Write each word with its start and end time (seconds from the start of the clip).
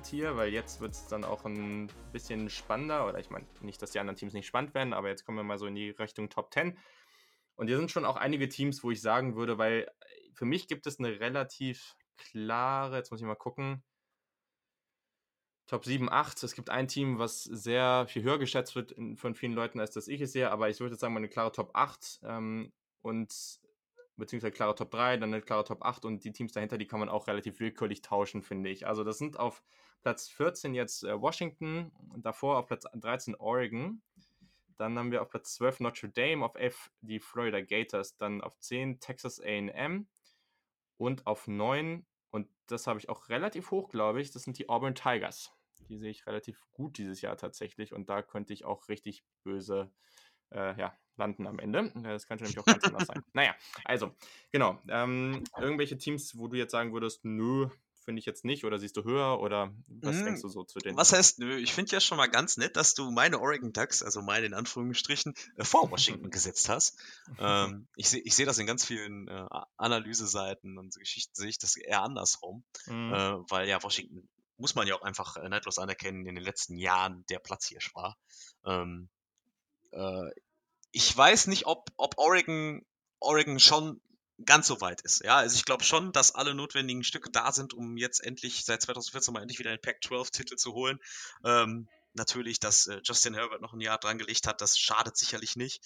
Tier, 0.00 0.36
weil 0.36 0.52
jetzt 0.52 0.80
wird 0.80 0.92
es 0.92 1.06
dann 1.06 1.24
auch 1.24 1.44
ein 1.44 1.88
bisschen 2.12 2.50
spannender. 2.50 3.06
Oder 3.08 3.18
ich 3.18 3.30
meine, 3.30 3.46
nicht, 3.60 3.80
dass 3.82 3.90
die 3.90 4.00
anderen 4.00 4.16
Teams 4.16 4.32
nicht 4.32 4.46
spannend 4.46 4.74
werden, 4.74 4.92
aber 4.92 5.08
jetzt 5.08 5.24
kommen 5.24 5.38
wir 5.38 5.44
mal 5.44 5.58
so 5.58 5.66
in 5.66 5.74
die 5.74 5.90
Richtung 5.90 6.28
Top 6.30 6.52
10. 6.52 6.76
Und 7.56 7.68
hier 7.68 7.76
sind 7.76 7.90
schon 7.90 8.04
auch 8.04 8.16
einige 8.16 8.48
Teams, 8.48 8.82
wo 8.82 8.90
ich 8.90 9.00
sagen 9.00 9.36
würde, 9.36 9.58
weil 9.58 9.90
für 10.32 10.44
mich 10.44 10.68
gibt 10.68 10.86
es 10.86 10.98
eine 10.98 11.20
relativ 11.20 11.96
klare, 12.16 12.96
jetzt 12.96 13.10
muss 13.10 13.20
ich 13.20 13.26
mal 13.26 13.34
gucken, 13.34 13.82
Top 15.66 15.84
7, 15.84 16.10
8. 16.10 16.42
Es 16.42 16.54
gibt 16.54 16.68
ein 16.68 16.88
Team, 16.88 17.18
was 17.18 17.44
sehr 17.44 18.06
viel 18.08 18.22
höher 18.22 18.38
geschätzt 18.38 18.76
wird 18.76 18.94
von 19.16 19.34
vielen 19.34 19.54
Leuten, 19.54 19.80
als 19.80 19.92
das 19.92 20.08
ich 20.08 20.20
es 20.20 20.32
sehe, 20.32 20.50
aber 20.50 20.68
ich 20.68 20.80
würde 20.80 20.96
sagen, 20.96 21.16
eine 21.16 21.28
klare 21.28 21.52
Top 21.52 21.70
8 21.74 22.20
ähm, 22.24 22.72
und 23.00 23.60
beziehungsweise 24.16 24.52
klare 24.52 24.74
Top 24.74 24.90
3, 24.90 25.16
dann 25.16 25.32
eine 25.32 25.42
klare 25.42 25.64
Top 25.64 25.82
8 25.82 26.04
und 26.04 26.24
die 26.24 26.32
Teams 26.32 26.52
dahinter, 26.52 26.78
die 26.78 26.86
kann 26.86 27.00
man 27.00 27.08
auch 27.08 27.26
relativ 27.26 27.60
willkürlich 27.60 28.02
tauschen, 28.02 28.42
finde 28.42 28.70
ich. 28.70 28.86
Also 28.86 29.04
das 29.04 29.18
sind 29.18 29.38
auf 29.38 29.62
Platz 30.04 30.28
14 30.28 30.74
jetzt 30.74 31.02
äh, 31.02 31.20
Washington, 31.20 31.90
davor 32.18 32.58
auf 32.58 32.66
Platz 32.66 32.84
13 32.94 33.34
Oregon, 33.34 34.02
dann 34.76 34.98
haben 34.98 35.10
wir 35.10 35.22
auf 35.22 35.30
Platz 35.30 35.54
12 35.54 35.80
Notre 35.80 36.10
Dame, 36.10 36.44
auf 36.44 36.54
11 36.54 36.90
die 37.00 37.20
Florida 37.20 37.60
Gators, 37.60 38.16
dann 38.16 38.40
auf 38.40 38.60
10 38.60 39.00
Texas 39.00 39.40
AM 39.40 40.06
und 40.98 41.26
auf 41.26 41.48
9 41.48 42.04
und 42.30 42.48
das 42.66 42.86
habe 42.86 42.98
ich 42.98 43.08
auch 43.08 43.28
relativ 43.28 43.70
hoch, 43.70 43.88
glaube 43.88 44.20
ich. 44.20 44.32
Das 44.32 44.42
sind 44.42 44.58
die 44.58 44.68
Auburn 44.68 44.96
Tigers. 44.96 45.52
Die 45.88 45.96
sehe 45.98 46.10
ich 46.10 46.26
relativ 46.26 46.60
gut 46.72 46.98
dieses 46.98 47.20
Jahr 47.20 47.36
tatsächlich. 47.36 47.92
Und 47.92 48.10
da 48.10 48.22
könnte 48.22 48.52
ich 48.52 48.64
auch 48.64 48.88
richtig 48.88 49.24
böse 49.44 49.92
äh, 50.50 50.76
ja, 50.76 50.98
landen 51.16 51.46
am 51.46 51.60
Ende. 51.60 51.92
Das 52.02 52.26
könnte 52.26 52.42
nämlich 52.42 52.58
auch 52.58 52.64
ganz 52.64 52.82
anders 52.82 53.06
sein. 53.06 53.22
Naja, 53.34 53.54
also, 53.84 54.16
genau. 54.50 54.82
Ähm, 54.88 55.44
irgendwelche 55.56 55.96
Teams, 55.96 56.36
wo 56.36 56.48
du 56.48 56.56
jetzt 56.56 56.72
sagen 56.72 56.92
würdest, 56.92 57.24
nö, 57.24 57.68
finde 58.04 58.20
ich 58.20 58.26
jetzt 58.26 58.44
nicht 58.44 58.64
oder 58.64 58.78
siehst 58.78 58.96
du 58.96 59.04
höher 59.04 59.40
oder 59.40 59.72
was 59.86 60.16
hm, 60.16 60.24
denkst 60.24 60.42
du 60.42 60.48
so 60.48 60.64
zu 60.64 60.78
den? 60.78 60.96
Was 60.96 61.12
heißt 61.12 61.38
nö? 61.38 61.56
Ich 61.56 61.72
finde 61.72 61.92
ja 61.92 62.00
schon 62.00 62.18
mal 62.18 62.26
ganz 62.26 62.56
nett, 62.56 62.76
dass 62.76 62.94
du 62.94 63.10
meine 63.10 63.40
Oregon 63.40 63.72
Ducks, 63.72 64.02
also 64.02 64.22
meine 64.22 64.46
in 64.46 64.54
Anführungsstrichen, 64.54 65.34
äh, 65.56 65.64
vor 65.64 65.90
Washington 65.90 66.30
gesetzt 66.30 66.68
hast. 66.68 66.98
Ähm, 67.38 67.88
ich 67.96 68.08
sehe 68.08 68.20
ich 68.20 68.34
seh 68.34 68.44
das 68.44 68.58
in 68.58 68.66
ganz 68.66 68.84
vielen 68.84 69.28
äh, 69.28 69.46
Analyseseiten 69.76 70.78
und 70.78 70.92
so 70.92 71.00
Geschichten 71.00 71.34
sehe 71.34 71.48
ich 71.48 71.58
das 71.58 71.76
eher 71.76 72.02
andersrum, 72.02 72.64
mhm. 72.86 73.12
äh, 73.12 73.50
weil 73.50 73.68
ja 73.68 73.82
Washington 73.82 74.28
muss 74.56 74.74
man 74.74 74.86
ja 74.86 74.94
auch 74.94 75.02
einfach 75.02 75.36
äh, 75.36 75.48
neidlos 75.48 75.78
anerkennen, 75.78 76.26
in 76.26 76.34
den 76.34 76.44
letzten 76.44 76.76
Jahren 76.76 77.24
der 77.28 77.38
Platzhirsch 77.38 77.94
war. 77.94 78.16
Ähm, 78.64 79.08
äh, 79.90 80.30
ich 80.92 81.16
weiß 81.16 81.48
nicht, 81.48 81.66
ob, 81.66 81.90
ob 81.96 82.18
Oregon, 82.18 82.86
Oregon 83.18 83.58
schon 83.58 84.00
ganz 84.44 84.66
so 84.66 84.80
weit 84.80 85.00
ist. 85.02 85.24
Ja, 85.24 85.36
also 85.36 85.56
ich 85.56 85.64
glaube 85.64 85.84
schon, 85.84 86.12
dass 86.12 86.34
alle 86.34 86.54
notwendigen 86.54 87.04
Stücke 87.04 87.30
da 87.30 87.52
sind, 87.52 87.74
um 87.74 87.96
jetzt 87.96 88.20
endlich 88.20 88.64
seit 88.64 88.82
2014 88.82 89.32
mal 89.32 89.40
endlich 89.40 89.58
wieder 89.58 89.70
einen 89.70 89.80
Pac-12-Titel 89.80 90.56
zu 90.56 90.72
holen. 90.72 90.98
Ähm, 91.44 91.88
natürlich, 92.14 92.60
dass 92.60 92.86
äh, 92.86 93.00
Justin 93.04 93.34
Herbert 93.34 93.60
noch 93.60 93.72
ein 93.72 93.80
Jahr 93.80 93.98
dran 93.98 94.18
gelegt 94.18 94.46
hat, 94.46 94.60
das 94.60 94.78
schadet 94.78 95.16
sicherlich 95.16 95.56
nicht. 95.56 95.82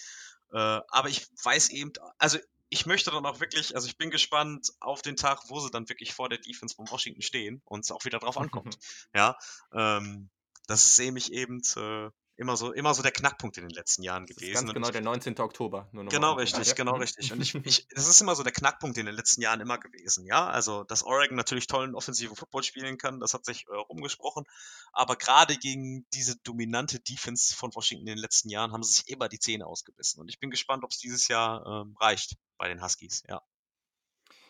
Äh, 0.51 0.57
aber 0.57 1.09
ich 1.09 1.27
weiß 1.43 1.69
eben, 1.69 1.93
also 2.17 2.39
ich 2.69 2.85
möchte 2.85 3.11
dann 3.11 3.25
auch 3.25 3.39
wirklich, 3.39 3.75
also 3.75 3.87
ich 3.87 3.97
bin 3.97 4.11
gespannt 4.11 4.71
auf 4.79 5.01
den 5.01 5.15
Tag, 5.15 5.49
wo 5.49 5.59
sie 5.59 5.71
dann 5.71 5.89
wirklich 5.89 6.13
vor 6.13 6.29
der 6.29 6.37
Defense 6.37 6.75
von 6.75 6.89
Washington 6.89 7.21
stehen 7.21 7.61
und 7.65 7.81
es 7.81 7.91
auch 7.91 8.05
wieder 8.05 8.19
drauf 8.19 8.37
ankommt. 8.37 8.77
ja, 9.13 9.37
ähm, 9.73 10.29
das 10.67 10.85
ist 10.85 10.99
nämlich 10.99 11.33
eben 11.33 11.61
äh, 11.75 12.09
immer 12.39 12.55
so, 12.55 12.71
immer 12.71 12.93
so 12.93 13.03
der 13.03 13.11
Knackpunkt 13.11 13.57
in 13.57 13.65
den 13.65 13.75
letzten 13.75 14.01
Jahren 14.01 14.25
das 14.25 14.37
gewesen. 14.37 14.67
ganz 14.67 14.73
genau 14.73 14.87
ich, 14.87 14.93
der 14.93 15.01
19. 15.01 15.39
Oktober. 15.39 15.89
genau 15.91 16.33
richtig, 16.33 16.73
genau 16.73 16.95
mhm. 16.95 17.01
richtig. 17.01 17.33
Und 17.33 17.41
ich, 17.41 17.53
ich, 17.65 17.87
das 17.89 18.07
ist 18.07 18.21
immer 18.21 18.33
so 18.33 18.43
der 18.43 18.53
Knackpunkt 18.53 18.97
in 18.97 19.05
den 19.05 19.15
letzten 19.15 19.41
Jahren 19.41 19.59
immer 19.59 19.77
gewesen. 19.77 20.25
Ja, 20.25 20.47
also 20.47 20.85
dass 20.85 21.03
Oregon 21.03 21.35
natürlich 21.35 21.67
tollen 21.67 21.95
offensiven 21.95 22.37
Football 22.37 22.63
spielen 22.63 22.97
kann, 22.97 23.19
das 23.19 23.33
hat 23.33 23.45
sich 23.45 23.67
äh, 23.67 23.75
rumgesprochen. 23.75 24.45
Aber 24.93 25.17
gerade 25.17 25.57
gegen 25.57 26.07
diese 26.13 26.37
dominante 26.37 27.01
Defense 27.01 27.53
von 27.53 27.75
Washington 27.75 28.07
in 28.07 28.15
den 28.15 28.21
letzten 28.21 28.49
Jahren 28.49 28.71
haben 28.71 28.83
sie 28.83 28.93
sich 28.93 29.09
immer 29.09 29.27
die 29.27 29.39
Zähne 29.39 29.67
ausgebissen. 29.67 30.21
Und 30.21 30.29
ich 30.29 30.39
bin 30.39 30.49
gespannt, 30.49 30.85
ob 30.85 30.91
es 30.91 30.97
dieses 30.97 31.27
Jahr 31.27 31.65
ähm, 31.65 31.97
reicht 31.99 32.37
bei 32.57 32.69
den 32.69 32.81
Huskies. 32.81 33.23
Ja. 33.27 33.41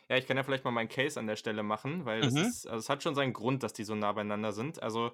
Ja, 0.09 0.18
ich 0.18 0.28
kann 0.28 0.38
ja 0.38 0.44
vielleicht 0.44 0.63
mal 0.63 0.72
meinen 0.72 0.90
Case 0.90 1.19
an 1.19 1.28
der 1.28 1.36
Stelle 1.36 1.63
machen, 1.63 2.06
weil 2.06 2.30
mhm. 2.30 2.38
ist, 2.38 2.68
also 2.68 2.80
es 2.80 2.90
hat 2.90 3.02
schon 3.02 3.16
seinen 3.16 3.34
Grund, 3.34 3.63
dass 3.63 3.74
die 3.74 3.84
so 3.84 3.96
nah 3.96 4.12
beieinander 4.12 4.53
sind. 4.53 4.81
Also 4.81 5.12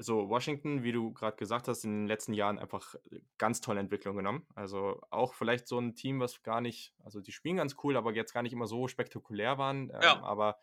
so, 0.00 0.28
Washington, 0.28 0.84
wie 0.84 0.92
du 0.92 1.12
gerade 1.12 1.36
gesagt 1.36 1.66
hast, 1.66 1.84
in 1.84 2.02
den 2.02 2.06
letzten 2.06 2.32
Jahren 2.32 2.58
einfach 2.58 2.94
äh, 3.10 3.20
ganz 3.36 3.60
tolle 3.60 3.80
Entwicklung 3.80 4.16
genommen. 4.16 4.46
Also 4.54 5.00
auch 5.10 5.34
vielleicht 5.34 5.66
so 5.66 5.78
ein 5.78 5.96
Team, 5.96 6.20
was 6.20 6.42
gar 6.44 6.60
nicht, 6.60 6.94
also 7.02 7.20
die 7.20 7.32
spielen 7.32 7.56
ganz 7.56 7.74
cool, 7.82 7.96
aber 7.96 8.12
jetzt 8.14 8.32
gar 8.32 8.42
nicht 8.42 8.52
immer 8.52 8.68
so 8.68 8.86
spektakulär 8.86 9.58
waren. 9.58 9.90
Ähm, 9.90 10.00
ja. 10.00 10.22
Aber 10.22 10.58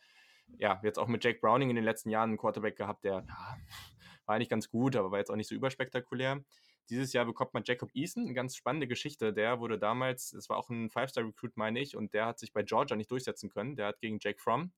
ja, 0.58 0.80
jetzt 0.84 0.98
auch 0.98 1.08
mit 1.08 1.24
Jake 1.24 1.40
Browning 1.42 1.70
in 1.70 1.76
den 1.76 1.84
letzten 1.84 2.10
Jahren 2.10 2.30
einen 2.30 2.38
Quarterback 2.38 2.78
gehabt, 2.78 3.04
der 3.04 3.26
ja, 3.28 3.28
war 4.26 4.36
eigentlich 4.36 4.50
ganz 4.50 4.70
gut, 4.70 4.96
aber 4.96 5.12
war 5.12 5.20
jetzt 5.20 5.30
auch 5.30 5.36
nicht 5.36 5.50
so 5.50 5.56
überspektakulär. 5.56 6.42
Dieses 6.90 7.14
Jahr 7.14 7.26
bekommt 7.26 7.54
man 7.54 7.64
Jacob 7.66 7.90
Eason, 7.94 8.26
eine 8.26 8.34
ganz 8.36 8.56
spannende 8.56 8.88
Geschichte. 8.88 9.34
Der 9.34 9.60
wurde 9.60 9.80
damals, 9.80 10.32
das 10.32 10.50
war 10.50 10.58
auch 10.58 10.70
ein 10.70 10.90
Five-Star-Recruit, 10.92 11.58
meine 11.58 11.80
ich, 11.80 11.98
und 11.98 12.14
der 12.14 12.28
hat 12.28 12.40
sich 12.40 12.54
bei 12.54 12.64
Georgia 12.64 12.96
nicht 12.96 13.12
durchsetzen 13.12 13.50
können. 13.50 13.76
Der 13.76 13.88
hat 13.88 14.00
gegen 14.00 14.20
Jake 14.22 14.40
Fromm 14.40 14.72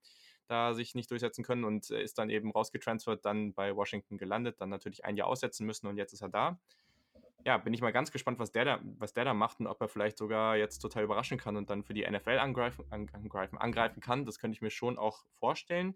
da 0.48 0.74
sich 0.74 0.96
nicht 0.96 1.12
durchsetzen 1.12 1.44
können 1.44 1.64
und 1.64 1.90
äh, 1.92 2.02
ist 2.02 2.18
dann 2.18 2.30
eben 2.30 2.52
rausgetransfert, 2.52 3.26
dann 3.26 3.54
bei 3.54 3.76
Washington 3.76 4.18
gelandet, 4.18 4.60
dann 4.60 4.70
natürlich 4.70 5.06
ein 5.06 5.18
Jahr 5.18 5.28
aussetzen 5.28 5.66
müssen 5.66 5.88
und 5.88 5.98
jetzt 5.98 6.14
ist 6.14 6.22
er 6.22 6.30
da. 6.30 6.60
Ja, 7.46 7.58
bin 7.58 7.74
ich 7.74 7.82
mal 7.82 7.94
ganz 7.94 8.12
gespannt, 8.12 8.40
was 8.40 8.52
der 8.52 8.66
da, 8.66 8.80
was 8.98 9.14
der 9.14 9.24
da 9.24 9.34
macht 9.34 9.60
und 9.60 9.68
ob 9.68 9.80
er 9.80 9.88
vielleicht 9.88 10.18
sogar 10.18 10.58
jetzt 10.58 10.80
total 10.80 11.04
überraschen 11.04 11.38
kann 11.38 11.56
und 11.56 11.70
dann 11.70 11.84
für 11.84 11.94
die 11.94 12.06
NFL 12.10 12.40
angreifen, 12.40 12.84
angreifen, 12.90 13.58
angreifen 13.58 14.02
kann. 14.02 14.26
Das 14.26 14.40
könnte 14.40 14.56
ich 14.56 14.62
mir 14.62 14.70
schon 14.70 14.98
auch 14.98 15.26
vorstellen. 15.40 15.96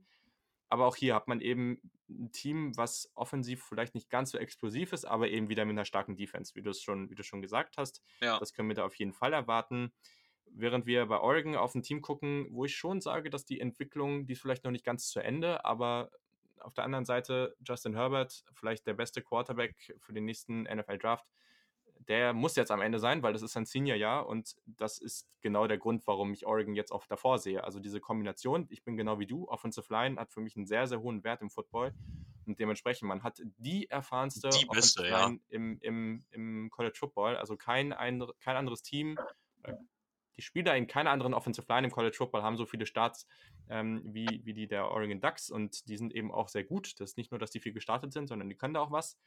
Aber 0.72 0.86
auch 0.86 0.96
hier 0.96 1.16
hat 1.16 1.28
man 1.28 1.42
eben 1.42 1.82
ein 2.10 2.32
Team, 2.32 2.78
was 2.78 3.12
offensiv 3.16 3.62
vielleicht 3.62 3.94
nicht 3.94 4.10
ganz 4.10 4.32
so 4.32 4.38
explosiv 4.38 4.94
ist, 4.94 5.04
aber 5.04 5.28
eben 5.28 5.50
wieder 5.50 5.66
mit 5.66 5.74
einer 5.74 5.84
starken 5.84 6.16
Defense, 6.16 6.56
wie 6.56 6.62
du 6.62 6.70
es 6.70 6.82
schon, 6.82 7.10
wie 7.10 7.16
du 7.16 7.24
schon 7.24 7.42
gesagt 7.42 7.76
hast. 7.78 8.02
Ja. 8.22 8.40
Das 8.40 8.54
können 8.54 8.70
wir 8.70 8.76
da 8.76 8.86
auf 8.86 8.96
jeden 8.96 9.12
Fall 9.12 9.34
erwarten. 9.34 9.92
Während 10.54 10.86
wir 10.86 11.06
bei 11.06 11.20
Oregon 11.20 11.56
auf 11.56 11.76
ein 11.76 11.84
Team 11.84 12.02
gucken, 12.02 12.48
wo 12.52 12.66
ich 12.66 12.76
schon 12.76 13.02
sage, 13.02 13.30
dass 13.30 13.46
die 13.46 13.60
Entwicklung, 13.60 14.26
die 14.26 14.34
ist 14.34 14.42
vielleicht 14.42 14.64
noch 14.64 14.72
nicht 14.72 14.86
ganz 14.86 15.08
zu 15.08 15.20
Ende, 15.20 15.64
aber 15.66 16.12
auf 16.60 16.74
der 16.74 16.84
anderen 16.84 17.06
Seite 17.06 17.56
Justin 17.66 17.96
Herbert, 17.96 18.44
vielleicht 18.54 18.86
der 18.86 18.94
beste 18.94 19.22
Quarterback 19.22 19.96
für 20.00 20.14
den 20.14 20.26
nächsten 20.26 20.64
NFL 20.64 20.98
Draft, 20.98 21.26
der 22.08 22.34
muss 22.34 22.56
jetzt 22.56 22.72
am 22.72 22.82
Ende 22.82 23.00
sein, 23.00 23.24
weil 23.24 23.34
das 23.34 23.42
ist 23.42 23.54
sein 23.54 23.66
Senior-Jahr 23.66 24.28
und 24.28 24.56
das 24.66 24.98
ist 24.98 25.28
genau 25.42 25.68
der 25.68 25.78
Grund, 25.78 26.06
warum 26.08 26.34
ich 26.34 26.46
Oregon 26.46 26.76
jetzt 26.76 26.92
auch 26.92 27.06
davor 27.08 27.40
sehe. 27.40 27.64
Also 27.64 27.80
diese 27.80 28.00
Kombination, 28.00 28.68
ich 28.70 28.84
bin 28.84 28.98
genau 28.98 29.20
wie 29.20 29.28
du, 29.28 29.48
Offensive 29.48 29.92
Line 29.92 30.20
hat 30.20 30.32
für 30.32 30.42
mich 30.42 30.56
einen 30.56 30.66
sehr, 30.66 30.88
sehr 30.88 31.02
hohen 31.02 31.24
Wert 31.24 31.42
im 31.42 31.50
Football 31.50 31.94
und 32.46 32.60
dementsprechend, 32.60 33.08
man 33.08 33.24
hat 33.24 33.42
die 33.58 33.90
erfahrenste 33.90 34.50
die 34.50 34.66
beste, 34.66 35.08
ja. 35.08 35.32
im, 35.50 35.80
im, 35.80 36.24
im 36.32 36.70
College 36.72 36.98
Football, 36.98 37.38
also 37.38 37.56
kein, 37.56 37.94
ein, 37.94 38.24
kein 38.40 38.56
anderes 38.56 38.82
Team, 38.82 39.18
äh, 39.64 39.74
Spieler 40.42 40.76
in 40.76 40.88
keiner 40.88 41.12
anderen 41.12 41.34
Offensive 41.34 41.66
Line 41.70 41.88
im 41.88 41.94
College 41.94 42.16
Football 42.18 42.44
haben 42.44 42.58
so 42.58 42.66
viele 42.66 42.86
Starts 42.86 43.28
ähm, 43.70 44.02
wie, 44.06 44.42
wie 44.44 44.54
die 44.54 44.68
der 44.68 44.90
Oregon 44.90 45.22
Ducks 45.22 45.50
und 45.50 45.88
die 45.88 45.98
sind 45.98 46.14
eben 46.14 46.32
auch 46.32 46.50
sehr 46.50 46.64
gut. 46.64 47.00
Das 47.00 47.12
ist 47.12 47.18
nicht 47.18 47.32
nur, 47.32 47.40
dass 47.40 47.52
die 47.52 47.60
viel 47.60 47.74
gestartet 47.74 48.14
sind, 48.14 48.28
sondern 48.28 48.50
die 48.50 48.56
können 48.56 48.74
da 48.74 48.82
auch 48.82 48.92
was. 48.92 49.18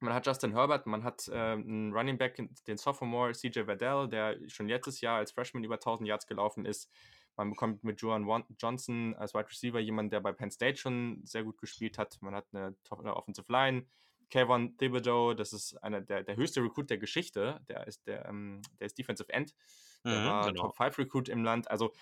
Man 0.00 0.12
hat 0.12 0.26
Justin 0.26 0.52
Herbert, 0.52 0.86
man 0.86 1.04
hat 1.04 1.26
äh, 1.28 1.34
einen 1.34 1.92
Running 1.92 2.18
Back, 2.18 2.36
den 2.66 2.76
Sophomore 2.76 3.32
CJ 3.32 3.64
Verdell, 3.64 4.08
der 4.08 4.36
schon 4.48 4.68
letztes 4.68 5.00
Jahr 5.00 5.16
als 5.18 5.32
Freshman 5.32 5.64
über 5.64 5.76
1000 5.76 6.06
Yards 6.06 6.26
gelaufen 6.26 6.66
ist. 6.66 6.90
Man 7.36 7.50
bekommt 7.50 7.84
mit 7.84 8.00
Joan 8.00 8.44
Johnson 8.58 9.14
als 9.14 9.34
Wide 9.34 9.48
Receiver 9.48 9.78
jemanden, 9.78 10.10
der 10.10 10.20
bei 10.20 10.32
Penn 10.32 10.50
State 10.50 10.78
schon 10.78 11.20
sehr 11.24 11.44
gut 11.44 11.58
gespielt 11.58 11.98
hat. 11.98 12.18
Man 12.20 12.34
hat 12.34 12.46
eine, 12.52 12.74
eine 12.90 13.16
Offensive 13.16 13.50
Line. 13.50 13.86
Kevin 14.30 14.76
Thibodeau, 14.76 15.34
das 15.34 15.52
ist 15.52 15.76
einer 15.82 16.00
der, 16.00 16.24
der 16.24 16.36
höchste 16.36 16.62
Recruit 16.62 16.90
der 16.90 16.98
Geschichte. 16.98 17.60
Der 17.68 17.86
ist, 17.86 18.06
der, 18.06 18.26
ähm, 18.26 18.62
der 18.80 18.86
ist 18.86 18.98
Defensive 18.98 19.32
End. 19.32 19.54
Der 20.04 20.20
mhm, 20.20 20.24
war 20.26 20.46
genau. 20.46 20.62
Top 20.62 20.76
5 20.76 20.98
Recruit 20.98 21.28
im 21.28 21.44
Land. 21.44 21.70
Also 21.70 21.92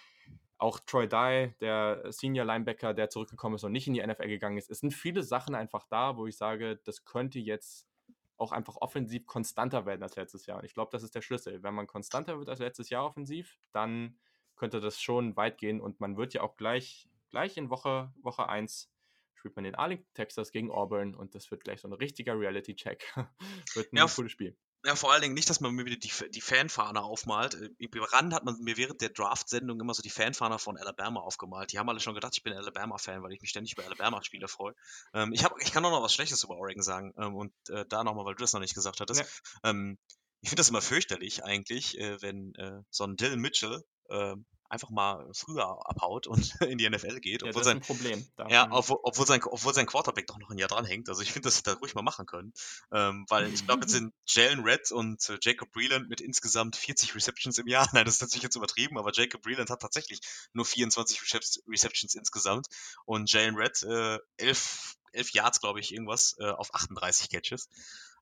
auch 0.59 0.79
Troy 0.81 1.09
Dye, 1.09 1.55
der 1.61 2.13
Senior 2.13 2.47
Linebacker, 2.47 2.95
der 2.95 3.11
zurückgekommen 3.11 3.57
ist 3.57 3.65
und 3.65 3.73
nicht 3.73 3.87
in 3.87 3.95
die 3.95 4.07
NFL 4.07 4.29
gegangen 4.29 4.57
ist. 4.57 4.71
Es 4.71 4.81
sind 4.81 4.93
viele 4.93 5.23
Sachen 5.23 5.55
einfach 5.55 5.85
da, 5.89 6.17
wo 6.17 6.27
ich 6.27 6.37
sage, 6.37 6.81
das 6.85 7.05
könnte 7.05 7.39
jetzt 7.39 7.89
auch 8.37 8.53
einfach 8.53 8.77
offensiv 8.77 9.27
konstanter 9.27 9.87
werden 9.87 10.03
als 10.03 10.17
letztes 10.17 10.47
Jahr. 10.47 10.59
Und 10.59 10.65
ich 10.65 10.75
glaube, 10.75 10.91
das 10.93 11.03
ist 11.03 11.15
der 11.15 11.23
Schlüssel. 11.23 11.63
Wenn 11.63 11.75
man 11.75 11.87
konstanter 11.87 12.39
wird 12.39 12.49
als 12.49 12.61
letztes 12.61 12.91
Jahr 12.91 13.05
offensiv, 13.05 13.59
dann 13.73 14.19
könnte 14.57 14.81
das 14.81 15.01
schon 15.01 15.37
weit 15.37 15.59
gehen 15.59 15.81
und 15.81 16.01
man 16.01 16.17
wird 16.17 16.35
ja 16.35 16.43
auch 16.43 16.57
gleich, 16.57 17.09
gleich 17.31 17.57
in 17.57 17.71
Woche, 17.71 18.13
Woche 18.23 18.49
1 18.49 18.91
spielt 19.35 19.57
man 19.57 19.65
in 19.65 19.75
Arlington, 19.75 20.09
Texas 20.15 20.53
gegen 20.53 20.71
Auburn 20.71 21.15
und 21.15 21.35
das 21.35 21.51
wird 21.51 21.65
gleich 21.65 21.81
so 21.81 21.89
ein 21.89 21.93
richtiger 21.93 22.39
Reality-Check. 22.39 23.05
wird 23.75 23.93
ein 23.93 23.97
ja, 23.97 24.07
cooles 24.07 24.33
Spiel. 24.33 24.57
Ja, 24.85 24.95
vor 24.97 25.13
allen 25.13 25.23
Dingen 25.23 25.35
nicht, 25.35 25.49
dass 25.49 25.61
man 25.61 25.75
mir 25.75 25.87
wieder 25.87 25.97
die, 25.97 26.13
die 26.31 26.41
Fanfahne 26.43 27.03
aufmalt. 27.03 27.55
Äh, 27.55 27.71
Im 27.79 28.03
Rand 28.03 28.35
hat 28.35 28.45
man 28.45 28.59
mir 28.61 28.77
während 28.77 29.01
der 29.01 29.09
Draft-Sendung 29.09 29.81
immer 29.81 29.95
so 29.95 30.03
die 30.03 30.11
Fanfahne 30.11 30.59
von 30.59 30.77
Alabama 30.77 31.21
aufgemalt. 31.21 31.73
Die 31.73 31.79
haben 31.79 31.89
alle 31.89 32.01
schon 32.01 32.15
gedacht, 32.15 32.35
ich 32.37 32.43
bin 32.43 32.53
Alabama-Fan, 32.53 33.23
weil 33.23 33.33
ich 33.33 33.41
mich 33.41 33.51
ständig 33.51 33.73
über 33.73 33.85
Alabama-Spiele 33.85 34.47
freue. 34.47 34.75
Ähm, 35.15 35.33
ich, 35.33 35.43
hab, 35.43 35.59
ich 35.61 35.73
kann 35.73 35.85
auch 35.87 35.91
noch 35.91 36.03
was 36.03 36.13
Schlechtes 36.13 36.45
über 36.45 36.57
Oregon 36.57 36.83
sagen. 36.83 37.15
Ähm, 37.17 37.35
und 37.35 37.53
äh, 37.71 37.87
da 37.89 38.05
nochmal, 38.05 38.27
weil 38.27 38.35
du 38.35 38.43
das 38.43 38.53
noch 38.53 38.61
nicht 38.61 38.75
gesagt 38.75 39.01
hattest. 39.01 39.21
Ja. 39.21 39.71
Ähm, 39.71 39.99
ich 40.43 40.51
finde 40.51 40.61
das 40.61 40.69
immer 40.69 40.83
fürchterlich 40.83 41.43
eigentlich, 41.45 41.99
äh, 41.99 42.21
wenn 42.21 42.55
äh, 42.57 42.83
so 42.91 43.05
ein 43.05 43.17
Dylan 43.17 43.41
Mitchell 43.41 43.83
ähm, 44.11 44.45
einfach 44.75 44.91
mal 44.91 45.27
früher 45.33 45.65
abhaut 45.89 46.27
und 46.27 46.55
in 46.61 46.79
die 46.79 46.89
NFL 46.89 47.21
geht. 47.21 47.43
Ja, 47.43 47.49
Obwohl 47.49 47.53
das 47.53 47.61
ist 47.61 47.65
sein, 47.65 47.77
ein 47.79 47.81
Problem. 47.81 48.27
Da 48.37 48.49
ja, 48.49 48.69
obwohl, 48.71 48.99
obwohl, 49.03 49.27
sein, 49.27 49.41
obwohl 49.45 49.73
sein 49.73 49.87
Quarterback 49.87 50.27
doch 50.27 50.39
noch 50.39 50.51
ein 50.51 50.59
Jahr 50.59 50.69
dranhängt. 50.69 51.09
Also 51.09 51.23
ich 51.23 51.33
finde, 51.33 51.47
dass 51.47 51.57
sie 51.57 51.63
das 51.63 51.81
ruhig 51.81 51.95
mal 51.95 52.03
machen 52.03 52.27
können. 52.27 52.53
Ähm, 52.93 53.25
weil 53.29 53.53
ich 53.53 53.65
glaube, 53.65 53.83
jetzt 53.83 53.93
sind 53.93 54.13
Jalen 54.27 54.61
Red 54.61 54.93
und 54.93 55.29
äh, 55.31 55.39
Jacob 55.41 55.71
Breland 55.73 56.09
mit 56.09 56.21
insgesamt 56.21 56.77
40 56.77 57.15
Receptions 57.15 57.59
im 57.59 57.67
Jahr. 57.67 57.89
Nein, 57.95 58.05
das 58.05 58.15
ist 58.15 58.21
natürlich 58.21 58.43
jetzt 58.43 58.57
übertrieben, 58.57 58.99
aber 58.99 59.13
Jacob 59.13 59.43
Breland 59.43 59.71
hat 59.71 59.81
tatsächlich 59.81 60.21
nur 60.53 60.65
24 60.67 61.21
Recep- 61.21 61.61
Receptions 61.69 62.15
insgesamt 62.15 62.67
und 63.07 63.33
Jalen 63.33 63.55
Red 63.55 63.83
äh, 63.85 64.19
11, 64.37 64.97
11 65.13 65.31
Yards, 65.33 65.61
glaube 65.61 65.81
ich, 65.81 65.93
irgendwas 65.93 66.37
äh, 66.39 66.51
auf 66.51 66.75
38 66.75 67.31
Catches. 67.31 67.69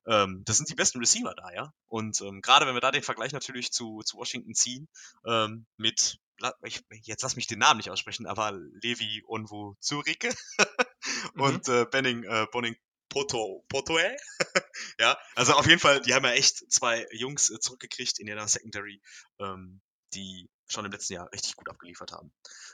Ähm, 0.05 0.43
das 0.45 0.57
sind 0.57 0.69
die 0.69 0.75
besten 0.75 0.99
Receiver 0.99 1.33
da, 1.35 1.51
ja. 1.53 1.73
Und 1.87 2.19
ähm, 2.21 2.41
gerade 2.41 2.65
wenn 2.65 2.73
wir 2.73 2.81
da 2.81 2.91
den 2.91 3.03
Vergleich 3.03 3.31
natürlich 3.31 3.71
zu, 3.71 4.01
zu 4.03 4.17
Washington 4.17 4.53
ziehen, 4.53 4.87
ähm, 5.25 5.65
mit, 5.77 6.19
ich, 6.63 6.83
jetzt 7.03 7.23
lass 7.23 7.35
mich 7.35 7.47
den 7.47 7.59
Namen 7.59 7.77
nicht 7.77 7.89
aussprechen, 7.89 8.25
aber 8.27 8.51
Levi 8.51 9.23
Onwu 9.27 9.75
Zurike 9.79 10.33
Mhm. 11.35 11.41
und 11.41 11.67
äh, 11.67 11.85
Benning 11.85 12.23
äh, 12.23 12.47
Bonning 12.51 12.75
Poto, 13.09 13.63
Potoe. 13.69 14.15
ja, 14.99 15.17
also 15.35 15.53
auf 15.53 15.67
jeden 15.67 15.79
Fall, 15.79 16.01
die 16.01 16.13
haben 16.13 16.25
ja 16.25 16.31
echt 16.31 16.71
zwei 16.71 17.05
Jungs 17.11 17.49
äh, 17.49 17.59
zurückgekriegt 17.59 18.19
in 18.19 18.27
ihrer 18.27 18.47
Secondary, 18.47 19.01
ähm, 19.39 19.81
die 20.13 20.49
schon 20.67 20.85
im 20.85 20.91
letzten 20.91 21.13
Jahr 21.13 21.31
richtig 21.31 21.55
gut 21.55 21.69
abgeliefert 21.69 22.11
haben. 22.11 22.31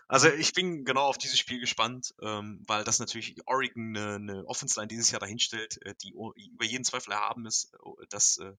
Also 0.08 0.30
ich 0.30 0.54
bin 0.54 0.86
genau 0.86 1.06
auf 1.08 1.18
dieses 1.18 1.38
Spiel 1.40 1.60
gespannt, 1.60 2.14
ähm, 2.22 2.64
weil 2.68 2.84
das 2.84 3.00
natürlich 3.00 3.36
Oregon 3.48 3.98
eine, 3.98 4.16
eine 4.16 4.46
Offense-Line 4.46 4.88
dieses 4.88 5.12
Jahr 5.12 5.20
dahinstellt, 5.20 5.82
äh, 5.86 5.94
die 6.02 6.12
über 6.12 6.66
jeden 6.66 6.86
Zweifel 6.86 7.12
erhaben 7.12 7.46
ist. 7.46 7.74
Äh, 7.74 8.06
Das 8.10 8.38
äh, 8.38 8.54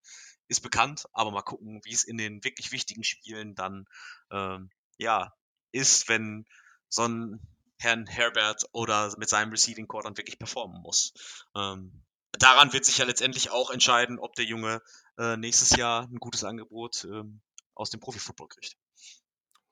ist 0.48 0.60
bekannt, 0.60 1.06
aber 1.12 1.30
mal 1.30 1.42
gucken, 1.42 1.80
wie 1.84 1.94
es 1.94 2.04
in 2.04 2.18
den 2.18 2.44
wirklich 2.44 2.72
wichtigen 2.72 3.04
Spielen 3.04 3.54
dann 3.54 3.86
ähm, 4.30 4.70
ja 5.00 5.32
ist, 5.72 6.08
wenn 6.08 6.46
so 6.88 7.06
ein 7.06 7.40
Herrn 7.78 8.06
Herbert 8.06 8.68
oder 8.72 9.14
mit 9.16 9.28
seinem 9.28 9.50
Receiving 9.50 9.88
Core 9.88 10.04
dann 10.04 10.16
wirklich 10.16 10.38
performen 10.38 10.82
muss. 10.82 11.14
Ähm, 11.54 12.02
daran 12.38 12.72
wird 12.72 12.84
sich 12.84 12.98
ja 12.98 13.04
letztendlich 13.04 13.50
auch 13.50 13.70
entscheiden, 13.70 14.18
ob 14.18 14.34
der 14.34 14.44
Junge 14.44 14.82
äh, 15.18 15.36
nächstes 15.36 15.76
Jahr 15.76 16.02
ein 16.02 16.18
gutes 16.18 16.44
Angebot 16.44 17.04
ähm, 17.04 17.40
aus 17.74 17.90
dem 17.90 18.00
Profifootball 18.00 18.48
kriegt. 18.48 18.76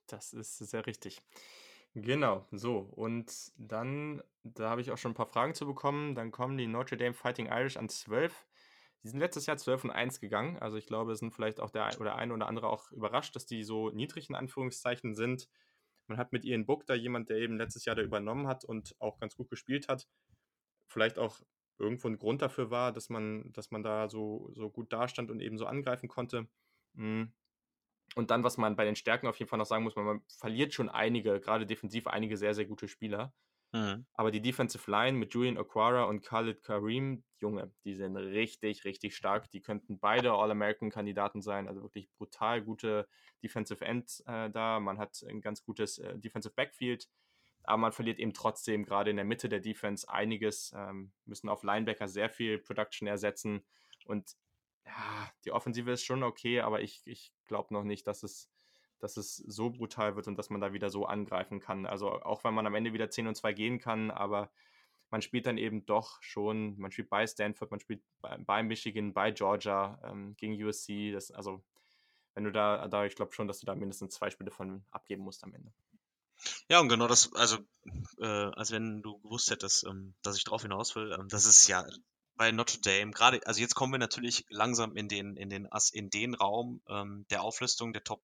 Das 0.07 0.33
ist 0.33 0.57
sehr 0.57 0.87
richtig. 0.87 1.21
Genau, 1.95 2.47
so. 2.53 2.79
Und 2.79 3.31
dann, 3.57 4.23
da 4.43 4.71
habe 4.71 4.81
ich 4.81 4.91
auch 4.91 4.99
schon 4.99 5.13
ein 5.13 5.17
paar 5.17 5.27
Fragen 5.27 5.55
zu 5.55 5.67
bekommen. 5.67 6.15
Dann 6.15 6.31
kommen 6.31 6.57
die 6.57 6.67
Notre 6.67 6.97
Dame 6.97 7.15
Fighting 7.15 7.47
Irish 7.47 7.77
an 7.77 7.89
12. 7.89 8.33
Die 9.05 9.09
sind 9.09 9.21
letztes 9.21 9.47
Jahr 9.47 9.57
12 9.57 9.85
und 9.85 9.91
1 9.91 10.21
gegangen. 10.21 10.59
Also 10.59 10.77
ich 10.77 10.87
glaube, 10.87 11.15
sind 11.15 11.33
vielleicht 11.33 11.61
auch 11.61 11.71
der 11.71 11.89
oder 12.01 12.17
ein 12.17 12.33
oder 12.33 12.49
andere 12.49 12.69
auch 12.69 12.91
überrascht, 12.91 13.37
dass 13.37 13.47
die 13.47 13.63
so 13.63 13.91
niedrig 13.91 14.29
in 14.29 14.35
Anführungszeichen 14.35 15.15
sind. 15.15 15.49
Man 16.09 16.19
hat 16.19 16.33
mit 16.33 16.45
Ian 16.45 16.67
Book 16.67 16.87
da 16.87 16.95
jemand, 16.95 17.29
der 17.29 17.37
eben 17.37 17.57
letztes 17.57 17.85
Jahr 17.85 17.95
da 17.95 18.03
übernommen 18.03 18.49
hat 18.49 18.65
und 18.65 18.97
auch 18.99 19.19
ganz 19.19 19.37
gut 19.37 19.51
gespielt 19.51 19.89
hat. 19.89 20.09
Vielleicht 20.89 21.19
auch 21.19 21.41
irgendwo 21.79 22.09
ein 22.09 22.19
Grund 22.19 22.43
dafür 22.43 22.71
war, 22.71 22.93
dass 22.93 23.09
man, 23.09 23.53
dass 23.53 23.71
man 23.71 23.83
da 23.83 24.09
so, 24.09 24.51
so 24.53 24.71
gut 24.71 24.93
dastand 24.93 25.31
und 25.31 25.41
eben 25.41 25.59
so 25.59 25.67
angreifen 25.67 26.09
konnte. 26.09 26.49
Mm. 26.95 27.25
Und 28.15 28.31
dann, 28.31 28.43
was 28.43 28.57
man 28.57 28.75
bei 28.75 28.85
den 28.85 28.97
Stärken 28.97 29.27
auf 29.27 29.39
jeden 29.39 29.49
Fall 29.49 29.59
noch 29.59 29.67
sagen 29.67 29.85
muss, 29.85 29.95
man, 29.95 30.07
man 30.07 30.23
verliert 30.29 30.73
schon 30.75 30.89
einige, 30.89 31.41
gerade 31.41 31.67
defensiv 31.67 32.07
einige 32.07 32.37
sehr, 32.37 32.55
sehr 32.55 32.65
gute 32.65 32.89
Spieler. 32.89 33.35
Mhm. 33.73 34.07
Aber 34.15 34.31
die 34.31 34.41
Defensive 34.41 34.91
Line 34.91 35.19
mit 35.19 35.35
Julian 35.35 35.59
Aquara 35.59 36.05
und 36.05 36.25
Khalid 36.25 36.63
Kareem, 36.63 37.23
Junge, 37.39 37.71
die 37.85 37.95
sind 37.95 38.17
richtig, 38.17 38.85
richtig 38.85 39.15
stark. 39.15 39.51
Die 39.51 39.61
könnten 39.61 39.99
beide 39.99 40.33
All-American-Kandidaten 40.33 41.43
sein. 41.43 41.69
Also 41.69 41.83
wirklich 41.83 42.11
brutal 42.17 42.63
gute 42.63 43.07
Defensive 43.43 43.85
End 43.85 44.23
äh, 44.27 44.51
da. 44.51 44.81
Man 44.81 44.99
hat 44.99 45.23
ein 45.29 45.41
ganz 45.41 45.63
gutes 45.63 45.99
äh, 45.99 46.19
Defensive 46.19 46.55
Backfield. 46.55 47.09
Aber 47.65 47.77
man 47.77 47.93
verliert 47.93 48.19
eben 48.19 48.33
trotzdem 48.33 48.85
gerade 48.85 49.11
in 49.11 49.17
der 49.17 49.27
Mitte 49.27 49.49
der 49.49 49.61
Defense 49.61 50.09
einiges. 50.09 50.73
Ähm, 50.75 51.13
müssen 51.27 51.51
auf 51.51 51.63
Linebacker 51.63 52.09
sehr 52.09 52.31
viel 52.31 52.59
Production 52.59 53.07
ersetzen. 53.07 53.65
Und 54.07 54.37
ja, 54.87 55.31
die 55.45 55.53
Offensive 55.53 55.93
ist 55.93 56.05
schon 56.05 56.23
okay, 56.23 56.61
aber 56.61 56.81
ich, 56.81 57.03
ich 57.05 57.33
glaube 57.45 57.75
noch 57.75 57.85
nicht, 57.85 58.07
dass 58.07 58.23
es, 58.23 58.51
dass 59.01 59.17
es 59.17 59.37
so 59.37 59.71
brutal 59.71 60.17
wird 60.17 60.27
und 60.27 60.37
dass 60.37 60.51
man 60.51 60.61
da 60.61 60.73
wieder 60.73 60.91
so 60.91 61.07
angreifen 61.07 61.61
kann. 61.61 61.87
Also 61.87 62.11
auch 62.11 62.45
wenn 62.45 62.55
man 62.55 62.67
am 62.67 62.75
Ende 62.75 62.93
wieder 62.93 63.11
10 63.11 63.27
und 63.29 63.35
2 63.37 63.53
gehen 63.53 63.79
kann, 63.79 64.11
aber 64.11 64.51
man 65.11 65.23
spielt 65.23 65.47
dann 65.47 65.59
eben 65.59 65.87
doch 65.87 66.23
schon, 66.23 66.79
man 66.79 66.91
spielt 66.91 67.09
bei 67.09 67.27
Stanford, 67.27 67.71
man 67.71 67.81
spielt 67.81 68.03
bei, 68.21 68.63
Michigan, 68.63 69.15
bei 69.15 69.31
Georgia, 69.31 69.99
ähm, 70.05 70.37
gegen 70.37 70.63
USC. 70.63 71.13
Das, 71.13 71.31
also 71.31 71.63
wenn 72.35 72.45
du 72.45 72.53
da, 72.53 72.87
da 72.89 73.05
ich 73.05 73.17
glaube 73.17 73.33
schon, 73.33 73.49
dass 73.49 73.61
du 73.61 73.67
da 73.67 73.75
mindestens 73.75 74.15
zwei 74.15 74.31
Spiele 74.31 74.51
von 74.51 74.85
abgeben 74.91 75.23
musst 75.23 75.43
am 75.45 75.55
Ende. 75.55 75.73
Ja, 76.69 76.81
und 76.81 76.89
genau 76.89 77.09
das, 77.09 77.33
also, 77.35 77.59
äh, 78.21 78.27
als 78.27 78.71
wenn 78.71 79.03
du 79.03 79.19
gewusst 79.19 79.51
hättest, 79.51 79.85
ähm, 79.85 80.15
dass 80.23 80.37
ich 80.37 80.45
drauf 80.45 80.63
hinaus 80.63 80.95
will, 80.95 81.13
ähm, 81.13 81.29
das 81.29 81.47
ist 81.47 81.67
ja 81.67 81.85
bei 82.37 82.53
Notre 82.53 82.81
Dame, 82.81 83.11
gerade, 83.11 83.45
also 83.47 83.61
jetzt 83.61 83.75
kommen 83.75 83.93
wir 83.93 83.99
natürlich 83.99 84.47
langsam 84.49 84.95
in 84.95 85.09
den, 85.09 85.37
in 85.37 85.51
den, 85.51 85.69
in 85.93 86.11
den 86.11 86.35
Raum 86.35 86.81
ähm, 86.89 87.27
der 87.31 87.43
Auflistung 87.43 87.93
der 87.93 88.05
Top, 88.05 88.23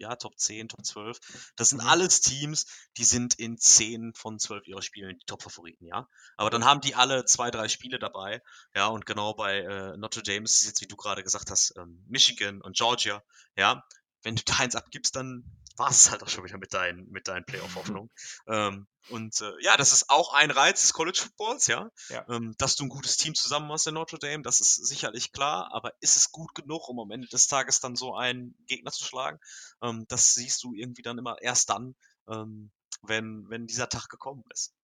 ja, 0.00 0.16
Top 0.16 0.38
10, 0.38 0.68
Top 0.68 0.84
12. 0.84 1.18
Das 1.56 1.70
sind 1.70 1.82
Mhm. 1.82 1.88
alles 1.88 2.20
Teams, 2.20 2.66
die 2.96 3.04
sind 3.04 3.34
in 3.34 3.58
10 3.58 4.12
von 4.14 4.38
12 4.38 4.66
ihrer 4.66 4.82
Spielen 4.82 5.18
die 5.18 5.26
Top-Favoriten, 5.26 5.86
ja. 5.86 6.08
Aber 6.36 6.50
dann 6.50 6.64
haben 6.64 6.80
die 6.80 6.94
alle 6.94 7.24
zwei, 7.24 7.50
drei 7.50 7.68
Spiele 7.68 7.98
dabei, 7.98 8.42
ja, 8.74 8.86
und 8.88 9.06
genau 9.06 9.34
bei 9.34 9.58
äh, 9.60 9.96
Notre 9.96 10.22
Dame 10.22 10.44
ist 10.44 10.60
es 10.62 10.66
jetzt, 10.66 10.80
wie 10.80 10.88
du 10.88 10.96
gerade 10.96 11.22
gesagt 11.22 11.50
hast, 11.50 11.74
ähm, 11.76 12.04
Michigan 12.08 12.60
und 12.60 12.76
Georgia, 12.76 13.22
ja. 13.56 13.84
Wenn 14.22 14.36
du 14.36 14.42
da 14.44 14.58
eins 14.58 14.76
abgibst, 14.76 15.16
dann 15.16 15.44
war 15.76 15.90
es 15.90 16.10
halt 16.10 16.22
auch 16.22 16.28
schon 16.28 16.44
wieder 16.44 16.58
mit 16.58 16.74
deinen, 16.74 17.08
mit 17.10 17.26
deinen 17.28 17.44
Playoff-Hoffnungen. 17.46 18.10
ähm, 18.48 18.86
und 19.08 19.40
äh, 19.40 19.52
ja, 19.62 19.76
das 19.76 19.92
ist 19.92 20.10
auch 20.10 20.34
ein 20.34 20.50
Reiz 20.50 20.82
des 20.82 20.92
College 20.92 21.18
Footballs, 21.22 21.66
ja. 21.68 21.90
Ja. 22.08 22.26
Ähm, 22.28 22.54
dass 22.58 22.76
du 22.76 22.84
ein 22.84 22.90
gutes 22.90 23.16
Team 23.16 23.34
zusammen 23.34 23.70
hast 23.72 23.86
in 23.86 23.94
Notre 23.94 24.18
Dame, 24.18 24.42
das 24.42 24.60
ist 24.60 24.74
sicherlich 24.74 25.32
klar, 25.32 25.70
aber 25.72 25.92
ist 26.00 26.16
es 26.16 26.30
gut 26.32 26.54
genug, 26.54 26.88
um 26.88 27.00
am 27.00 27.10
Ende 27.10 27.28
des 27.28 27.46
Tages 27.46 27.80
dann 27.80 27.96
so 27.96 28.14
einen 28.14 28.54
Gegner 28.66 28.90
zu 28.92 29.04
schlagen? 29.04 29.38
Ähm, 29.82 30.04
das 30.08 30.34
siehst 30.34 30.62
du 30.64 30.74
irgendwie 30.74 31.02
dann 31.02 31.18
immer 31.18 31.40
erst 31.40 31.70
dann, 31.70 31.94
ähm, 32.28 32.70
wenn, 33.02 33.48
wenn 33.48 33.66
dieser 33.66 33.88
Tag 33.88 34.08
gekommen 34.08 34.44
ist. 34.52 34.74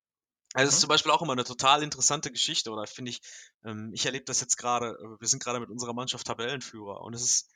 Also, 0.55 0.69
das 0.69 0.75
ist 0.77 0.81
Mhm. 0.81 0.83
zum 0.83 0.89
Beispiel 0.89 1.13
auch 1.13 1.23
immer 1.23 1.33
eine 1.33 1.45
total 1.45 1.83
interessante 1.83 2.31
Geschichte, 2.31 2.71
oder 2.71 2.87
finde 2.87 3.11
ich, 3.11 3.21
ähm, 3.65 3.91
ich 3.93 4.07
erlebe 4.07 4.25
das 4.25 4.41
jetzt 4.41 4.57
gerade, 4.57 4.91
äh, 4.93 5.21
wir 5.21 5.29
sind 5.29 5.43
gerade 5.43 5.61
mit 5.61 5.69
unserer 5.69 5.93
Mannschaft 5.93 6.27
Tabellenführer 6.27 7.03
und 7.03 7.15
es 7.15 7.23
ist 7.23 7.51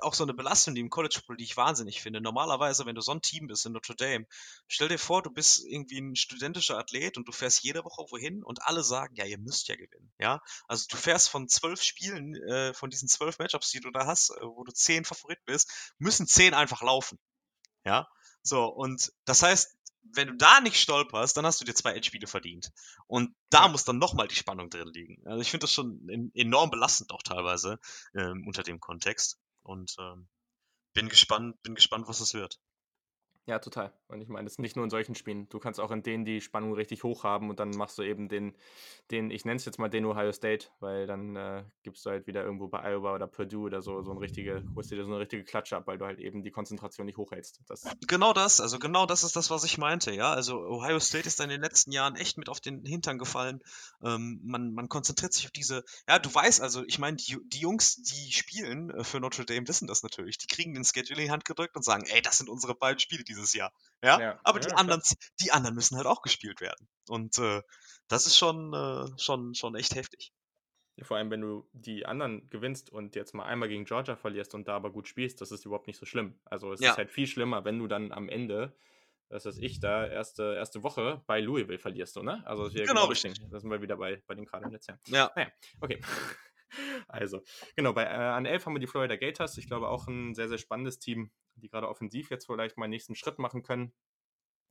auch 0.00 0.14
so 0.14 0.22
eine 0.24 0.34
Belastung, 0.34 0.74
die 0.74 0.80
im 0.80 0.90
College 0.90 1.16
Football, 1.16 1.36
die 1.38 1.44
ich 1.44 1.56
wahnsinnig 1.56 2.00
finde. 2.00 2.20
Normalerweise, 2.20 2.86
wenn 2.86 2.94
du 2.94 3.00
so 3.00 3.12
ein 3.12 3.22
Team 3.22 3.48
bist 3.48 3.66
in 3.66 3.72
Notre 3.72 3.96
Dame, 3.96 4.26
stell 4.68 4.88
dir 4.88 4.98
vor, 4.98 5.22
du 5.22 5.30
bist 5.30 5.64
irgendwie 5.66 5.98
ein 6.00 6.16
studentischer 6.16 6.78
Athlet 6.78 7.16
und 7.16 7.26
du 7.26 7.32
fährst 7.32 7.62
jede 7.62 7.84
Woche 7.84 8.04
wohin 8.10 8.42
und 8.44 8.62
alle 8.62 8.82
sagen, 8.84 9.14
ja, 9.16 9.24
ihr 9.24 9.38
müsst 9.38 9.68
ja 9.68 9.76
gewinnen, 9.76 10.12
ja. 10.18 10.40
Also 10.68 10.86
du 10.88 10.96
fährst 10.96 11.28
von 11.28 11.48
zwölf 11.48 11.82
Spielen, 11.82 12.34
äh, 12.48 12.74
von 12.74 12.90
diesen 12.90 13.08
zwölf 13.08 13.38
Matchups, 13.38 13.70
die 13.70 13.80
du 13.80 13.90
da 13.90 14.06
hast, 14.06 14.30
äh, 14.30 14.44
wo 14.44 14.64
du 14.64 14.72
zehn 14.72 15.04
Favorit 15.04 15.44
bist, 15.44 15.94
müssen 15.98 16.26
zehn 16.26 16.54
einfach 16.54 16.82
laufen, 16.82 17.18
ja. 17.84 18.08
So, 18.42 18.66
und 18.66 19.12
das 19.24 19.42
heißt, 19.42 19.76
wenn 20.14 20.28
du 20.28 20.36
da 20.36 20.60
nicht 20.60 20.80
stolperst, 20.80 21.36
dann 21.36 21.46
hast 21.46 21.60
du 21.60 21.64
dir 21.64 21.74
zwei 21.74 21.94
Endspiele 21.94 22.26
verdient. 22.28 22.70
Und 23.06 23.34
da 23.50 23.68
muss 23.68 23.84
dann 23.84 23.98
nochmal 23.98 24.28
die 24.28 24.36
Spannung 24.36 24.70
drin 24.70 24.88
liegen. 24.92 25.20
Also 25.26 25.40
ich 25.40 25.50
finde 25.50 25.64
das 25.64 25.72
schon 25.72 26.08
en- 26.08 26.30
enorm 26.34 26.70
belastend 26.70 27.10
auch 27.12 27.22
teilweise 27.22 27.78
ähm, 28.14 28.44
unter 28.46 28.62
dem 28.62 28.78
Kontext. 28.80 29.38
Und 29.66 29.96
ähm, 29.98 30.28
bin 30.94 31.08
gespannt, 31.08 31.60
bin 31.62 31.74
gespannt, 31.74 32.08
was 32.08 32.20
es 32.20 32.34
wird. 32.34 32.58
Ja, 33.46 33.60
total. 33.60 33.92
Und 34.08 34.20
ich 34.20 34.28
meine, 34.28 34.46
es 34.46 34.54
ist 34.54 34.58
nicht 34.58 34.74
nur 34.74 34.84
in 34.84 34.90
solchen 34.90 35.14
Spielen. 35.14 35.48
Du 35.50 35.60
kannst 35.60 35.78
auch 35.78 35.92
in 35.92 36.02
denen 36.02 36.24
die 36.24 36.40
Spannung 36.40 36.74
richtig 36.74 37.04
hoch 37.04 37.22
haben 37.22 37.48
und 37.48 37.60
dann 37.60 37.70
machst 37.70 37.96
du 37.96 38.02
eben 38.02 38.28
den, 38.28 38.56
den 39.12 39.30
ich 39.30 39.44
nenne 39.44 39.56
es 39.56 39.64
jetzt 39.64 39.78
mal 39.78 39.88
den 39.88 40.04
Ohio 40.04 40.32
State, 40.32 40.66
weil 40.80 41.06
dann 41.06 41.36
äh, 41.36 41.64
gibst 41.84 42.04
du 42.04 42.10
halt 42.10 42.26
wieder 42.26 42.42
irgendwo 42.42 42.66
bei 42.66 42.82
Iowa 42.82 43.14
oder 43.14 43.28
Purdue 43.28 43.66
oder 43.66 43.82
so 43.82 44.02
so 44.02 44.10
eine 44.10 44.20
richtige, 44.20 44.64
holst 44.74 44.90
dir 44.90 45.00
so 45.04 45.10
eine 45.10 45.20
richtige 45.20 45.44
Klatsche 45.44 45.76
ab, 45.76 45.86
weil 45.86 45.96
du 45.96 46.06
halt 46.06 46.18
eben 46.18 46.42
die 46.42 46.50
Konzentration 46.50 47.06
nicht 47.06 47.18
hochhältst. 47.18 47.60
Das, 47.68 47.84
Genau 48.08 48.32
das, 48.32 48.60
also 48.60 48.80
genau 48.80 49.06
das 49.06 49.22
ist 49.22 49.36
das, 49.36 49.48
was 49.48 49.62
ich 49.62 49.78
meinte, 49.78 50.12
ja. 50.12 50.32
Also 50.32 50.58
Ohio 50.58 50.98
State 50.98 51.28
ist 51.28 51.40
in 51.40 51.48
den 51.48 51.60
letzten 51.60 51.92
Jahren 51.92 52.16
echt 52.16 52.38
mit 52.38 52.48
auf 52.48 52.60
den 52.60 52.84
Hintern 52.84 53.16
gefallen. 53.16 53.62
Ähm, 54.02 54.40
man, 54.42 54.72
man 54.72 54.88
konzentriert 54.88 55.32
sich 55.32 55.46
auf 55.46 55.52
diese, 55.52 55.84
ja, 56.08 56.18
du 56.18 56.34
weißt 56.34 56.60
also, 56.60 56.82
ich 56.86 56.98
meine, 56.98 57.16
die, 57.16 57.38
die 57.46 57.60
Jungs, 57.60 58.02
die 58.02 58.32
spielen 58.32 58.90
äh, 58.90 59.04
für 59.04 59.20
Notre 59.20 59.44
Dame, 59.44 59.68
wissen 59.68 59.86
das 59.86 60.02
natürlich. 60.02 60.36
Die 60.38 60.48
kriegen 60.48 60.74
den 60.74 60.84
Schedule 60.84 61.20
in 61.20 61.26
die 61.26 61.30
Hand 61.30 61.44
gedrückt 61.44 61.76
und 61.76 61.84
sagen, 61.84 62.04
ey, 62.08 62.20
das 62.22 62.38
sind 62.38 62.48
unsere 62.48 62.74
beiden 62.74 62.98
Spiele 62.98 63.22
dieses 63.36 63.54
Jahr. 63.54 63.72
Ja, 64.02 64.20
Ja, 64.20 64.40
aber 64.44 64.60
ja, 64.60 64.68
die 64.68 64.74
anderen, 64.74 65.02
die 65.40 65.52
anderen 65.52 65.74
müssen 65.74 65.96
halt 65.96 66.06
auch 66.06 66.22
gespielt 66.22 66.60
werden. 66.60 66.88
Und 67.08 67.38
äh, 67.38 67.62
das 68.08 68.26
ist 68.26 68.36
schon, 68.36 68.72
äh, 68.72 69.06
schon, 69.18 69.54
schon 69.54 69.74
echt 69.74 69.94
heftig. 69.94 70.32
vor 71.02 71.16
allem, 71.18 71.30
wenn 71.30 71.40
du 71.42 71.68
die 71.72 72.06
anderen 72.06 72.48
gewinnst 72.50 72.90
und 72.90 73.14
jetzt 73.16 73.34
mal 73.34 73.44
einmal 73.44 73.68
gegen 73.68 73.84
Georgia 73.84 74.16
verlierst 74.16 74.54
und 74.54 74.66
da 74.68 74.76
aber 74.76 74.90
gut 74.90 75.08
spielst, 75.08 75.40
das 75.40 75.50
ist 75.50 75.64
überhaupt 75.66 75.86
nicht 75.86 75.98
so 75.98 76.06
schlimm. 76.06 76.38
Also 76.44 76.72
es 76.72 76.80
Ja. 76.80 76.92
ist 76.92 76.98
halt 76.98 77.10
viel 77.10 77.26
schlimmer, 77.26 77.64
wenn 77.64 77.78
du 77.78 77.86
dann 77.86 78.12
am 78.12 78.28
Ende, 78.28 78.76
das 79.28 79.44
ist 79.44 79.58
ich 79.58 79.80
da, 79.80 80.06
erste, 80.06 80.54
erste 80.54 80.82
Woche 80.82 81.22
bei 81.26 81.40
Louisville 81.40 81.78
verlierst, 81.78 82.16
du, 82.16 82.22
ne? 82.22 82.42
Also 82.46 82.64
das 82.64 82.74
Genau, 82.74 82.86
genau 82.86 83.04
richtig. 83.06 83.34
Da 83.50 83.60
sind 83.60 83.70
wir 83.70 83.82
wieder 83.82 83.96
bei, 83.96 84.22
bei 84.26 84.34
den 84.34 84.46
gerade 84.46 84.68
letzten 84.68 84.92
Jahren. 84.92 85.00
Ja, 85.08 85.32
Naja, 85.36 85.52
okay. 85.80 86.00
Also, 87.08 87.42
genau, 87.76 87.92
bei, 87.92 88.04
äh, 88.04 88.08
an 88.08 88.46
11 88.46 88.66
haben 88.66 88.74
wir 88.74 88.80
die 88.80 88.86
Florida 88.86 89.16
Gators. 89.16 89.58
Ich 89.58 89.66
glaube 89.66 89.88
auch 89.88 90.06
ein 90.08 90.34
sehr, 90.34 90.48
sehr 90.48 90.58
spannendes 90.58 90.98
Team, 90.98 91.30
die 91.54 91.68
gerade 91.68 91.88
offensiv 91.88 92.30
jetzt 92.30 92.46
vielleicht 92.46 92.76
mal 92.76 92.84
einen 92.84 92.90
nächsten 92.90 93.14
Schritt 93.14 93.38
machen 93.38 93.62
können. 93.62 93.92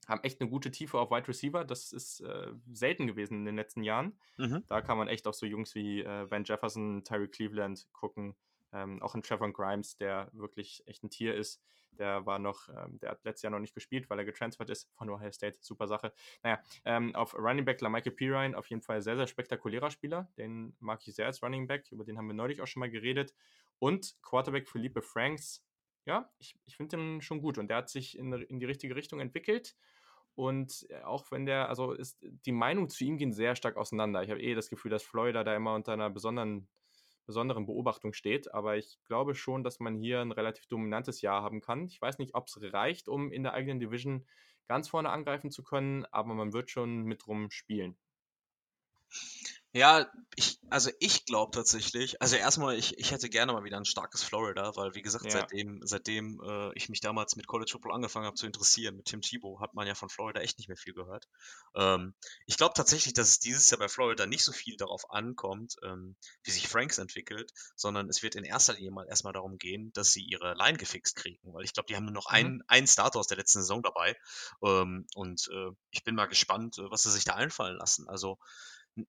Haben 0.08 0.24
echt 0.24 0.40
eine 0.40 0.50
gute 0.50 0.70
Tiefe 0.70 1.00
auf 1.00 1.10
Wide 1.10 1.28
Receiver. 1.28 1.66
Das 1.66 1.92
ist 1.92 2.22
äh, 2.22 2.52
selten 2.72 3.08
gewesen 3.08 3.40
in 3.40 3.46
den 3.46 3.56
letzten 3.56 3.84
Jahren. 3.84 4.20
Mhm. 4.38 4.64
Da 4.68 4.82
kann 4.82 4.98
man 4.98 5.08
echt 5.08 5.26
auf 5.28 5.36
so 5.36 5.46
Jungs 5.46 5.74
wie 5.74 6.02
äh, 6.02 6.30
Van 6.30 6.44
Jefferson, 6.44 7.04
Tyree 7.04 7.28
Cleveland 7.28 7.88
gucken. 7.92 8.36
Ähm, 8.74 9.02
auch 9.02 9.16
ein 9.16 9.22
Trevor 9.22 9.52
Grimes, 9.52 9.98
der 9.98 10.30
wirklich 10.34 10.84
echt 10.86 11.04
ein 11.04 11.10
Tier 11.10 11.36
ist. 11.36 11.62
Der 11.92 12.26
war 12.26 12.40
noch, 12.40 12.68
ähm, 12.70 13.00
der 13.00 13.12
hat 13.12 13.24
letztes 13.24 13.44
Jahr 13.44 13.52
noch 13.52 13.60
nicht 13.60 13.74
gespielt, 13.74 14.10
weil 14.10 14.20
er 14.20 14.26
getransfert 14.26 14.70
ist 14.70 14.90
von 14.96 15.10
Ohio 15.10 15.32
State. 15.32 15.58
Super 15.62 15.88
Sache. 15.88 16.14
Naja, 16.44 16.62
ähm, 16.84 17.16
auf 17.16 17.36
Running 17.36 17.66
Back 17.66 17.82
Michael 17.82 18.12
Pirine 18.12 18.58
auf 18.58 18.68
jeden 18.68 18.82
Fall 18.82 19.02
sehr, 19.02 19.16
sehr 19.16 19.28
spektakulärer 19.28 19.92
Spieler. 19.92 20.30
Den 20.38 20.76
mag 20.80 21.02
ich 21.08 21.16
sehr 21.16 21.26
als 21.26 21.42
Running 21.42 21.68
Back. 21.68 21.92
Über 21.92 22.04
den 22.04 22.18
haben 22.18 22.28
wir 22.28 22.34
neulich 22.34 22.62
auch 22.62 22.68
schon 22.68 22.82
mal 22.82 22.90
geredet. 22.90 23.34
Und 23.80 24.16
Quarterback 24.22 24.70
Philippe 24.70 25.02
Franks. 25.02 25.64
Ja, 26.06 26.30
ich, 26.38 26.56
ich 26.66 26.78
finde 26.78 26.98
den 26.98 27.22
schon 27.22 27.42
gut 27.42 27.58
und 27.58 27.68
der 27.68 27.78
hat 27.78 27.90
sich 27.90 28.18
in, 28.18 28.32
in 28.32 28.60
die 28.60 28.66
richtige 28.66 28.96
Richtung 28.96 29.20
entwickelt. 29.20 29.76
Und 30.36 30.86
äh, 30.90 31.02
auch 31.02 31.32
wenn 31.32 31.46
der, 31.46 31.70
also 31.70 31.94
ist, 31.94 32.18
die 32.22 32.52
Meinungen 32.52 32.90
zu 32.90 33.06
ihm 33.06 33.18
gehen 33.18 33.32
sehr 33.32 33.56
stark 33.56 33.78
auseinander. 33.78 34.22
Ich 34.22 34.30
habe 34.30 34.42
eh 34.42 34.54
das 34.54 34.70
Gefühl, 34.70 34.92
dass 34.92 35.04
Florida 35.04 35.44
da 35.44 35.56
immer 35.56 35.74
unter 35.74 35.94
einer 35.94 36.10
besonderen 36.10 36.68
besonderen 37.26 37.66
Beobachtung 37.66 38.14
steht. 38.14 38.54
Aber 38.54 38.78
ich 38.78 39.00
glaube 39.06 39.36
schon, 39.36 39.64
dass 39.64 39.80
man 39.80 39.96
hier 39.96 40.22
ein 40.22 40.32
relativ 40.32 40.68
dominantes 40.68 41.22
Jahr 41.22 41.44
haben 41.44 41.62
kann. 41.62 41.86
Ich 41.86 42.02
weiß 42.02 42.18
nicht, 42.20 42.36
ob 42.36 42.48
es 42.48 42.60
reicht, 42.74 43.08
um 43.08 43.32
in 43.32 43.44
der 43.44 43.54
eigenen 43.54 43.80
Division 43.80 44.26
ganz 44.68 44.90
vorne 44.90 45.10
angreifen 45.10 45.52
zu 45.52 45.64
können, 45.64 46.06
aber 46.06 46.34
man 46.34 46.54
wird 46.54 46.70
schon 46.70 47.04
mit 47.04 47.28
rum 47.28 47.52
spielen. 47.52 47.98
Ja, 49.76 50.10
ich, 50.38 50.58
also 50.70 50.90
ich 51.00 51.26
glaube 51.26 51.52
tatsächlich, 51.52 52.22
also 52.22 52.38
erstmal, 52.38 52.78
ich, 52.78 52.98
ich 52.98 53.12
hätte 53.12 53.28
gerne 53.28 53.52
mal 53.52 53.66
wieder 53.66 53.76
ein 53.76 53.84
starkes 53.84 54.24
Florida, 54.24 54.74
weil 54.78 54.96
wie 54.96 55.02
gesagt, 55.02 55.26
ja. 55.26 55.32
seitdem, 55.32 55.82
seitdem 55.84 56.42
äh, 56.48 56.72
ich 56.76 56.88
mich 56.88 57.02
damals 57.02 57.36
mit 57.36 57.46
College 57.46 57.74
Football 57.74 57.92
angefangen 57.92 58.26
habe 58.26 58.38
zu 58.38 58.46
interessieren, 58.46 58.96
mit 58.96 59.08
Tim 59.08 59.20
Tebow, 59.20 59.60
hat 59.60 59.74
man 59.74 59.86
ja 59.86 59.94
von 59.94 60.08
Florida 60.08 60.40
echt 60.40 60.60
nicht 60.60 60.70
mehr 60.70 60.78
viel 60.78 60.94
gehört. 60.94 61.28
Ähm, 61.76 62.14
ich 62.46 62.56
glaube 62.56 62.74
tatsächlich, 62.74 63.16
dass 63.16 63.28
es 63.28 63.40
dieses 63.40 63.70
Jahr 63.70 63.80
bei 63.80 63.90
Florida 63.90 64.26
nicht 64.26 64.46
so 64.46 64.54
viel 64.54 64.78
darauf 64.78 65.12
ankommt, 65.12 65.76
ähm, 65.84 66.16
wie 66.44 66.52
sich 66.52 66.70
Franks 66.70 66.98
entwickelt, 66.98 67.52
sondern 67.76 68.08
es 68.08 68.24
wird 68.24 68.36
in 68.36 68.46
erster 68.46 68.76
Linie 68.76 68.92
mal 68.92 69.10
erstmal 69.10 69.34
darum 69.34 69.58
gehen, 69.58 69.92
dass 69.92 70.14
sie 70.14 70.24
ihre 70.24 70.54
Line 70.54 70.78
gefixt 70.78 71.18
kriegen, 71.18 71.54
weil 71.54 71.66
ich 71.66 71.74
glaube, 71.74 71.88
die 71.88 71.98
haben 71.98 72.06
nur 72.06 72.14
noch 72.14 72.30
mhm. 72.30 72.36
einen, 72.36 72.62
einen 72.70 72.88
Starter 72.88 73.20
aus 73.20 73.28
der 73.28 73.36
letzten 73.36 73.60
Saison 73.60 73.84
dabei. 73.84 74.16
Ähm, 74.64 75.06
und 75.16 75.50
äh, 75.52 75.72
ich 75.92 76.06
bin 76.06 76.16
mal 76.16 76.28
gespannt, 76.28 76.78
äh, 76.78 76.90
was 76.90 77.04
sie 77.04 77.12
sich 77.12 77.26
da 77.26 77.34
einfallen 77.34 77.76
lassen. 77.76 78.08
Also 78.08 78.38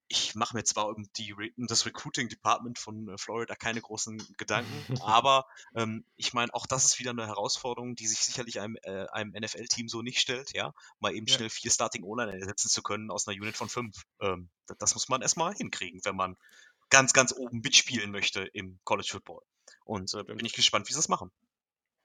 ich 0.09 0.35
mache 0.35 0.57
mir 0.57 0.65
zwar 0.65 0.89
um, 0.89 1.09
die, 1.17 1.33
um 1.35 1.67
das 1.67 1.87
Recruiting 1.87 2.29
Department 2.29 2.79
von 2.79 3.09
äh, 3.09 3.19
Florida 3.19 3.55
keine 3.55 3.81
großen 3.81 4.19
Gedanken, 4.37 4.69
aber 5.03 5.47
ähm, 5.75 6.05
ich 6.17 6.33
meine, 6.33 6.53
auch 6.55 6.67
das 6.67 6.85
ist 6.85 6.99
wieder 6.99 7.11
eine 7.11 7.27
Herausforderung, 7.27 7.95
die 7.95 8.07
sich 8.07 8.21
sicherlich 8.21 8.61
einem, 8.61 8.77
äh, 8.83 9.07
einem 9.09 9.33
NFL-Team 9.33 9.89
so 9.89 10.03
nicht 10.03 10.21
stellt, 10.21 10.53
ja, 10.55 10.75
mal 10.99 11.15
eben 11.15 11.27
ja. 11.27 11.35
schnell 11.35 11.51
vier 11.51 11.71
Starting 11.71 12.05
Online 12.05 12.33
ersetzen 12.33 12.69
zu 12.69 12.83
können 12.83 13.11
aus 13.11 13.29
einer 13.29 13.41
Unit 13.41 13.57
von 13.57 13.69
fünf. 13.69 14.05
Ähm, 14.21 14.51
das, 14.67 14.79
das 14.79 14.95
muss 14.95 15.09
man 15.09 15.23
erstmal 15.23 15.55
hinkriegen, 15.55 16.01
wenn 16.05 16.17
man 16.17 16.37
ganz, 16.91 17.13
ganz 17.13 17.33
oben 17.33 17.61
mitspielen 17.61 18.11
möchte 18.11 18.43
im 18.43 18.79
College 18.85 19.09
Football. 19.11 19.43
Und 19.85 20.13
äh, 20.15 20.25
bin 20.25 20.45
ich 20.45 20.53
gespannt, 20.53 20.89
wie 20.89 20.93
sie 20.93 20.99
das 20.99 21.09
machen. 21.09 21.31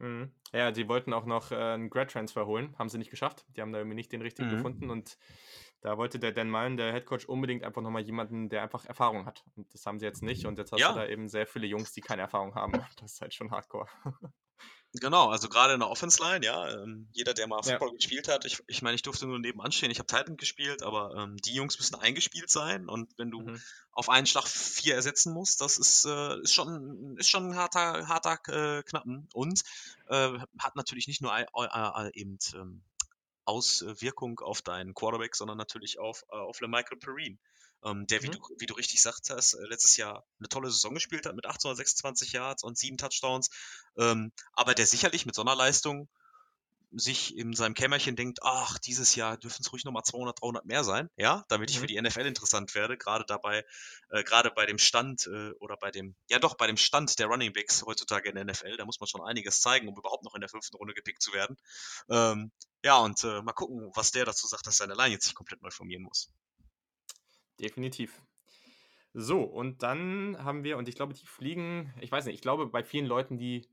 Mhm. 0.01 0.31
Ja, 0.51 0.71
die 0.71 0.87
wollten 0.87 1.13
auch 1.13 1.25
noch 1.25 1.51
äh, 1.51 1.55
einen 1.55 1.89
Grad-Transfer 1.89 2.45
holen, 2.45 2.75
haben 2.77 2.89
sie 2.89 2.97
nicht 2.97 3.11
geschafft. 3.11 3.45
Die 3.55 3.61
haben 3.61 3.71
da 3.71 3.79
irgendwie 3.79 3.95
nicht 3.95 4.11
den 4.11 4.21
richtigen 4.21 4.49
mhm. 4.49 4.55
gefunden 4.55 4.89
und 4.89 5.17
da 5.81 5.97
wollte 5.97 6.19
der 6.19 6.31
Dan 6.31 6.49
Mullen, 6.49 6.77
der 6.77 6.93
Headcoach, 6.93 7.27
unbedingt 7.27 7.63
einfach 7.63 7.81
nochmal 7.81 8.03
jemanden, 8.03 8.49
der 8.49 8.61
einfach 8.61 8.85
Erfahrung 8.85 9.25
hat. 9.25 9.43
Und 9.55 9.73
das 9.73 9.85
haben 9.85 9.99
sie 9.99 10.05
jetzt 10.05 10.21
nicht. 10.21 10.45
Und 10.45 10.57
jetzt 10.57 10.71
hast 10.71 10.79
ja. 10.79 10.93
du 10.93 10.99
da 10.99 11.07
eben 11.07 11.27
sehr 11.27 11.47
viele 11.47 11.65
Jungs, 11.67 11.91
die 11.91 12.01
keine 12.01 12.21
Erfahrung 12.21 12.55
haben. 12.55 12.71
Das 13.01 13.13
ist 13.13 13.21
halt 13.21 13.33
schon 13.33 13.51
hardcore. 13.51 13.87
Genau, 14.93 15.29
also 15.29 15.47
gerade 15.47 15.73
in 15.73 15.79
der 15.79 15.89
Offense-Line, 15.89 16.45
ja. 16.45 16.69
Ähm, 16.69 17.07
jeder, 17.13 17.33
der 17.33 17.47
mal 17.47 17.63
Football 17.63 17.91
ja. 17.91 17.95
gespielt 17.95 18.27
hat, 18.27 18.43
ich, 18.43 18.61
ich 18.67 18.81
meine, 18.81 18.95
ich 18.95 19.01
durfte 19.01 19.25
nur 19.25 19.39
nebenan 19.39 19.71
stehen, 19.71 19.89
ich 19.89 19.99
habe 19.99 20.07
Titan 20.07 20.35
gespielt, 20.35 20.83
aber 20.83 21.15
ähm, 21.15 21.37
die 21.37 21.53
Jungs 21.53 21.79
müssen 21.79 21.95
eingespielt 21.95 22.49
sein 22.49 22.89
und 22.89 23.09
wenn 23.17 23.31
du 23.31 23.39
mhm. 23.39 23.61
auf 23.93 24.09
einen 24.09 24.27
Schlag 24.27 24.45
vier 24.45 24.95
ersetzen 24.95 25.33
musst, 25.33 25.61
das 25.61 25.77
ist, 25.77 26.03
äh, 26.03 26.41
ist 26.41 26.53
schon 26.53 27.15
ist 27.17 27.29
schon 27.29 27.51
ein 27.51 27.55
harter, 27.55 28.09
harter 28.09 28.37
äh, 28.49 28.83
Knappen 28.83 29.29
und 29.33 29.63
äh, 30.09 30.37
hat 30.59 30.75
natürlich 30.75 31.07
nicht 31.07 31.21
nur 31.21 31.33
eben 32.13 32.37
ähm, 32.55 32.81
Auswirkung 33.45 34.39
auf 34.39 34.61
deinen 34.61 34.93
Quarterback, 34.93 35.35
sondern 35.35 35.57
natürlich 35.57 35.99
auf, 35.99 36.23
äh, 36.31 36.35
auf 36.35 36.59
Michael 36.61 36.97
Perrine. 36.97 37.37
Ähm, 37.83 38.05
der, 38.07 38.21
wie, 38.21 38.27
mhm. 38.27 38.33
du, 38.33 38.39
wie 38.59 38.65
du 38.67 38.75
richtig 38.75 39.01
sagt 39.01 39.29
hast, 39.31 39.53
äh, 39.53 39.65
letztes 39.65 39.97
Jahr 39.97 40.23
eine 40.39 40.49
tolle 40.49 40.69
Saison 40.69 40.93
gespielt 40.93 41.25
hat 41.25 41.35
mit 41.35 41.47
826 41.47 42.33
Yards 42.33 42.63
und 42.63 42.77
sieben 42.77 42.97
Touchdowns, 42.97 43.49
ähm, 43.97 44.31
aber 44.53 44.75
der 44.75 44.85
sicherlich 44.85 45.25
mit 45.25 45.33
so 45.33 45.41
einer 45.41 45.55
Leistung 45.55 46.07
sich 46.91 47.37
in 47.37 47.53
seinem 47.53 47.73
Kämmerchen 47.73 48.15
denkt, 48.15 48.39
ach, 48.43 48.77
dieses 48.77 49.15
Jahr 49.15 49.37
dürfen 49.37 49.61
es 49.61 49.71
ruhig 49.71 49.85
nochmal 49.85 50.03
200, 50.03 50.41
300 50.41 50.65
mehr 50.65 50.83
sein, 50.83 51.09
ja, 51.15 51.45
damit 51.47 51.69
ich 51.69 51.77
für 51.77 51.83
mhm. 51.83 51.87
die 51.87 52.01
NFL 52.01 52.25
interessant 52.25 52.75
werde, 52.75 52.97
gerade 52.97 53.25
dabei, 53.25 53.65
äh, 54.09 54.23
gerade 54.23 54.51
bei 54.51 54.65
dem 54.65 54.77
Stand 54.77 55.27
äh, 55.27 55.51
oder 55.59 55.77
bei 55.77 55.91
dem, 55.91 56.15
ja 56.29 56.39
doch, 56.39 56.55
bei 56.55 56.67
dem 56.67 56.77
Stand 56.77 57.17
der 57.19 57.27
Running 57.27 57.53
Backs 57.53 57.83
heutzutage 57.85 58.29
in 58.29 58.35
der 58.35 58.45
NFL, 58.45 58.77
da 58.77 58.85
muss 58.85 58.99
man 58.99 59.07
schon 59.07 59.21
einiges 59.21 59.61
zeigen, 59.61 59.87
um 59.87 59.97
überhaupt 59.97 60.23
noch 60.23 60.35
in 60.35 60.41
der 60.41 60.49
fünften 60.49 60.75
Runde 60.75 60.93
gepickt 60.93 61.21
zu 61.21 61.33
werden. 61.33 61.57
Ähm, 62.09 62.51
ja, 62.83 62.97
und 62.97 63.23
äh, 63.23 63.41
mal 63.41 63.53
gucken, 63.53 63.91
was 63.95 64.11
der 64.11 64.25
dazu 64.25 64.47
sagt, 64.47 64.67
dass 64.67 64.77
seine 64.77 64.93
Line 64.93 65.13
jetzt 65.13 65.25
sich 65.25 65.35
komplett 65.35 65.61
neu 65.61 65.71
formieren 65.71 66.03
muss. 66.03 66.29
Definitiv. 67.59 68.21
So, 69.13 69.41
und 69.43 69.83
dann 69.83 70.37
haben 70.43 70.63
wir, 70.63 70.77
und 70.77 70.87
ich 70.87 70.95
glaube, 70.95 71.13
die 71.13 71.25
fliegen, 71.25 71.93
ich 71.99 72.11
weiß 72.11 72.25
nicht, 72.25 72.35
ich 72.35 72.41
glaube, 72.41 72.67
bei 72.67 72.83
vielen 72.83 73.05
Leuten, 73.05 73.37
die 73.37 73.67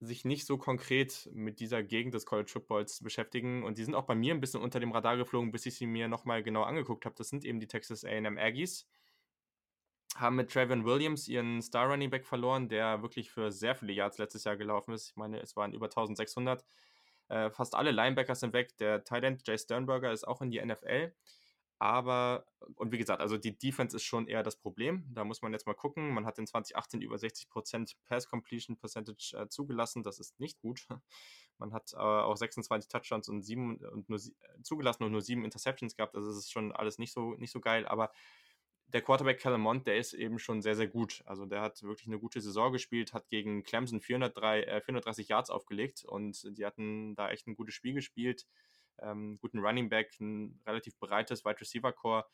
sich 0.00 0.24
nicht 0.24 0.46
so 0.46 0.56
konkret 0.56 1.28
mit 1.32 1.60
dieser 1.60 1.82
Gegend 1.82 2.14
des 2.14 2.24
College 2.24 2.50
Footballs 2.50 3.02
beschäftigen. 3.02 3.62
Und 3.62 3.76
die 3.76 3.84
sind 3.84 3.94
auch 3.94 4.06
bei 4.06 4.14
mir 4.14 4.34
ein 4.34 4.40
bisschen 4.40 4.62
unter 4.62 4.80
dem 4.80 4.92
Radar 4.92 5.18
geflogen, 5.18 5.52
bis 5.52 5.66
ich 5.66 5.74
sie 5.74 5.86
mir 5.86 6.08
nochmal 6.08 6.42
genau 6.42 6.62
angeguckt 6.62 7.04
habe. 7.04 7.14
Das 7.16 7.28
sind 7.28 7.44
eben 7.44 7.60
die 7.60 7.66
Texas 7.66 8.04
AM 8.04 8.38
Aggies. 8.38 8.88
Haben 10.16 10.36
mit 10.36 10.50
Travion 10.50 10.84
Williams 10.84 11.28
ihren 11.28 11.60
Star 11.60 11.86
Running 11.86 12.10
Back 12.10 12.26
verloren, 12.26 12.68
der 12.68 13.02
wirklich 13.02 13.30
für 13.30 13.52
sehr 13.52 13.74
viele 13.74 13.92
Yards 13.92 14.18
letztes 14.18 14.44
Jahr 14.44 14.56
gelaufen 14.56 14.92
ist. 14.94 15.10
Ich 15.10 15.16
meine, 15.16 15.38
es 15.40 15.54
waren 15.54 15.74
über 15.74 15.86
1600. 15.86 16.64
Äh, 17.28 17.50
fast 17.50 17.74
alle 17.74 17.90
Linebackers 17.90 18.40
sind 18.40 18.54
weg. 18.54 18.76
Der 18.78 19.04
Tight 19.04 19.22
End 19.24 19.46
Jay 19.46 19.58
Sternberger 19.58 20.12
ist 20.12 20.26
auch 20.26 20.40
in 20.40 20.50
die 20.50 20.64
NFL. 20.64 21.12
Aber, 21.82 22.44
und 22.74 22.92
wie 22.92 22.98
gesagt, 22.98 23.22
also 23.22 23.38
die 23.38 23.56
Defense 23.56 23.96
ist 23.96 24.02
schon 24.02 24.28
eher 24.28 24.42
das 24.42 24.56
Problem. 24.56 25.06
Da 25.14 25.24
muss 25.24 25.40
man 25.40 25.54
jetzt 25.54 25.66
mal 25.66 25.72
gucken. 25.72 26.12
Man 26.12 26.26
hat 26.26 26.38
in 26.38 26.46
2018 26.46 27.00
über 27.00 27.16
60% 27.16 27.96
Pass 28.04 28.28
Completion 28.28 28.76
Percentage 28.76 29.34
äh, 29.34 29.48
zugelassen. 29.48 30.02
Das 30.02 30.20
ist 30.20 30.38
nicht 30.38 30.60
gut. 30.60 30.86
Man 31.58 31.72
hat 31.72 31.92
äh, 31.94 31.96
auch 31.96 32.36
26 32.36 32.88
Touchdowns 32.88 33.28
und, 33.28 33.42
sieben, 33.42 33.78
und 33.78 34.10
nur 34.10 34.18
äh, 34.18 34.62
zugelassen 34.62 35.04
und 35.04 35.12
nur 35.12 35.22
sieben 35.22 35.44
Interceptions 35.44 35.96
gehabt. 35.96 36.14
Also 36.16 36.30
es 36.30 36.36
ist 36.36 36.52
schon 36.52 36.72
alles 36.72 36.98
nicht 36.98 37.14
so, 37.14 37.34
nicht 37.36 37.50
so 37.50 37.60
geil. 37.60 37.86
Aber 37.86 38.12
der 38.88 39.00
Quarterback 39.00 39.40
Calamont, 39.40 39.86
der 39.86 39.96
ist 39.96 40.12
eben 40.12 40.38
schon 40.38 40.60
sehr, 40.60 40.76
sehr 40.76 40.88
gut. 40.88 41.22
Also 41.24 41.46
der 41.46 41.62
hat 41.62 41.82
wirklich 41.82 42.08
eine 42.08 42.18
gute 42.18 42.42
Saison 42.42 42.72
gespielt, 42.72 43.14
hat 43.14 43.28
gegen 43.28 43.62
Clemson 43.62 44.00
403, 44.00 44.64
äh, 44.64 44.80
430 44.82 45.28
Yards 45.28 45.48
aufgelegt 45.48 46.04
und 46.04 46.58
die 46.58 46.66
hatten 46.66 47.14
da 47.14 47.30
echt 47.30 47.46
ein 47.46 47.56
gutes 47.56 47.74
Spiel 47.74 47.94
gespielt 47.94 48.46
ähm, 49.02 49.38
guten 49.40 49.58
Running 49.60 49.88
Back, 49.88 50.18
ein 50.20 50.60
relativ 50.66 50.98
breites 50.98 51.44
Wide 51.44 51.60
Receiver 51.60 51.92
Core. 51.92 52.26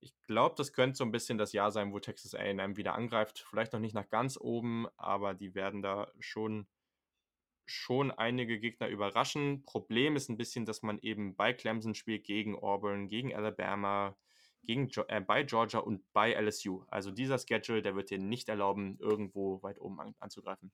Ich 0.00 0.14
glaube, 0.22 0.54
das 0.56 0.72
könnte 0.72 0.96
so 0.96 1.04
ein 1.04 1.12
bisschen 1.12 1.38
das 1.38 1.52
Jahr 1.52 1.70
sein, 1.70 1.92
wo 1.92 2.00
Texas 2.00 2.34
A&M 2.34 2.76
wieder 2.76 2.94
angreift. 2.94 3.44
Vielleicht 3.48 3.72
noch 3.72 3.80
nicht 3.80 3.94
nach 3.94 4.08
ganz 4.08 4.36
oben, 4.36 4.86
aber 4.96 5.34
die 5.34 5.54
werden 5.54 5.82
da 5.82 6.10
schon 6.18 6.66
schon 7.64 8.10
einige 8.10 8.58
Gegner 8.58 8.88
überraschen. 8.88 9.64
Problem 9.64 10.16
ist 10.16 10.28
ein 10.28 10.36
bisschen, 10.36 10.66
dass 10.66 10.82
man 10.82 10.98
eben 10.98 11.36
bei 11.36 11.52
Clemson 11.52 11.94
spielt 11.94 12.24
gegen 12.24 12.56
Auburn, 12.56 13.08
gegen 13.08 13.34
Alabama, 13.34 14.16
gegen, 14.64 14.90
äh, 15.08 15.20
bei 15.20 15.42
Georgia 15.44 15.80
und 15.80 16.02
bei 16.12 16.32
LSU. 16.32 16.84
Also 16.88 17.10
dieser 17.10 17.38
Schedule, 17.38 17.82
der 17.82 17.94
wird 17.94 18.10
dir 18.10 18.18
nicht 18.18 18.48
erlauben, 18.48 18.98
irgendwo 18.98 19.62
weit 19.62 19.80
oben 19.80 20.00
an, 20.00 20.14
anzugreifen. 20.18 20.72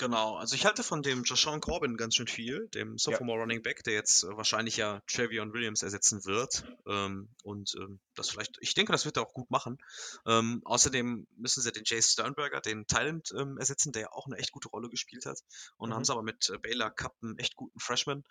Genau, 0.00 0.36
also 0.36 0.54
ich 0.54 0.64
halte 0.64 0.82
von 0.82 1.02
dem 1.02 1.24
Joshawn 1.24 1.60
Corbin 1.60 1.98
ganz 1.98 2.16
schön 2.16 2.26
viel, 2.26 2.68
dem 2.68 2.96
Sophomore 2.96 3.36
ja. 3.36 3.42
Running 3.42 3.62
Back, 3.62 3.84
der 3.84 3.92
jetzt 3.92 4.24
äh, 4.24 4.34
wahrscheinlich 4.34 4.78
ja 4.78 5.02
Trevion 5.06 5.52
Williams 5.52 5.82
ersetzen 5.82 6.24
wird. 6.24 6.64
Ähm, 6.86 7.28
und 7.42 7.74
ähm, 7.76 8.00
das 8.14 8.30
vielleicht, 8.30 8.56
ich 8.62 8.72
denke, 8.72 8.92
das 8.92 9.04
wird 9.04 9.18
er 9.18 9.24
auch 9.24 9.34
gut 9.34 9.50
machen. 9.50 9.76
Ähm, 10.24 10.62
außerdem 10.64 11.26
müssen 11.36 11.60
sie 11.60 11.70
den 11.70 11.82
Jay 11.84 12.00
Sternberger, 12.00 12.62
den 12.62 12.86
Thailand, 12.86 13.30
ähm, 13.36 13.58
ersetzen, 13.58 13.92
der 13.92 14.02
ja 14.02 14.12
auch 14.12 14.24
eine 14.24 14.38
echt 14.38 14.52
gute 14.52 14.70
Rolle 14.70 14.88
gespielt 14.88 15.26
hat. 15.26 15.38
Und 15.76 15.90
mhm. 15.90 15.94
haben 15.96 16.04
sie 16.06 16.12
aber 16.12 16.22
mit 16.22 16.48
äh, 16.48 16.56
Baylor 16.56 16.90
Cup 16.90 17.14
einen 17.20 17.36
echt 17.36 17.54
guten 17.56 17.78
Freshman. 17.78 18.24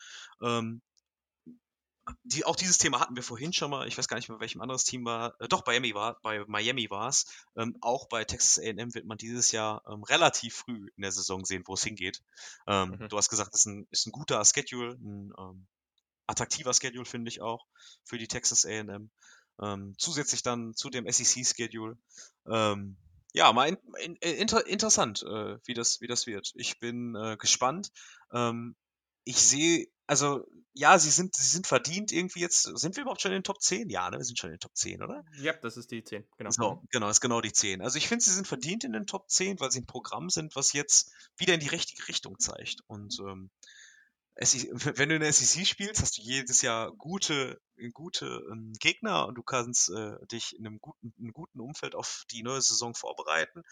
Die, 2.24 2.46
auch 2.46 2.56
dieses 2.56 2.78
Thema 2.78 3.00
hatten 3.00 3.16
wir 3.16 3.24
vorhin 3.24 3.54
schon 3.54 3.72
mal. 3.72 3.88
Ich 3.88 3.98
weiß 3.98 4.08
gar 4.08 4.18
nicht 4.18 4.30
mehr, 4.30 4.40
welchem 4.40 4.62
anderes 4.62 4.84
Team 4.84 5.06
war. 5.06 5.40
Äh, 5.40 5.48
doch, 5.48 5.64
bei 5.64 5.80
Miami 5.80 5.94
war, 5.94 6.20
bei 6.22 6.44
Miami 6.48 6.90
war 6.90 7.10
es. 7.10 7.26
Ähm, 7.56 7.78
auch 7.82 8.08
bei 8.08 8.24
Texas 8.24 8.60
A&M 8.60 8.94
wird 8.94 9.06
man 9.06 9.18
dieses 9.18 9.52
Jahr 9.52 9.84
ähm, 9.88 10.04
relativ 10.04 10.56
früh 10.56 10.90
in 10.96 11.02
der 11.02 11.12
Saison 11.12 11.46
sehen, 11.46 11.64
wo 11.66 11.74
es 11.74 11.84
hingeht. 11.84 12.22
Ähm, 12.68 12.98
mhm. 13.00 13.10
Du 13.10 13.18
hast 13.18 13.30
gesagt, 13.30 13.54
es 13.54 13.62
ist 13.62 13.66
ein, 13.66 13.88
ist 13.92 14.08
ein 14.08 14.12
guter 14.12 14.44
Schedule, 14.46 14.94
ein 14.94 15.34
ähm, 15.38 15.68
attraktiver 16.28 16.74
Schedule 16.74 17.06
finde 17.06 17.30
ich 17.30 17.42
auch 17.42 17.66
für 18.04 18.18
die 18.18 18.28
Texas 18.28 18.66
A&M. 18.66 19.10
Ähm, 19.62 19.96
zusätzlich 19.98 20.44
dann 20.44 20.74
zu 20.76 20.90
dem 20.90 21.10
SEC-Schedule. 21.12 21.98
Ähm, 22.48 22.98
ja, 23.34 23.52
mal 23.54 23.68
in, 23.70 23.78
in, 23.98 24.16
inter, 24.16 24.66
interessant, 24.66 25.24
äh, 25.24 25.58
wie, 25.66 25.74
das, 25.74 26.02
wie 26.02 26.08
das 26.08 26.26
wird. 26.26 26.52
Ich 26.56 26.80
bin 26.80 27.16
äh, 27.16 27.38
gespannt. 27.38 27.92
Ich 29.26 29.38
sehe, 29.38 29.88
also 30.08 30.46
ja, 30.80 30.98
sie 30.98 31.10
sind, 31.10 31.36
sie 31.36 31.46
sind 31.46 31.68
verdient 31.68 32.14
irgendwie 32.14 32.40
jetzt. 32.40 32.64
Sind 32.64 32.96
wir 32.96 33.02
überhaupt 33.02 33.22
schon 33.22 33.32
in 33.32 33.40
den 33.40 33.44
Top 33.44 33.62
10? 33.62 33.90
Ja, 33.90 34.10
ne? 34.10 34.18
Wir 34.18 34.24
sind 34.24 34.40
schon 34.40 34.50
in 34.50 34.56
den 34.56 34.62
Top 34.62 34.76
10, 34.78 35.04
oder? 35.04 35.26
Ja, 35.38 35.52
das 35.52 35.76
ist 35.76 35.92
die 35.92 36.02
10, 36.02 36.24
genau. 36.38 36.52
So, 36.52 36.82
genau, 36.90 37.10
ist 37.10 37.20
genau 37.20 37.42
die 37.42 37.52
10. 37.52 37.82
Also 37.82 37.98
ich 37.98 38.08
finde, 38.08 38.24
sie 38.24 38.32
sind 38.32 38.48
verdient 38.48 38.86
in 38.86 38.94
den 38.94 39.06
Top 39.06 39.30
10, 39.30 39.60
weil 39.60 39.72
sie 39.72 39.82
ein 39.82 39.86
Programm 39.86 40.30
sind, 40.30 40.56
was 40.56 40.72
jetzt 40.72 41.12
wieder 41.36 41.54
in 41.54 41.60
die 41.60 41.68
richtige 41.68 42.08
Richtung 42.08 42.40
zeigt. 42.40 42.82
Und 42.88 43.20
ähm, 43.20 43.50
wenn 44.40 45.10
du 45.10 45.16
in 45.16 45.22
der 45.22 45.34
SEC 45.34 45.68
spielst, 45.68 46.02
hast 46.02 46.18
du 46.18 46.22
jedes 46.22 46.62
Jahr 46.62 46.94
gute, 46.94 47.60
gute 47.94 48.42
ähm, 48.50 48.72
Gegner 48.80 49.28
und 49.28 49.36
du 49.36 49.44
kannst 49.44 49.90
äh, 49.90 50.16
dich 50.28 50.58
in 50.58 50.66
einem 50.66 50.80
guten, 50.80 51.14
in 51.18 51.26
einem 51.26 51.34
guten 51.34 51.60
Umfeld 51.60 51.94
auf 51.94 52.24
die 52.32 52.42
neue 52.42 52.62
Saison 52.62 52.96
vorbereiten. 52.96 53.64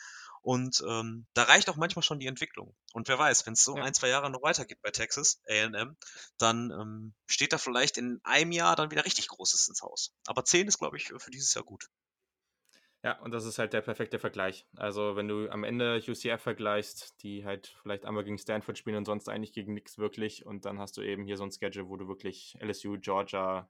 Und 0.41 0.83
ähm, 0.87 1.25
da 1.33 1.43
reicht 1.43 1.69
auch 1.69 1.77
manchmal 1.77 2.03
schon 2.03 2.19
die 2.19 2.27
Entwicklung. 2.27 2.75
Und 2.91 3.07
wer 3.07 3.17
weiß, 3.17 3.45
wenn 3.45 3.53
es 3.53 3.63
so 3.63 3.77
ja. 3.77 3.83
ein, 3.83 3.93
zwei 3.93 4.09
Jahre 4.09 4.29
noch 4.29 4.43
weitergeht 4.43 4.81
bei 4.81 4.91
Texas 4.91 5.41
AM, 5.47 5.95
dann 6.37 6.71
ähm, 6.71 7.13
steht 7.27 7.53
da 7.53 7.57
vielleicht 7.57 7.97
in 7.97 8.19
einem 8.23 8.51
Jahr 8.51 8.75
dann 8.75 8.91
wieder 8.91 9.05
richtig 9.05 9.29
Großes 9.29 9.69
ins 9.69 9.81
Haus. 9.81 10.13
Aber 10.25 10.43
10 10.43 10.67
ist, 10.67 10.79
glaube 10.79 10.97
ich, 10.97 11.13
für 11.17 11.31
dieses 11.31 11.53
Jahr 11.53 11.63
gut. 11.63 11.87
Ja, 13.07 13.17
und 13.19 13.31
das 13.31 13.45
ist 13.45 13.57
halt 13.57 13.71
der 13.71 13.79
perfekte 13.79 14.19
Vergleich. 14.19 14.67
Also, 14.75 15.15
wenn 15.15 15.29
du 15.29 15.49
am 15.49 15.63
Ende 15.63 16.03
UCF 16.05 16.41
vergleichst, 16.41 17.23
die 17.23 17.45
halt 17.45 17.73
vielleicht 17.81 18.03
einmal 18.03 18.25
gegen 18.25 18.37
Stanford 18.37 18.77
spielen 18.77 18.97
und 18.97 19.05
sonst 19.05 19.29
eigentlich 19.29 19.53
gegen 19.53 19.73
nichts 19.73 19.97
wirklich, 19.97 20.45
und 20.45 20.65
dann 20.65 20.77
hast 20.77 20.97
du 20.97 21.01
eben 21.01 21.23
hier 21.23 21.37
so 21.37 21.45
ein 21.45 21.51
Schedule, 21.53 21.87
wo 21.87 21.95
du 21.95 22.09
wirklich 22.09 22.57
LSU, 22.59 22.97
Georgia, 22.99 23.69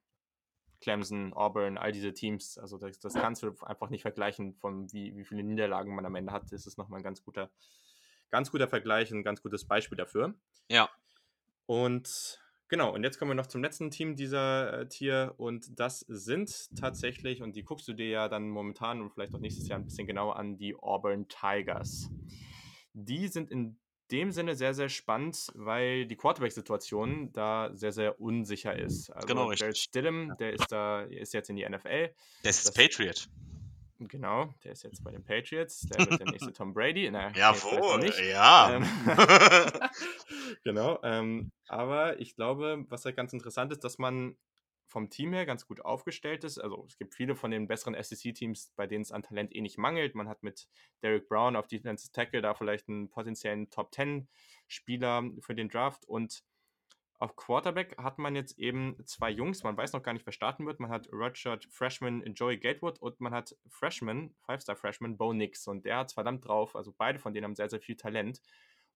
Clemson, 0.82 1.34
Auburn, 1.34 1.78
all 1.78 1.92
diese 1.92 2.16
Teams, 2.16 2.58
also 2.58 2.80
das, 2.80 2.98
das 2.98 3.14
kannst 3.14 3.44
du 3.44 3.54
einfach 3.62 3.92
nicht 3.92 4.02
vergleichen, 4.02 4.56
von 4.56 4.92
wie, 4.92 5.16
wie 5.16 5.24
viele 5.24 5.44
Niederlagen 5.44 5.94
man 5.94 6.08
am 6.08 6.16
Ende 6.16 6.34
hat. 6.34 6.52
Das 6.52 6.66
ist 6.66 6.80
nochmal 6.80 7.00
ein 7.02 7.04
ganz 7.04 7.24
guter, 7.24 7.52
ganz 8.32 8.50
guter 8.50 8.68
Vergleich, 8.68 9.12
ein 9.12 9.22
ganz 9.22 9.44
gutes 9.44 9.66
Beispiel 9.66 10.00
dafür. 10.00 10.34
Ja. 10.68 10.90
Und 11.68 12.42
Genau, 12.70 12.94
und 12.94 13.04
jetzt 13.04 13.18
kommen 13.18 13.32
wir 13.32 13.36
noch 13.36 13.48
zum 13.48 13.64
letzten 13.64 13.92
Team 13.92 14.16
dieser 14.16 14.82
äh, 14.82 14.88
Tier 14.88 15.34
und 15.38 15.80
das 15.80 16.02
sind 16.02 16.76
tatsächlich, 16.78 17.42
und 17.42 17.56
die 17.56 17.64
guckst 17.64 17.88
du 17.88 17.94
dir 17.94 18.08
ja 18.10 18.28
dann 18.28 18.50
momentan 18.50 19.02
und 19.02 19.12
vielleicht 19.12 19.34
auch 19.34 19.40
nächstes 19.40 19.68
Jahr 19.70 19.80
ein 19.80 19.86
bisschen 19.86 20.06
genauer 20.06 20.36
an, 20.36 20.58
die 20.58 20.76
Auburn 20.76 21.28
Tigers. 21.30 22.10
Die 22.94 23.28
sind 23.30 23.52
in 23.52 23.78
dem 24.12 24.32
Sinne 24.32 24.56
sehr, 24.56 24.74
sehr 24.74 24.90
spannend, 24.90 25.48
weil 25.54 26.06
die 26.06 26.16
Quarterback-Situation 26.16 27.32
da 27.34 27.70
sehr, 27.74 27.92
sehr 27.92 28.20
unsicher 28.20 28.78
ist. 28.78 29.10
Also 29.12 29.28
genau, 29.28 29.52
Jared 29.52 29.78
Stidham, 29.78 30.36
der 30.38 30.54
ist 30.54 30.72
da, 30.72 31.02
ist 31.04 31.34
jetzt 31.34 31.50
in 31.50 31.56
die 31.56 31.68
NFL. 31.68 32.10
Der 32.44 32.50
ist 32.50 32.66
das, 32.66 32.74
Patriot. 32.74 33.30
Genau, 34.00 34.54
der 34.64 34.74
ist 34.74 34.84
jetzt 34.84 35.04
bei 35.04 35.12
den 35.12 35.24
Patriots. 35.24 35.82
Der 35.82 36.08
wird 36.08 36.20
der 36.20 36.32
nächste 36.32 36.54
Tom 36.54 36.74
Brady. 36.74 37.10
Na, 37.12 37.32
Jawohl, 37.32 38.14
ja. 38.30 38.76
Ähm, 38.76 38.84
genau, 40.64 41.00
ähm, 41.04 41.52
aber 41.68 42.20
ich 42.20 42.36
glaube, 42.36 42.86
was 42.90 43.06
halt 43.06 43.16
ganz 43.16 43.34
interessant 43.34 43.72
ist, 43.72 43.84
dass 43.84 43.98
man 43.98 44.38
vom 44.88 45.10
Team 45.10 45.34
her 45.34 45.46
ganz 45.46 45.68
gut 45.68 45.84
aufgestellt 45.84 46.44
ist. 46.44 46.60
Also 46.60 46.86
es 46.88 46.98
gibt 46.98 47.14
viele 47.14 47.36
von 47.36 47.52
den 47.52 47.68
besseren 47.68 48.02
SEC-Teams, 48.02 48.72
bei 48.76 48.88
denen 48.88 49.02
es 49.02 49.12
an 49.12 49.24
Talent 49.24 49.54
eh 49.54 49.62
nicht 49.62 49.78
mangelt. 49.78 50.16
Man 50.16 50.30
hat 50.30 50.44
mit 50.44 50.68
Derek 51.04 51.28
Brown 51.28 51.56
auf 51.56 51.68
Defensive 51.68 52.12
Tackle 52.14 52.42
da 52.42 52.54
vielleicht 52.54 52.88
einen 52.88 53.10
potenziellen 53.10 53.70
Top-10-Spieler 53.70 55.32
für 55.42 55.56
den 55.56 55.70
Draft 55.70 56.06
und 56.06 56.42
auf 57.20 57.36
Quarterback 57.36 57.98
hat 57.98 58.20
man 58.20 58.36
jetzt 58.36 58.60
eben 58.60 58.96
zwei 59.06 59.32
Jungs. 59.32 59.64
Man 59.64 59.76
weiß 59.76 59.94
noch 59.94 60.04
gar 60.04 60.14
nicht, 60.14 60.26
wer 60.28 60.34
starten 60.34 60.68
wird. 60.68 60.80
Man 60.80 60.92
hat 60.92 61.12
Roger 61.12 61.60
Freshman 61.72 62.22
Joey 62.36 62.58
Gatewood 62.58 63.00
und 63.00 63.20
man 63.20 63.34
hat 63.34 63.56
Freshman, 63.70 64.36
Five-Star 64.46 64.76
Freshman 64.76 65.18
Bo 65.18 65.34
Nix. 65.34 65.68
Und 65.68 65.84
der 65.86 65.98
hat 65.98 66.12
verdammt 66.12 66.48
drauf. 66.48 66.76
Also 66.76 66.94
beide 66.96 67.18
von 67.18 67.34
denen 67.34 67.46
haben 67.46 67.56
sehr, 67.56 67.70
sehr 67.70 67.82
viel 67.82 67.96
Talent. 67.96 68.40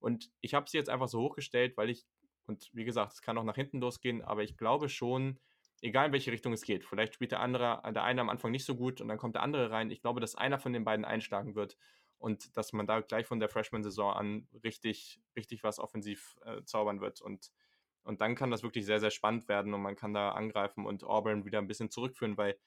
Und 0.02 0.32
ich 0.42 0.54
habe 0.54 0.70
sie 0.70 0.78
jetzt 0.78 0.90
einfach 0.90 1.08
so 1.08 1.22
hochgestellt, 1.22 1.78
weil 1.78 1.90
ich, 1.90 2.06
und 2.48 2.70
wie 2.74 2.84
gesagt, 2.86 3.14
es 3.14 3.22
kann 3.22 3.38
auch 3.38 3.44
nach 3.44 3.56
hinten 3.56 3.80
losgehen, 3.80 4.22
aber 4.22 4.44
ich 4.44 4.58
glaube 4.58 4.90
schon, 4.90 5.40
egal 5.82 6.08
in 6.08 6.14
welche 6.14 6.32
Richtung 6.32 6.54
es 6.54 6.64
geht, 6.64 6.84
vielleicht 6.86 7.14
spielt 7.14 7.32
der 7.32 7.40
andere, 7.40 7.82
der 7.94 8.04
eine 8.04 8.22
am 8.22 8.30
Anfang 8.30 8.52
nicht 8.52 8.66
so 8.66 8.76
gut 8.76 9.02
und 9.02 9.08
dann 9.08 9.18
kommt 9.18 9.36
der 9.36 9.44
andere 9.44 9.72
rein. 9.72 9.92
Ich 9.92 10.02
glaube, 10.02 10.20
dass 10.20 10.36
einer 10.36 10.60
von 10.60 10.74
den 10.74 10.84
beiden 10.84 11.06
einschlagen 11.06 11.56
wird 11.56 11.78
und 12.18 12.58
dass 12.58 12.74
man 12.74 12.88
da 12.88 13.00
gleich 13.02 13.26
von 13.28 13.40
der 13.40 13.50
Freshman-Saison 13.50 14.14
an 14.14 14.48
richtig, 14.64 15.22
richtig 15.36 15.64
was 15.64 15.80
offensiv 15.80 16.38
äh, 16.46 16.64
zaubern 16.66 17.02
wird. 17.02 17.22
Und 17.22 17.52
und 18.04 18.22
dann 18.22 18.36
kann 18.36 18.52
das 18.52 18.64
wirklich 18.64 18.86
sehr, 18.86 19.00
sehr 19.00 19.12
spannend 19.12 19.48
werden 19.48 19.74
und 19.74 19.82
man 19.82 19.96
kann 19.96 20.14
da 20.14 20.32
angreifen 20.32 20.86
und 20.86 21.04
Auburn 21.04 21.46
wieder 21.46 21.60
ein 21.60 21.68
bisschen 21.68 21.92
zurückführen, 21.92 22.38
weil 22.38 22.58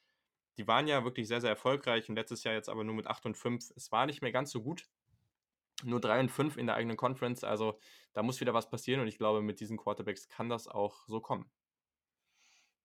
die 0.57 0.67
waren 0.67 0.87
ja 0.87 1.03
wirklich 1.03 1.27
sehr, 1.27 1.41
sehr 1.41 1.49
erfolgreich 1.49 2.09
und 2.09 2.15
letztes 2.15 2.43
Jahr 2.43 2.53
jetzt 2.53 2.69
aber 2.69 2.83
nur 2.83 2.95
mit 2.95 3.07
8 3.07 3.25
und 3.25 3.35
5. 3.35 3.71
Es 3.75 3.91
war 3.91 4.05
nicht 4.05 4.21
mehr 4.21 4.31
ganz 4.31 4.51
so 4.51 4.61
gut. 4.63 4.87
Nur 5.83 5.99
3 5.99 6.21
und 6.21 6.31
5 6.31 6.57
in 6.57 6.67
der 6.67 6.75
eigenen 6.75 6.97
Conference. 6.97 7.43
Also 7.43 7.79
da 8.13 8.23
muss 8.23 8.39
wieder 8.39 8.53
was 8.53 8.69
passieren 8.69 9.01
und 9.01 9.07
ich 9.07 9.17
glaube, 9.17 9.41
mit 9.41 9.59
diesen 9.59 9.77
Quarterbacks 9.77 10.29
kann 10.29 10.49
das 10.49 10.67
auch 10.67 11.05
so 11.07 11.19
kommen. 11.19 11.49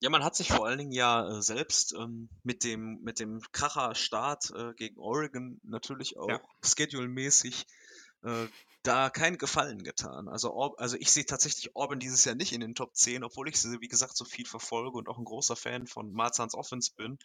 Ja, 0.03 0.09
man 0.09 0.25
hat 0.25 0.35
sich 0.35 0.49
vor 0.49 0.67
allen 0.67 0.79
Dingen 0.79 0.93
ja 0.93 1.29
äh, 1.29 1.43
selbst 1.43 1.95
ähm, 1.95 2.31
mit 2.43 2.65
dem, 2.65 3.01
mit 3.03 3.21
dem 3.21 3.41
Kracher-Start 3.53 4.51
äh, 4.57 4.73
gegen 4.75 4.99
Oregon 4.99 5.61
natürlich 5.63 6.17
auch 6.17 6.29
ja. 6.29 6.41
schedule-mäßig 6.65 7.67
äh, 8.23 8.47
da 8.83 9.11
keinen 9.11 9.37
Gefallen 9.37 9.83
getan. 9.83 10.29
Also, 10.29 10.55
also 10.77 10.97
ich 10.99 11.11
sehe 11.11 11.27
tatsächlich 11.27 11.77
Orban 11.77 12.01
dieses 12.01 12.25
Jahr 12.25 12.35
nicht 12.35 12.53
in 12.53 12.63
den 12.63 12.75
Top 12.75 12.97
10, 12.97 13.25
obwohl 13.25 13.49
ich 13.49 13.61
sie, 13.61 13.81
wie 13.81 13.89
gesagt, 13.89 14.17
so 14.17 14.25
viel 14.25 14.47
verfolge 14.47 14.97
und 14.97 15.09
auch 15.09 15.19
ein 15.19 15.25
großer 15.25 15.57
Fan 15.57 15.87
von 15.87 16.13
Marzans 16.13 16.55
Offense 16.55 16.93
bin. 16.97 17.19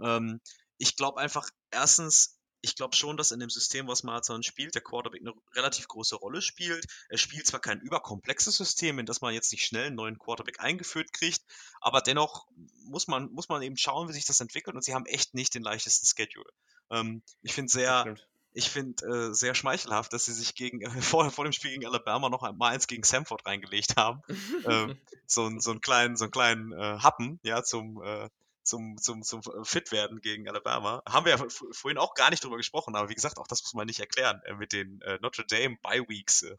Ähm, 0.00 0.40
ich 0.78 0.96
glaube 0.96 1.20
einfach, 1.20 1.48
erstens, 1.70 2.35
ich 2.60 2.74
glaube 2.74 2.96
schon, 2.96 3.16
dass 3.16 3.30
in 3.30 3.40
dem 3.40 3.50
System, 3.50 3.86
was 3.88 4.02
Marzahn 4.02 4.42
spielt, 4.42 4.74
der 4.74 4.82
Quarterback 4.82 5.20
eine 5.20 5.34
relativ 5.54 5.88
große 5.88 6.16
Rolle 6.16 6.42
spielt. 6.42 6.86
Er 7.08 7.18
spielt 7.18 7.46
zwar 7.46 7.60
kein 7.60 7.80
überkomplexes 7.80 8.56
System, 8.56 8.98
in 8.98 9.06
das 9.06 9.20
man 9.20 9.34
jetzt 9.34 9.52
nicht 9.52 9.64
schnell 9.64 9.86
einen 9.86 9.96
neuen 9.96 10.18
Quarterback 10.18 10.60
eingeführt 10.60 11.12
kriegt, 11.12 11.42
aber 11.80 12.00
dennoch 12.00 12.46
muss 12.84 13.08
man, 13.08 13.30
muss 13.32 13.48
man 13.48 13.62
eben 13.62 13.76
schauen, 13.76 14.08
wie 14.08 14.12
sich 14.12 14.26
das 14.26 14.40
entwickelt 14.40 14.76
und 14.76 14.82
sie 14.82 14.94
haben 14.94 15.06
echt 15.06 15.34
nicht 15.34 15.54
den 15.54 15.62
leichtesten 15.62 16.06
Schedule. 16.06 16.50
Ähm, 16.90 17.22
ich 17.42 17.52
finde 17.52 17.70
sehr, 17.70 18.16
ich 18.52 18.70
finde 18.70 19.06
äh, 19.06 19.34
sehr 19.34 19.54
schmeichelhaft, 19.54 20.12
dass 20.12 20.24
sie 20.24 20.32
sich 20.32 20.54
gegen 20.54 20.80
äh, 20.80 20.90
vor, 21.02 21.30
vor 21.30 21.44
dem 21.44 21.52
Spiel 21.52 21.72
gegen 21.72 21.86
Alabama 21.86 22.28
noch 22.28 22.42
einmal 22.42 22.72
eins 22.72 22.86
gegen 22.86 23.02
Samford 23.02 23.44
reingelegt 23.46 23.96
haben. 23.96 24.22
ähm, 24.66 24.98
so, 25.26 25.50
so 25.58 25.70
einen 25.70 25.80
kleinen, 25.80 26.16
so 26.16 26.24
einen 26.24 26.30
kleinen 26.30 26.72
äh, 26.72 26.98
Happen, 27.00 27.38
ja, 27.42 27.62
zum, 27.62 28.02
äh, 28.02 28.28
zum, 28.66 28.98
zum, 28.98 29.22
zum 29.22 29.42
Fit-Werden 29.62 30.20
gegen 30.20 30.48
Alabama. 30.48 31.02
Haben 31.08 31.26
wir 31.26 31.36
ja 31.36 31.46
vorhin 31.72 31.98
auch 31.98 32.14
gar 32.14 32.30
nicht 32.30 32.44
drüber 32.44 32.56
gesprochen, 32.56 32.96
aber 32.96 33.08
wie 33.08 33.14
gesagt, 33.14 33.38
auch 33.38 33.46
das 33.46 33.62
muss 33.62 33.74
man 33.74 33.86
nicht 33.86 34.00
erklären 34.00 34.40
äh, 34.44 34.54
mit 34.54 34.72
den 34.72 35.00
äh, 35.02 35.18
Notre 35.20 35.46
Dame 35.46 35.76
Bye-Weeks 35.82 36.42
äh, 36.42 36.56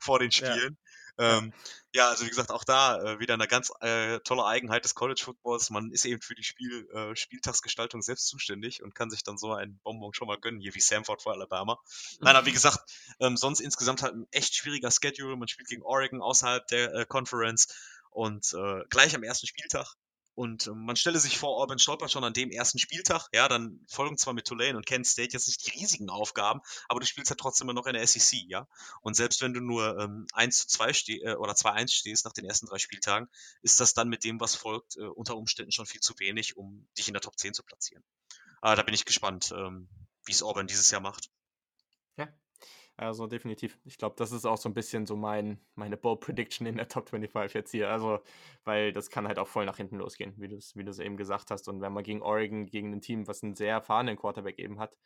vor, 0.00 0.18
den 0.18 0.32
Spielen. 0.32 0.76
Ja. 1.18 1.38
Ähm, 1.38 1.52
ja, 1.92 2.08
also 2.08 2.24
wie 2.24 2.28
gesagt, 2.28 2.50
auch 2.50 2.64
da 2.64 3.00
äh, 3.00 3.20
wieder 3.20 3.34
eine 3.34 3.46
ganz 3.46 3.70
äh, 3.80 4.18
tolle 4.20 4.44
Eigenheit 4.46 4.84
des 4.84 4.96
College 4.96 5.22
Footballs. 5.24 5.70
Man 5.70 5.92
ist 5.92 6.04
eben 6.04 6.20
für 6.20 6.34
die 6.34 6.42
Spiel, 6.42 6.88
äh, 6.92 7.14
Spieltagsgestaltung 7.14 8.02
selbst 8.02 8.26
zuständig 8.26 8.82
und 8.82 8.96
kann 8.96 9.10
sich 9.10 9.22
dann 9.22 9.38
so 9.38 9.52
einen 9.52 9.78
Bonbon 9.84 10.12
schon 10.12 10.26
mal 10.26 10.38
gönnen, 10.38 10.60
hier 10.60 10.74
wie 10.74 10.80
Samford 10.80 11.22
vor 11.22 11.32
Alabama. 11.32 11.78
Nein, 12.18 12.34
aber 12.34 12.46
wie 12.46 12.52
gesagt, 12.52 12.80
ähm, 13.20 13.36
sonst 13.36 13.60
insgesamt 13.60 14.02
halt 14.02 14.14
ein 14.14 14.26
echt 14.32 14.56
schwieriger 14.56 14.90
Schedule. 14.90 15.36
Man 15.36 15.46
spielt 15.46 15.68
gegen 15.68 15.82
Oregon 15.82 16.20
außerhalb 16.20 16.66
der 16.66 16.92
äh, 16.92 17.06
Conference 17.06 17.68
und 18.10 18.52
äh, 18.54 18.84
gleich 18.90 19.14
am 19.14 19.22
ersten 19.22 19.46
Spieltag 19.46 19.94
und 20.34 20.66
ähm, 20.66 20.84
man 20.84 20.96
stelle 20.96 21.20
sich 21.20 21.38
vor, 21.38 21.62
Auburn 21.62 21.78
stolpert 21.78 22.10
schon 22.10 22.24
an 22.24 22.32
dem 22.32 22.50
ersten 22.50 22.78
Spieltag. 22.78 23.28
Ja, 23.32 23.48
dann 23.48 23.80
folgen 23.88 24.18
zwar 24.18 24.34
mit 24.34 24.46
Tulane 24.46 24.76
und 24.76 24.86
Kent 24.86 25.06
State 25.06 25.32
jetzt 25.32 25.46
nicht 25.46 25.66
die 25.66 25.78
riesigen 25.78 26.10
Aufgaben, 26.10 26.60
aber 26.88 27.00
du 27.00 27.06
spielst 27.06 27.30
halt 27.30 27.40
trotzdem 27.40 27.66
immer 27.66 27.74
noch 27.74 27.86
in 27.86 27.94
der 27.94 28.06
SEC, 28.06 28.40
ja. 28.48 28.66
Und 29.00 29.14
selbst 29.14 29.42
wenn 29.42 29.54
du 29.54 29.60
nur 29.60 29.98
ähm, 29.98 30.26
1 30.32 30.58
zu 30.58 30.68
2 30.68 30.92
steh, 30.92 31.18
äh, 31.20 31.34
oder 31.36 31.52
2-1 31.52 31.92
stehst 31.92 32.24
nach 32.24 32.32
den 32.32 32.44
ersten 32.44 32.66
drei 32.66 32.78
Spieltagen, 32.78 33.28
ist 33.62 33.78
das 33.80 33.94
dann 33.94 34.08
mit 34.08 34.24
dem, 34.24 34.40
was 34.40 34.56
folgt, 34.56 34.96
äh, 34.96 35.02
unter 35.02 35.36
Umständen 35.36 35.72
schon 35.72 35.86
viel 35.86 36.00
zu 36.00 36.18
wenig, 36.18 36.56
um 36.56 36.86
dich 36.98 37.08
in 37.08 37.14
der 37.14 37.22
Top 37.22 37.38
10 37.38 37.54
zu 37.54 37.62
platzieren. 37.62 38.02
Aber 38.60 38.76
da 38.76 38.82
bin 38.82 38.94
ich 38.94 39.04
gespannt, 39.04 39.52
ähm, 39.56 39.88
wie 40.24 40.32
es 40.32 40.42
Auburn 40.42 40.66
dieses 40.66 40.90
Jahr 40.90 41.00
macht. 41.00 41.30
Also 42.96 43.26
definitiv. 43.26 43.78
Ich 43.84 43.98
glaube, 43.98 44.14
das 44.16 44.30
ist 44.30 44.44
auch 44.44 44.56
so 44.56 44.68
ein 44.68 44.74
bisschen 44.74 45.04
so 45.04 45.16
mein, 45.16 45.60
meine 45.74 45.96
Bold 45.96 46.20
Prediction 46.20 46.66
in 46.66 46.76
der 46.76 46.88
Top 46.88 47.08
25 47.08 47.54
jetzt 47.54 47.72
hier. 47.72 47.90
Also, 47.90 48.20
weil 48.64 48.92
das 48.92 49.10
kann 49.10 49.26
halt 49.26 49.38
auch 49.38 49.48
voll 49.48 49.66
nach 49.66 49.78
hinten 49.78 49.96
losgehen, 49.96 50.34
wie 50.36 50.48
du 50.48 50.56
es 50.56 50.76
wie 50.76 51.02
eben 51.02 51.16
gesagt 51.16 51.50
hast. 51.50 51.68
Und 51.68 51.80
wenn 51.80 51.92
man 51.92 52.04
gegen 52.04 52.22
Oregon, 52.22 52.66
gegen 52.66 52.92
ein 52.92 53.00
Team, 53.00 53.26
was 53.26 53.42
einen 53.42 53.56
sehr 53.56 53.72
erfahrenen 53.72 54.16
Quarterback 54.16 54.58
eben 54.58 54.78
hat, 54.78 54.96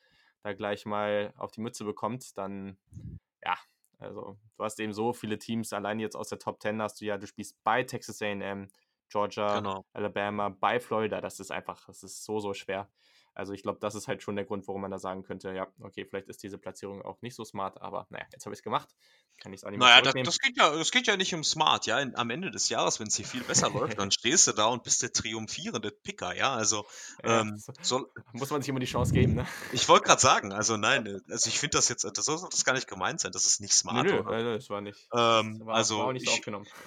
da 0.42 0.52
gleich 0.52 0.84
mal 0.84 1.32
auf 1.36 1.50
die 1.50 1.62
Mütze 1.62 1.84
bekommt, 1.84 2.36
dann 2.36 2.76
ja, 3.42 3.56
also 3.98 4.38
du 4.56 4.64
hast 4.64 4.78
eben 4.80 4.92
so 4.92 5.12
viele 5.12 5.38
Teams, 5.38 5.72
allein 5.72 5.98
jetzt 5.98 6.14
aus 6.16 6.28
der 6.28 6.38
Top 6.38 6.60
10 6.60 6.80
hast 6.82 7.00
du 7.00 7.06
ja, 7.06 7.16
du 7.16 7.26
spielst 7.26 7.62
bei 7.64 7.82
Texas 7.82 8.22
AM, 8.22 8.68
Georgia, 9.08 9.58
genau. 9.58 9.84
Alabama, 9.92 10.50
bei 10.50 10.78
Florida, 10.78 11.20
das 11.20 11.40
ist 11.40 11.50
einfach, 11.50 11.86
das 11.86 12.02
ist 12.02 12.24
so, 12.24 12.38
so 12.38 12.52
schwer. 12.52 12.90
Also 13.34 13.52
ich 13.52 13.62
glaube, 13.62 13.78
das 13.80 13.94
ist 13.94 14.08
halt 14.08 14.22
schon 14.22 14.36
der 14.36 14.44
Grund, 14.44 14.66
warum 14.66 14.82
man 14.82 14.90
da 14.90 14.98
sagen 14.98 15.22
könnte, 15.22 15.52
ja, 15.52 15.68
okay, 15.80 16.04
vielleicht 16.04 16.28
ist 16.28 16.42
diese 16.42 16.58
Platzierung 16.58 17.02
auch 17.02 17.20
nicht 17.22 17.34
so 17.34 17.44
smart, 17.44 17.80
aber 17.80 18.06
naja, 18.10 18.26
jetzt 18.32 18.46
habe 18.46 18.54
ich 18.54 18.60
es 18.60 18.62
gemacht. 18.62 18.88
Kann 19.40 19.52
ich 19.52 19.60
es 19.60 19.64
auch 19.64 19.70
nicht 19.70 19.78
mehr 19.78 19.88
Naja, 19.88 20.02
das, 20.02 20.14
das, 20.14 20.38
geht 20.38 20.56
ja, 20.56 20.74
das 20.74 20.90
geht 20.90 21.06
ja 21.06 21.16
nicht 21.16 21.32
um 21.32 21.44
smart, 21.44 21.86
ja. 21.86 22.00
In, 22.00 22.16
am 22.16 22.28
Ende 22.30 22.50
des 22.50 22.68
Jahres, 22.68 22.98
wenn 22.98 23.06
es 23.06 23.14
hier 23.14 23.24
viel 23.24 23.42
besser 23.42 23.70
läuft, 23.70 23.98
dann 23.98 24.10
stehst 24.10 24.48
du 24.48 24.52
da 24.52 24.66
und 24.66 24.82
bist 24.82 25.02
der 25.02 25.12
triumphierende 25.12 25.92
Picker, 25.92 26.34
ja. 26.34 26.54
Also 26.54 26.86
ja, 27.22 27.42
ähm, 27.42 27.62
soll, 27.80 28.10
muss 28.32 28.50
man 28.50 28.62
sich 28.62 28.68
immer 28.68 28.80
die 28.80 28.86
Chance 28.86 29.12
geben, 29.12 29.34
ne? 29.34 29.46
Ich 29.72 29.88
wollte 29.88 30.06
gerade 30.06 30.20
sagen, 30.20 30.52
also 30.52 30.76
nein, 30.76 31.06
äh, 31.06 31.20
also 31.30 31.48
ich 31.48 31.60
finde 31.60 31.76
das 31.76 31.88
jetzt, 31.88 32.02
das 32.02 32.24
soll 32.24 32.40
das 32.50 32.64
gar 32.64 32.72
nicht 32.72 32.88
gemeint 32.88 33.20
sein, 33.20 33.30
das 33.30 33.46
ist 33.46 33.60
nicht 33.60 33.74
smart. 33.74 34.06
Nö, 34.06 34.22
nö, 34.22 34.54
das 34.54 34.70
war 34.70 34.80
nicht. 34.80 35.08
Ähm, 35.14 35.60
war, 35.64 35.76
also 35.76 35.98
war 35.98 36.14
ich, 36.14 36.28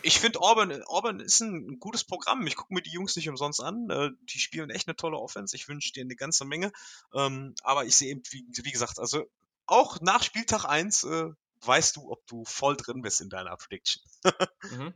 ich 0.01 0.19
finde 0.19 0.41
Auburn, 0.41 0.83
Auburn 0.87 1.21
ist 1.21 1.39
ein 1.39 1.79
gutes 1.79 2.03
Programm. 2.03 2.45
Ich 2.47 2.57
gucke 2.57 2.73
mir 2.73 2.81
die 2.81 2.91
Jungs 2.91 3.15
nicht 3.15 3.29
umsonst 3.29 3.63
an. 3.63 3.89
Äh, 3.89 4.09
die 4.23 4.39
spielen 4.39 4.69
echt 4.69 4.89
eine 4.89 4.97
tolle 4.97 5.17
Offense. 5.17 5.55
Ich 5.55 5.69
wünsche 5.69 5.93
denen 5.93 6.09
eine 6.09 6.17
ganze 6.17 6.40
Menge. 6.45 6.71
Ähm, 7.13 7.55
aber 7.63 7.85
ich 7.85 7.95
sehe 7.95 8.09
eben, 8.11 8.21
wie, 8.29 8.45
wie, 8.63 8.71
gesagt, 8.71 8.99
also 8.99 9.25
auch 9.65 10.01
nach 10.01 10.23
Spieltag 10.23 10.65
1 10.65 11.03
äh, 11.03 11.29
weißt 11.63 11.97
du, 11.97 12.11
ob 12.11 12.25
du 12.27 12.43
voll 12.45 12.75
drin 12.75 13.01
bist 13.01 13.21
in 13.21 13.29
deiner 13.29 13.55
Prediction. 13.57 14.03
mhm. 14.71 14.93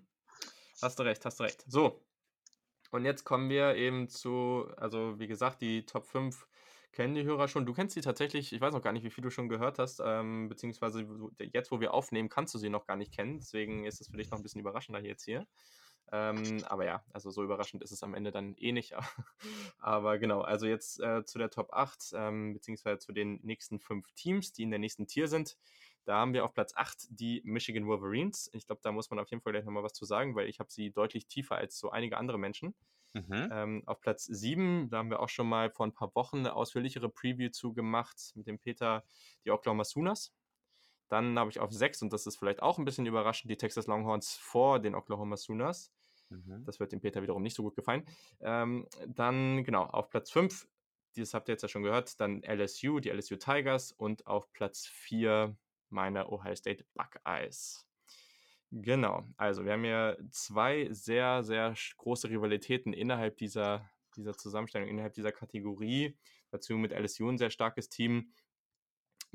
Hast 0.81 0.99
du 0.99 1.03
recht, 1.03 1.23
hast 1.25 1.39
du 1.39 1.43
recht. 1.43 1.63
So. 1.67 2.03
Und 2.91 3.05
jetzt 3.05 3.23
kommen 3.23 3.49
wir 3.49 3.75
eben 3.75 4.07
zu, 4.09 4.67
also 4.77 5.19
wie 5.19 5.27
gesagt, 5.27 5.61
die 5.61 5.85
Top 5.85 6.05
5 6.05 6.47
kennen 6.91 7.13
die 7.13 7.23
Hörer 7.23 7.47
schon. 7.47 7.65
Du 7.65 7.73
kennst 7.73 7.93
sie 7.93 8.01
tatsächlich, 8.01 8.53
ich 8.53 8.61
weiß 8.61 8.73
noch 8.73 8.81
gar 8.81 8.93
nicht, 8.93 9.03
wie 9.03 9.09
viel 9.09 9.23
du 9.23 9.29
schon 9.29 9.49
gehört 9.49 9.79
hast, 9.79 10.01
ähm, 10.03 10.47
beziehungsweise 10.47 11.05
jetzt, 11.39 11.71
wo 11.71 11.79
wir 11.81 11.93
aufnehmen, 11.93 12.29
kannst 12.29 12.53
du 12.53 12.57
sie 12.57 12.69
noch 12.69 12.85
gar 12.87 12.95
nicht 12.95 13.13
kennen. 13.13 13.39
Deswegen 13.39 13.85
ist 13.85 13.99
es 13.99 14.07
für 14.07 14.17
dich 14.17 14.29
noch 14.29 14.37
ein 14.37 14.43
bisschen 14.43 14.61
überraschender 14.61 15.01
jetzt 15.01 15.25
hier. 15.25 15.45
Ähm, 16.11 16.63
aber 16.65 16.85
ja, 16.85 17.03
also 17.13 17.31
so 17.31 17.43
überraschend 17.43 17.81
ist 17.83 17.91
es 17.91 18.03
am 18.03 18.13
Ende 18.13 18.31
dann 18.31 18.55
eh 18.57 18.71
nicht. 18.71 18.93
aber 19.79 20.17
genau, 20.17 20.41
also 20.41 20.67
jetzt 20.67 20.99
äh, 21.01 21.25
zu 21.25 21.39
der 21.39 21.49
Top 21.49 21.73
8, 21.73 22.13
ähm, 22.15 22.53
beziehungsweise 22.53 22.99
zu 22.99 23.11
den 23.11 23.39
nächsten 23.43 23.79
fünf 23.79 24.11
Teams, 24.13 24.53
die 24.53 24.63
in 24.63 24.69
der 24.69 24.79
nächsten 24.79 25.07
Tier 25.07 25.27
sind. 25.27 25.57
Da 26.05 26.17
haben 26.17 26.33
wir 26.33 26.45
auf 26.45 26.53
Platz 26.53 26.73
8 26.75 27.07
die 27.09 27.41
Michigan 27.43 27.87
Wolverines. 27.87 28.49
Ich 28.53 28.67
glaube, 28.67 28.81
da 28.83 28.91
muss 28.91 29.09
man 29.09 29.19
auf 29.19 29.29
jeden 29.29 29.41
Fall 29.41 29.53
gleich 29.53 29.65
nochmal 29.65 29.83
was 29.83 29.93
zu 29.93 30.05
sagen, 30.05 30.35
weil 30.35 30.47
ich 30.47 30.59
habe 30.59 30.71
sie 30.71 30.91
deutlich 30.91 31.25
tiefer 31.25 31.55
als 31.55 31.79
so 31.79 31.89
einige 31.89 32.17
andere 32.17 32.37
Menschen. 32.37 32.75
Mhm. 33.13 33.49
Ähm, 33.51 33.83
auf 33.85 34.01
Platz 34.01 34.25
7, 34.25 34.89
da 34.89 34.97
haben 34.97 35.09
wir 35.09 35.21
auch 35.21 35.29
schon 35.29 35.47
mal 35.47 35.71
vor 35.71 35.87
ein 35.87 35.93
paar 35.93 36.13
Wochen 36.15 36.39
eine 36.39 36.53
ausführlichere 36.53 37.09
Preview 37.09 37.49
zu 37.49 37.73
gemacht 37.73 38.33
mit 38.35 38.45
dem 38.45 38.59
Peter, 38.59 39.03
die 39.45 39.51
Oklahoma 39.51 39.83
Sooners. 39.83 40.33
Dann 41.07 41.37
habe 41.37 41.49
ich 41.49 41.59
auf 41.59 41.71
6, 41.71 42.03
und 42.03 42.13
das 42.13 42.25
ist 42.25 42.37
vielleicht 42.37 42.61
auch 42.61 42.77
ein 42.77 42.85
bisschen 42.85 43.05
überraschend, 43.05 43.51
die 43.51 43.57
Texas 43.57 43.87
Longhorns 43.87 44.35
vor 44.35 44.79
den 44.79 44.95
Oklahoma 44.95 45.37
Sooners. 45.37 45.91
Mhm. 46.29 46.63
Das 46.65 46.79
wird 46.79 46.91
dem 46.91 47.01
Peter 47.01 47.21
wiederum 47.21 47.43
nicht 47.43 47.55
so 47.55 47.63
gut 47.63 47.75
gefallen. 47.75 48.05
Ähm, 48.41 48.87
dann, 49.07 49.63
genau, 49.63 49.83
auf 49.83 50.09
Platz 50.09 50.31
5, 50.31 50.67
das 51.15 51.33
habt 51.33 51.47
ihr 51.47 51.53
jetzt 51.53 51.61
ja 51.61 51.67
schon 51.69 51.83
gehört, 51.83 52.19
dann 52.19 52.43
LSU, 52.43 52.99
die 52.99 53.09
LSU 53.09 53.35
Tigers 53.35 53.91
und 53.91 54.25
auf 54.27 54.51
Platz 54.51 54.85
4 54.87 55.55
meine 55.89 56.31
Ohio 56.31 56.55
State 56.55 56.85
Buckeyes. 56.93 57.85
Genau, 58.71 59.23
also 59.37 59.63
wir 59.63 59.73
haben 59.73 59.83
hier 59.83 60.17
zwei 60.31 60.87
sehr, 60.91 61.43
sehr 61.43 61.73
große 61.97 62.29
Rivalitäten 62.29 62.93
innerhalb 62.93 63.37
dieser, 63.37 63.89
dieser 64.17 64.35
Zusammenstellung, 64.35 64.89
innerhalb 64.89 65.13
dieser 65.13 65.31
Kategorie. 65.31 66.17
Dazu 66.51 66.75
mit 66.75 66.91
LSU 66.91 67.29
ein 67.29 67.37
sehr 67.37 67.51
starkes 67.51 67.89
Team. 67.89 68.33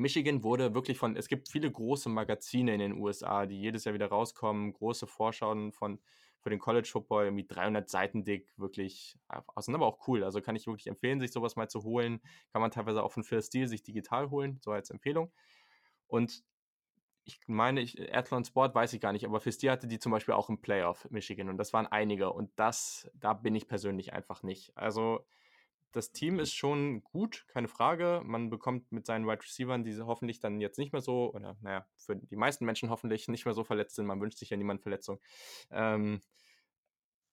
Michigan 0.00 0.42
wurde 0.42 0.74
wirklich 0.74 0.98
von, 0.98 1.16
es 1.16 1.28
gibt 1.28 1.48
viele 1.48 1.70
große 1.70 2.08
Magazine 2.08 2.72
in 2.74 2.80
den 2.80 2.92
USA, 2.98 3.46
die 3.46 3.60
jedes 3.60 3.84
Jahr 3.84 3.94
wieder 3.94 4.08
rauskommen, 4.08 4.72
große 4.72 5.06
Vorschauen 5.06 5.72
von, 5.72 6.00
für 6.40 6.50
den 6.50 6.58
College 6.58 6.88
Football, 6.90 7.24
irgendwie 7.26 7.46
300 7.46 7.88
Seiten 7.88 8.24
dick, 8.24 8.52
wirklich, 8.56 9.18
sind 9.58 9.74
aber 9.74 9.86
auch 9.86 10.08
cool. 10.08 10.24
Also 10.24 10.40
kann 10.40 10.56
ich 10.56 10.66
wirklich 10.66 10.86
empfehlen, 10.86 11.20
sich 11.20 11.32
sowas 11.32 11.56
mal 11.56 11.68
zu 11.68 11.82
holen. 11.84 12.20
Kann 12.52 12.62
man 12.62 12.70
teilweise 12.70 13.02
auch 13.02 13.12
von 13.12 13.24
Phil 13.24 13.42
Steele 13.42 13.68
sich 13.68 13.82
digital 13.82 14.30
holen, 14.30 14.58
so 14.62 14.72
als 14.72 14.90
Empfehlung. 14.90 15.30
Und 16.06 16.42
ich 17.24 17.40
meine, 17.46 17.80
ich, 17.80 18.14
Athlon 18.14 18.44
Sport 18.44 18.74
weiß 18.74 18.92
ich 18.94 19.00
gar 19.00 19.12
nicht, 19.12 19.24
aber 19.24 19.40
Phil 19.40 19.52
hatte 19.70 19.86
die 19.86 19.98
zum 19.98 20.12
Beispiel 20.12 20.34
auch 20.34 20.48
im 20.48 20.60
Playoff 20.60 21.06
Michigan 21.10 21.48
und 21.48 21.58
das 21.58 21.72
waren 21.72 21.86
einige 21.86 22.32
und 22.32 22.50
das, 22.56 23.10
da 23.14 23.34
bin 23.34 23.54
ich 23.54 23.68
persönlich 23.68 24.12
einfach 24.14 24.42
nicht. 24.42 24.76
Also 24.76 25.26
das 25.92 26.12
Team 26.12 26.38
ist 26.38 26.54
schon 26.54 27.02
gut, 27.02 27.46
keine 27.48 27.68
Frage. 27.68 28.22
Man 28.24 28.50
bekommt 28.50 28.90
mit 28.92 29.06
seinen 29.06 29.26
Wide 29.26 29.42
Receivers, 29.42 29.82
die 29.84 30.00
hoffentlich 30.00 30.40
dann 30.40 30.60
jetzt 30.60 30.78
nicht 30.78 30.92
mehr 30.92 31.02
so, 31.02 31.32
oder 31.34 31.56
naja, 31.60 31.86
für 31.96 32.16
die 32.16 32.36
meisten 32.36 32.64
Menschen 32.64 32.90
hoffentlich 32.90 33.28
nicht 33.28 33.44
mehr 33.44 33.54
so 33.54 33.64
verletzt 33.64 33.96
sind, 33.96 34.06
man 34.06 34.20
wünscht 34.20 34.38
sich 34.38 34.50
ja 34.50 34.56
niemand 34.56 34.82
Verletzung, 34.82 35.20
ähm, 35.70 36.20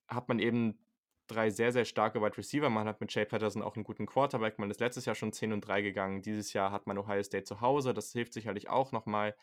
hat 0.07 0.27
man 0.27 0.39
eben 0.39 0.79
drei 1.27 1.49
sehr, 1.49 1.71
sehr 1.71 1.85
starke 1.85 2.21
Wide 2.21 2.37
Receiver. 2.37 2.69
Man 2.69 2.87
hat 2.87 3.01
mit 3.01 3.13
Jay 3.13 3.25
Patterson 3.25 3.61
auch 3.61 3.75
einen 3.75 3.83
guten 3.83 4.05
Quarterback. 4.05 4.59
Man 4.59 4.71
ist 4.71 4.79
letztes 4.79 5.05
Jahr 5.05 5.15
schon 5.15 5.33
10 5.33 5.53
und 5.53 5.61
3 5.61 5.81
gegangen. 5.81 6.21
Dieses 6.21 6.53
Jahr 6.53 6.71
hat 6.71 6.87
man 6.87 6.97
Ohio 6.97 7.21
State 7.23 7.43
zu 7.43 7.61
Hause. 7.61 7.93
Das 7.93 8.11
hilft 8.11 8.33
sicherlich 8.33 8.69
auch 8.69 8.91
nochmal. 8.91 9.35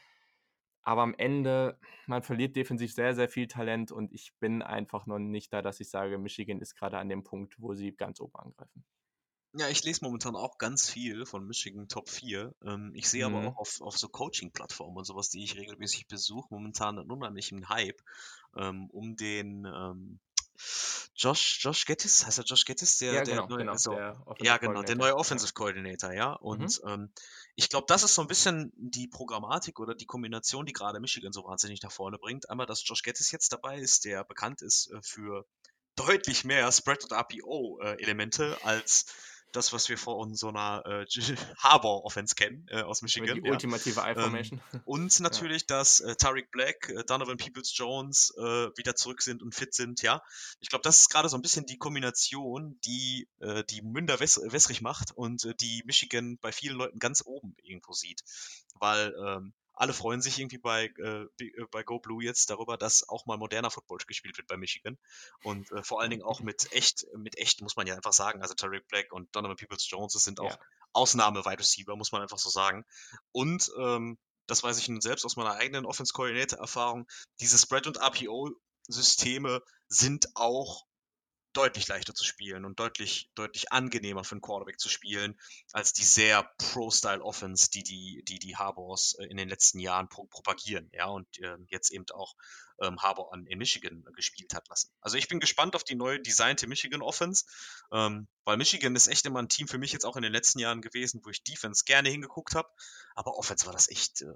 Aber 0.83 1.03
am 1.03 1.14
Ende, 1.16 1.79
man 2.07 2.22
verliert 2.22 2.57
defensiv 2.57 2.92
sehr, 2.92 3.14
sehr 3.14 3.29
viel 3.29 3.48
Talent 3.48 3.90
und 3.90 4.12
ich 4.12 4.35
bin 4.38 4.61
einfach 4.61 5.07
noch 5.07 5.18
nicht 5.18 5.50
da, 5.53 5.62
dass 5.62 5.81
ich 5.81 5.88
sage, 5.88 6.18
Michigan 6.18 6.61
ist 6.61 6.74
gerade 6.74 6.98
an 6.98 7.09
dem 7.09 7.24
Punkt, 7.24 7.59
wo 7.59 7.72
sie 7.74 7.96
ganz 7.96 8.20
oben 8.20 8.37
angreifen. 8.37 8.85
Ja, 9.57 9.69
ich 9.69 9.85
lese 9.85 10.05
momentan 10.05 10.35
auch 10.35 10.59
ganz 10.59 10.90
viel 10.90 11.27
von 11.27 11.47
Michigan 11.47 11.88
Top 11.88 12.09
4. 12.09 12.53
Ähm, 12.64 12.93
ich 12.95 13.09
sehe 13.09 13.29
mhm. 13.29 13.35
aber 13.35 13.49
auch 13.49 13.57
auf, 13.59 13.81
auf 13.81 13.97
so 13.97 14.09
Coaching-Plattformen 14.09 14.97
und 14.97 15.05
sowas, 15.05 15.31
die 15.31 15.45
ich 15.45 15.57
regelmäßig 15.57 16.09
besuche, 16.09 16.49
momentan 16.51 16.99
einen 16.99 17.11
unheimlichen 17.11 17.69
Hype 17.69 18.03
ähm, 18.57 18.90
um 18.90 19.14
den 19.14 19.64
ähm, 19.64 20.19
Josh, 21.17 21.59
Josh 21.62 21.85
Gettis, 21.85 22.27
heißt 22.27 22.38
er 22.38 22.45
Josh 22.45 22.64
Gettis, 22.64 22.99
der, 22.99 23.12
ja, 23.12 23.23
der 23.23 23.35
genau, 23.37 23.49
neue, 23.49 23.59
genau, 23.59 23.73
also, 23.73 23.93
der 23.93 24.17
ja, 24.40 24.57
genau, 24.57 24.83
der 24.83 24.97
neue 24.97 25.17
Offensive. 25.17 25.53
Coordinator, 25.53 26.12
ja. 26.12 26.33
Und 26.33 26.83
mhm. 26.83 26.88
ähm, 26.88 27.12
ich 27.55 27.69
glaube, 27.69 27.87
das 27.88 28.03
ist 28.03 28.17
so 28.17 28.23
ein 28.23 28.29
bisschen 28.29 28.73
die 28.77 29.07
Programmatik 29.07 29.79
oder 29.79 29.95
die 29.95 30.07
Kombination, 30.07 30.67
die 30.67 30.73
gerade 30.73 30.99
Michigan 30.99 31.33
so 31.33 31.45
wahnsinnig 31.45 31.83
nach 31.83 31.93
vorne 31.93 32.19
bringt. 32.19 32.51
Einmal, 32.51 32.67
dass 32.67 32.87
Josh 32.87 33.03
Gettis 33.03 33.31
jetzt 33.31 33.53
dabei 33.53 33.79
ist, 33.79 34.05
der 34.05 34.25
bekannt 34.25 34.62
ist 34.62 34.90
äh, 34.90 35.01
für 35.03 35.47
deutlich 35.95 36.45
mehr 36.45 36.71
Spread- 36.73 37.05
und 37.05 37.12
RPO-Elemente 37.12 38.59
äh, 38.61 38.64
als 38.64 39.07
das, 39.57 39.73
was 39.73 39.88
wir 39.88 39.99
von 39.99 40.35
so 40.35 40.49
einer 40.49 40.83
äh, 40.87 41.07
Harbor-Offense 41.59 42.35
kennen 42.35 42.67
äh, 42.71 42.83
aus 42.83 43.03
Michigan. 43.03 43.37
Die 43.37 43.47
ja. 43.47 43.53
ultimative 43.53 44.01
I-Formation. 44.01 44.61
Ähm, 44.73 44.81
und 44.85 45.21
natürlich, 45.21 45.62
ja. 45.62 45.79
dass 45.79 46.01
äh, 46.01 46.17
Tariq 46.17 46.51
Black, 46.51 46.88
äh, 46.88 47.05
Donovan 47.05 47.37
Peoples-Jones 47.37 48.35
äh, 48.37 48.43
wieder 48.77 48.95
zurück 48.97 49.23
sind 49.23 49.43
und 49.43 49.55
fit 49.55 49.75
sind, 49.75 50.03
ja. 50.03 50.23
Ich 50.61 50.69
glaube, 50.69 50.83
das 50.83 51.01
ist 51.01 51.09
gerade 51.11 51.29
so 51.29 51.37
ein 51.37 51.43
bisschen 51.43 51.67
die 51.67 51.79
Kombination, 51.79 52.79
die 52.85 53.29
äh, 53.40 53.64
die 53.64 53.83
Münder 53.83 54.21
wäss 54.21 54.40
wässrig 54.43 54.81
macht 54.83 55.12
und 55.12 55.45
äh, 55.45 55.55
die 55.55 55.83
Michigan 55.87 56.38
bei 56.40 56.53
vielen 56.53 56.77
Leuten 56.77 56.99
ganz 56.99 57.23
oben 57.25 57.55
irgendwo 57.62 57.93
sieht. 57.93 58.23
Weil 58.75 59.14
ähm, 59.25 59.55
alle 59.74 59.92
freuen 59.92 60.22
sich 60.22 60.38
irgendwie 60.38 60.58
bei, 60.58 60.92
äh, 60.98 61.26
äh 61.38 61.66
bei 61.70 61.82
Go 61.82 61.98
Blue 61.98 62.22
jetzt 62.22 62.50
darüber, 62.50 62.76
dass 62.76 63.08
auch 63.08 63.26
mal 63.26 63.37
moderner 63.37 63.70
Football 63.70 63.98
gespielt 64.06 64.37
wird 64.37 64.46
bei 64.46 64.56
Michigan. 64.56 64.98
Und 65.42 65.70
äh, 65.72 65.82
vor 65.82 66.00
allen 66.00 66.10
Dingen 66.10 66.22
auch 66.22 66.40
mit 66.40 66.72
echt, 66.72 67.06
mit 67.16 67.38
echt, 67.38 67.60
muss 67.60 67.76
man 67.76 67.87
ja 67.87 67.94
einfach 67.94 68.12
sagen. 68.12 68.42
Also 68.42 68.54
Tariq 68.54 68.87
Black 68.88 69.12
und 69.12 69.34
Donovan 69.34 69.56
Peoples 69.56 69.88
Jones, 69.88 70.12
das 70.12 70.24
sind 70.24 70.40
auch 70.40 70.50
ja. 70.50 70.58
Ausnahme-Wide 70.92 71.58
Receiver, 71.58 71.96
muss 71.96 72.12
man 72.12 72.22
einfach 72.22 72.38
so 72.38 72.50
sagen. 72.50 72.84
Und 73.32 73.70
ähm, 73.78 74.18
das 74.46 74.62
weiß 74.62 74.78
ich 74.78 74.88
nun 74.88 75.00
selbst 75.00 75.24
aus 75.24 75.37
meiner 75.37 75.54
eigenen 75.54 75.87
Offense-Coordinator-Erfahrung, 75.87 77.06
diese 77.40 77.58
Spread- 77.58 77.87
und 77.87 77.98
RPO-Systeme 77.98 79.62
sind 79.88 80.37
auch 80.37 80.84
deutlich 81.55 81.88
leichter 81.88 82.14
zu 82.14 82.25
spielen 82.25 82.64
und 82.64 82.79
deutlich, 82.79 83.31
deutlich 83.35 83.73
angenehmer 83.73 84.25
für 84.25 84.33
einen 84.33 84.40
Quarterback 84.43 84.79
zu 84.79 84.88
spielen, 84.88 85.38
als 85.73 85.93
die 85.93 86.05
sehr 86.05 86.43
Pro-Style-Offense, 86.59 87.71
die 87.71 87.83
die, 87.83 88.23
die, 88.29 88.38
die 88.38 88.57
Harbors 88.57 89.14
äh, 89.19 89.25
in 89.25 89.37
den 89.37 89.49
letzten 89.49 89.79
Jahren 89.79 90.09
pro 90.09 90.25
propagieren, 90.25 90.90
ja, 90.93 91.07
und 91.07 91.27
äh, 91.38 91.57
jetzt 91.69 91.90
eben 91.90 92.05
auch 92.12 92.35
ähm, 92.81 93.01
Harbor 93.01 93.33
an, 93.33 93.47
in 93.47 93.59
Michigan 93.59 94.05
gespielt 94.14 94.55
hat 94.55 94.69
lassen. 94.69 94.90
Also 95.01 95.17
ich 95.17 95.29
bin 95.29 95.40
gespannt 95.40 95.77
auf 95.77 95.85
die 95.85 95.95
neue 95.95 96.21
designte 96.21 96.67
Michigan 96.67 97.03
Offense, 97.03 97.45
ähm, 97.93 98.27
weil 98.45 98.57
Michigan 98.57 98.97
ist 98.97 99.07
echt 99.07 99.27
immer 99.27 99.40
ein 99.40 99.49
Team 99.49 99.69
für 99.69 99.79
mich 99.79 99.93
jetzt 99.93 100.05
auch 100.05 100.17
in 100.17 100.23
den 100.23 100.33
letzten 100.33 100.59
Jahren 100.59 100.83
gewesen, 100.83 101.21
wo 101.25 101.31
ich 101.31 101.45
Defense 101.45 101.85
gerne 101.85 102.11
hingeguckt 102.11 102.55
habe, 102.55 102.69
aber 103.14 103.37
Offense 103.37 103.67
war 103.67 103.73
das 103.73 103.88
echt, 103.88 104.23
äh, 104.23 104.35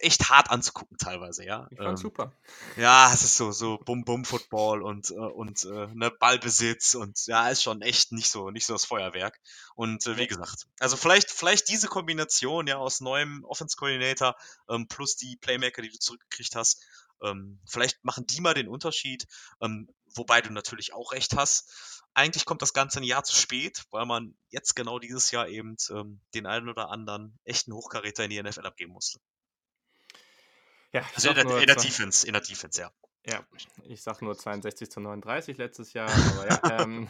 echt 0.00 0.28
hart 0.28 0.50
anzugucken 0.50 0.98
teilweise, 0.98 1.44
ja. 1.44 1.66
Ich 1.70 1.78
fand's 1.78 2.00
ähm, 2.00 2.08
super. 2.08 2.32
Ja, 2.76 3.12
es 3.12 3.22
ist 3.22 3.36
so, 3.36 3.52
so 3.52 3.78
Bum-Bum-Football 3.78 4.82
und, 4.82 5.10
äh, 5.10 5.14
und 5.14 5.64
äh, 5.64 5.86
ne, 5.94 6.10
Ballbesitz 6.10 6.94
und 6.94 7.26
ja, 7.26 7.48
ist 7.48 7.62
schon 7.62 7.80
echt 7.80 8.12
nicht 8.12 8.30
so, 8.30 8.50
nicht 8.50 8.66
so 8.66 8.74
das 8.74 8.84
Feuerwerk. 8.84 9.40
Und 9.74 10.06
äh, 10.06 10.16
wie 10.16 10.26
gesagt, 10.26 10.66
also 10.78 10.96
vielleicht, 10.96 11.30
vielleicht 11.30 11.68
diese 11.68 11.88
Kombination 11.88 12.66
ja 12.66 12.76
aus 12.76 13.00
neuem 13.00 13.44
Offense-Coordinator 13.44 14.36
ähm, 14.68 14.88
plus 14.88 15.16
die 15.16 15.36
Playmaker, 15.36 15.82
die 15.82 15.90
du 15.90 15.98
zurückgekriegt 15.98 16.54
hast, 16.54 16.84
ähm, 17.22 17.60
vielleicht 17.66 18.04
machen 18.04 18.26
die 18.26 18.40
mal 18.40 18.54
den 18.54 18.68
Unterschied, 18.68 19.26
ähm, 19.60 19.88
wobei 20.14 20.40
du 20.40 20.52
natürlich 20.52 20.92
auch 20.92 21.12
recht 21.12 21.36
hast. 21.36 22.02
Eigentlich 22.14 22.44
kommt 22.44 22.62
das 22.62 22.72
Ganze 22.72 23.00
ein 23.00 23.04
Jahr 23.04 23.22
zu 23.22 23.36
spät, 23.36 23.84
weil 23.90 24.06
man 24.06 24.36
jetzt 24.48 24.74
genau 24.74 24.98
dieses 24.98 25.30
Jahr 25.30 25.48
eben 25.48 25.76
ähm, 25.90 26.20
den 26.34 26.46
einen 26.46 26.68
oder 26.68 26.90
anderen 26.90 27.38
echten 27.44 27.72
Hochkaräter 27.72 28.24
in 28.24 28.30
die 28.30 28.42
NFL 28.42 28.66
abgeben 28.66 28.92
musste. 28.92 29.20
Ja, 30.92 31.08
also 31.14 31.28
in 31.28 31.34
der, 31.36 31.60
in 31.60 31.66
der 31.66 31.76
Defense, 31.76 32.26
in 32.26 32.32
der 32.32 32.42
Defense, 32.42 32.80
ja. 32.80 32.90
Ja, 33.26 33.46
ich 33.84 34.02
sag 34.02 34.22
nur 34.22 34.36
62 34.36 34.90
zu 34.90 34.98
39 35.00 35.58
letztes 35.58 35.92
Jahr, 35.92 36.10
aber 36.10 36.48
ja, 36.48 36.80
ähm, 36.80 37.06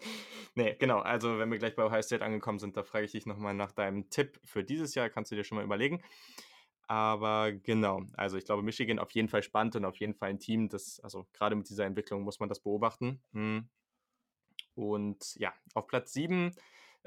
nee, 0.54 0.74
genau. 0.74 0.98
Also, 0.98 1.38
wenn 1.38 1.50
wir 1.50 1.58
gleich 1.58 1.76
bei 1.76 1.84
Ohio 1.84 2.02
State 2.02 2.24
angekommen 2.24 2.58
sind, 2.58 2.76
da 2.76 2.82
frage 2.82 3.04
ich 3.04 3.12
dich 3.12 3.26
nochmal 3.26 3.54
nach 3.54 3.72
deinem 3.72 4.10
Tipp 4.10 4.40
für 4.44 4.64
dieses 4.64 4.94
Jahr. 4.94 5.08
Kannst 5.08 5.30
du 5.30 5.36
dir 5.36 5.44
schon 5.44 5.56
mal 5.56 5.64
überlegen. 5.64 6.02
Aber 6.88 7.52
genau, 7.52 8.02
also 8.14 8.36
ich 8.36 8.44
glaube, 8.44 8.62
Michigan 8.62 8.98
auf 8.98 9.10
jeden 9.10 9.28
Fall 9.28 9.42
spannend 9.42 9.74
und 9.76 9.84
auf 9.84 9.96
jeden 9.96 10.14
Fall 10.14 10.30
ein 10.30 10.38
Team, 10.38 10.68
das, 10.68 11.00
also 11.00 11.26
gerade 11.32 11.56
mit 11.56 11.68
dieser 11.68 11.84
Entwicklung 11.84 12.22
muss 12.22 12.38
man 12.38 12.48
das 12.48 12.60
beobachten. 12.60 13.20
Hm. 13.32 13.68
Und 14.74 15.34
ja, 15.36 15.52
auf 15.74 15.88
Platz 15.88 16.12
7 16.12 16.54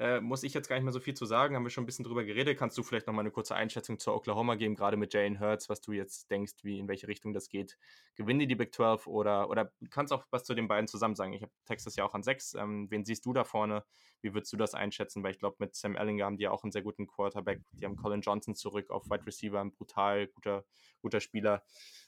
äh, 0.00 0.18
muss 0.22 0.42
ich 0.44 0.54
jetzt 0.54 0.66
gar 0.66 0.76
nicht 0.76 0.84
mehr 0.84 0.94
so 0.94 0.98
viel 0.98 1.12
zu 1.12 1.26
sagen, 1.26 1.54
haben 1.54 1.62
wir 1.62 1.68
schon 1.68 1.84
ein 1.84 1.86
bisschen 1.86 2.06
drüber 2.06 2.24
geredet. 2.24 2.58
Kannst 2.58 2.78
du 2.78 2.82
vielleicht 2.82 3.06
nochmal 3.06 3.22
eine 3.22 3.30
kurze 3.30 3.54
Einschätzung 3.54 3.98
zur 3.98 4.14
Oklahoma 4.14 4.54
geben, 4.54 4.74
gerade 4.74 4.96
mit 4.96 5.12
Jalen 5.12 5.38
Hurts, 5.38 5.68
was 5.68 5.82
du 5.82 5.92
jetzt 5.92 6.30
denkst, 6.30 6.54
wie 6.62 6.78
in 6.78 6.88
welche 6.88 7.06
Richtung 7.06 7.34
das 7.34 7.50
geht? 7.50 7.76
Gewinnen 8.16 8.38
die 8.40 8.46
die 8.46 8.54
Big 8.54 8.74
12 8.74 9.06
oder, 9.06 9.50
oder 9.50 9.70
kannst 9.90 10.14
auch 10.14 10.24
was 10.30 10.44
zu 10.44 10.54
den 10.54 10.68
beiden 10.68 10.88
zusammen 10.88 11.16
sagen? 11.16 11.34
Ich 11.34 11.42
habe 11.42 11.52
Texas 11.66 11.96
ja 11.96 12.06
auch 12.06 12.14
an 12.14 12.22
6. 12.22 12.54
Ähm, 12.54 12.90
wen 12.90 13.04
siehst 13.04 13.26
du 13.26 13.34
da 13.34 13.44
vorne? 13.44 13.84
Wie 14.22 14.32
würdest 14.32 14.50
du 14.54 14.56
das 14.56 14.72
einschätzen? 14.72 15.22
Weil 15.22 15.32
ich 15.32 15.38
glaube, 15.38 15.56
mit 15.58 15.74
Sam 15.74 15.96
Ellinger 15.96 16.24
haben 16.24 16.38
die 16.38 16.48
auch 16.48 16.62
einen 16.62 16.72
sehr 16.72 16.82
guten 16.82 17.06
Quarterback. 17.06 17.60
Die 17.72 17.84
haben 17.84 17.96
Colin 17.96 18.22
Johnson 18.22 18.54
zurück 18.54 18.88
auf 18.88 19.10
Wide 19.10 19.26
Receiver, 19.26 19.60
ein 19.60 19.72
brutal 19.72 20.28
guter, 20.28 20.64
guter 21.02 21.20
Spieler. 21.20 21.62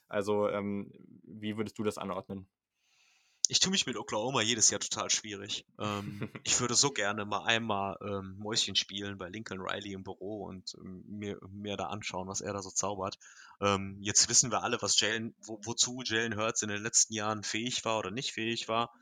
Also, 0.07 0.49
ähm, 0.49 0.91
wie 1.21 1.57
würdest 1.57 1.77
du 1.77 1.83
das 1.83 1.99
anordnen? 1.99 2.47
Ich 3.49 3.59
tue 3.59 3.71
mich 3.71 3.85
mit 3.85 3.97
Oklahoma 3.97 4.41
jedes 4.41 4.69
Jahr 4.69 4.79
total 4.79 5.09
schwierig. 5.09 5.65
Ähm, 5.77 6.29
ich 6.43 6.59
würde 6.59 6.75
so 6.75 6.91
gerne 6.91 7.25
mal 7.25 7.43
einmal 7.43 7.97
ähm, 8.01 8.35
Mäuschen 8.37 8.75
spielen 8.75 9.17
bei 9.17 9.29
Lincoln 9.29 9.59
Riley 9.59 9.93
im 9.93 10.03
Büro 10.03 10.45
und 10.45 10.75
ähm, 10.79 11.03
mir, 11.07 11.37
mir 11.49 11.75
da 11.75 11.87
anschauen, 11.87 12.27
was 12.27 12.41
er 12.41 12.53
da 12.53 12.61
so 12.61 12.69
zaubert. 12.69 13.17
Ähm, 13.59 13.97
jetzt 13.99 14.29
wissen 14.29 14.51
wir 14.51 14.63
alle, 14.63 14.81
was 14.81 14.99
Jalen, 14.99 15.35
wo, 15.39 15.59
wozu 15.63 16.01
Jalen 16.03 16.37
Hurts 16.37 16.61
in 16.61 16.69
den 16.69 16.81
letzten 16.81 17.13
Jahren 17.13 17.43
fähig 17.43 17.83
war 17.85 17.97
oder 17.99 18.11
nicht 18.11 18.33
fähig 18.33 18.67
war. 18.67 18.93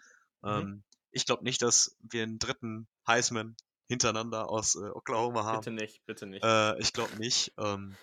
Mhm. 0.41 0.49
Ähm, 0.49 0.84
ich 1.12 1.25
glaube 1.25 1.43
nicht, 1.43 1.62
dass 1.62 1.95
wir 1.99 2.23
einen 2.23 2.39
dritten 2.39 2.88
Heisman 3.06 3.56
hintereinander 3.88 4.49
aus 4.49 4.75
äh, 4.75 4.89
Oklahoma 4.89 5.43
haben. 5.43 5.60
Bitte 5.60 5.71
nicht, 5.71 6.06
bitte 6.06 6.25
nicht. 6.25 6.43
Äh, 6.43 6.80
ich 6.80 6.93
glaube 6.93 7.15
nicht. 7.17 7.54
Ähm, 7.58 7.95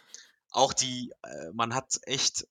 auch 0.50 0.72
die, 0.72 1.12
äh, 1.22 1.50
man 1.52 1.74
hat 1.74 1.98
echt 2.02 2.46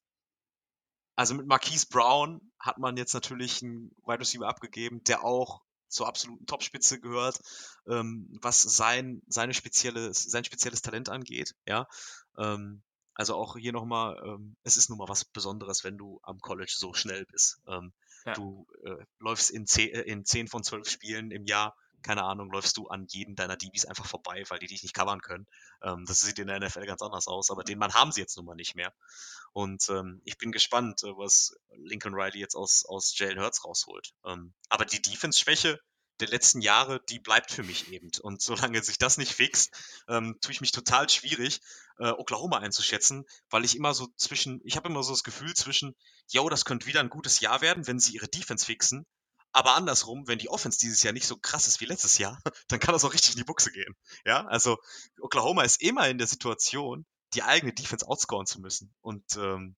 also 1.18 1.34
mit 1.34 1.48
Marquise 1.48 1.88
Brown 1.90 2.40
hat 2.60 2.78
man 2.78 2.96
jetzt 2.96 3.14
natürlich 3.14 3.64
einen 3.64 3.92
Wide 4.06 4.20
Receiver 4.20 4.48
abgegeben, 4.48 5.04
der 5.04 5.24
auch 5.24 5.62
zur 5.90 6.08
absoluten 6.08 6.46
Topspitze 6.46 7.00
gehört, 7.00 7.40
ähm, 7.88 8.30
was 8.42 8.62
sein, 8.62 9.22
seine 9.28 9.54
spezielle, 9.54 10.14
sein 10.14 10.44
spezielles 10.44 10.82
Talent 10.82 11.10
angeht. 11.10 11.56
Ja, 11.66 11.88
ähm, 12.38 12.84
also 13.16 13.36
auch 13.36 13.58
hier 13.58 13.72
nochmal, 13.72 14.22
ähm, 14.24 14.56
es 14.64 14.78
ist 14.78 14.90
nun 14.90 15.00
mal 15.00 15.10
was 15.10 15.26
Besonderes, 15.26 15.84
wenn 15.84 15.98
du 15.98 16.20
am 16.22 16.40
College 16.40 16.74
so 16.76 16.94
schnell 16.94 17.26
bist. 17.26 17.60
Ähm, 17.68 17.94
ja. 18.26 18.34
Du 18.34 18.68
äh, 18.84 19.04
läufst 19.18 19.50
in, 19.50 19.66
zehn, 19.66 19.90
äh, 19.90 20.02
in 20.02 20.24
10 20.24 20.48
von 20.48 20.64
12 20.64 20.88
Spielen 20.88 21.32
im 21.32 21.46
Jahr 21.46 21.76
keine 22.04 22.24
Ahnung, 22.24 22.52
läufst 22.52 22.78
du 22.78 22.88
an 22.88 23.06
jeden 23.10 23.36
deiner 23.36 23.58
DBs 23.58 23.86
einfach 23.86 24.06
vorbei, 24.06 24.44
weil 24.50 24.60
die 24.60 24.68
dich 24.68 24.84
nicht 24.84 24.94
covern 24.94 25.22
können. 25.22 25.48
Ähm, 25.82 26.06
das 26.06 26.20
sieht 26.20 26.40
in 26.40 26.48
der 26.48 26.60
NFL 26.60 26.86
ganz 26.86 27.02
anders 27.02 27.28
aus, 27.28 27.52
aber 27.52 27.64
den 27.64 27.80
Mann 27.80 27.94
haben 27.94 28.12
sie 28.12 28.22
jetzt 28.22 28.38
nun 28.38 28.46
mal 28.46 28.56
nicht 28.56 28.76
mehr. 28.76 28.94
Und 29.54 29.90
ähm, 29.90 30.22
ich 30.24 30.38
bin 30.38 30.52
gespannt, 30.52 31.04
äh, 31.04 31.18
was 31.18 31.56
Lincoln 31.76 32.14
Riley 32.14 32.40
jetzt 32.40 32.56
aus, 32.56 32.86
aus 32.86 33.18
Jalen 33.18 33.40
Hurts 33.40 33.66
rausholt. 33.66 34.14
Ähm, 34.26 34.54
aber 34.70 34.86
die 34.86 35.02
Defense-Schwäche 35.02 35.80
der 36.20 36.28
letzten 36.28 36.62
Jahre, 36.62 37.02
die 37.10 37.20
bleibt 37.20 37.52
für 37.52 37.64
mich 37.64 37.92
eben. 37.92 38.10
Und 38.22 38.42
solange 38.42 38.82
sich 38.84 38.98
das 38.98 39.18
nicht 39.18 39.34
fixt, 39.34 39.72
ähm, 40.08 40.38
tue 40.42 40.52
ich 40.52 40.62
mich 40.62 40.72
total 40.72 41.10
schwierig, 41.10 41.62
äh, 42.00 42.10
Oklahoma 42.10 42.58
einzuschätzen, 42.58 43.26
weil 43.50 43.66
ich 43.66 43.76
immer 43.76 43.94
so 43.94 44.08
zwischen, 44.16 44.62
ich 44.64 44.76
habe 44.76 44.90
immer 44.90 45.04
so 45.04 45.14
das 45.14 45.24
Gefühl 45.24 45.54
zwischen, 45.54 45.96
yo, 46.28 46.50
das 46.50 46.66
könnte 46.66 46.88
wieder 46.88 47.02
ein 47.02 47.10
gutes 47.10 47.40
Jahr 47.40 47.62
werden, 47.62 47.88
wenn 47.88 48.00
sie 48.00 48.14
ihre 48.14 48.28
Defense 48.28 48.66
fixen, 48.66 49.06
aber 49.58 49.74
andersrum, 49.74 50.28
wenn 50.28 50.38
die 50.38 50.50
Offense 50.50 50.78
dieses 50.78 51.02
Jahr 51.02 51.14
nicht 51.14 51.26
so 51.26 51.36
krass 51.36 51.68
ist 51.68 51.82
wie 51.82 51.86
letztes 51.86 52.20
Jahr, 52.20 52.40
dann 52.68 52.80
kann 52.80 52.94
das 52.94 53.04
auch 53.04 53.14
richtig 53.14 53.32
in 53.32 53.38
die 53.38 53.44
Buchse 53.44 53.72
gehen. 53.72 53.96
Ja, 54.24 54.46
also 54.46 54.78
Oklahoma 55.20 55.64
ist 55.64 55.82
immer 55.82 56.08
in 56.08 56.20
der 56.20 56.28
Situation, 56.28 57.08
die 57.34 57.42
eigene 57.42 57.74
Defense 57.74 58.08
outscoren 58.08 58.46
zu 58.46 58.62
müssen. 58.62 58.94
Und 59.02 59.36
ähm, 59.36 59.76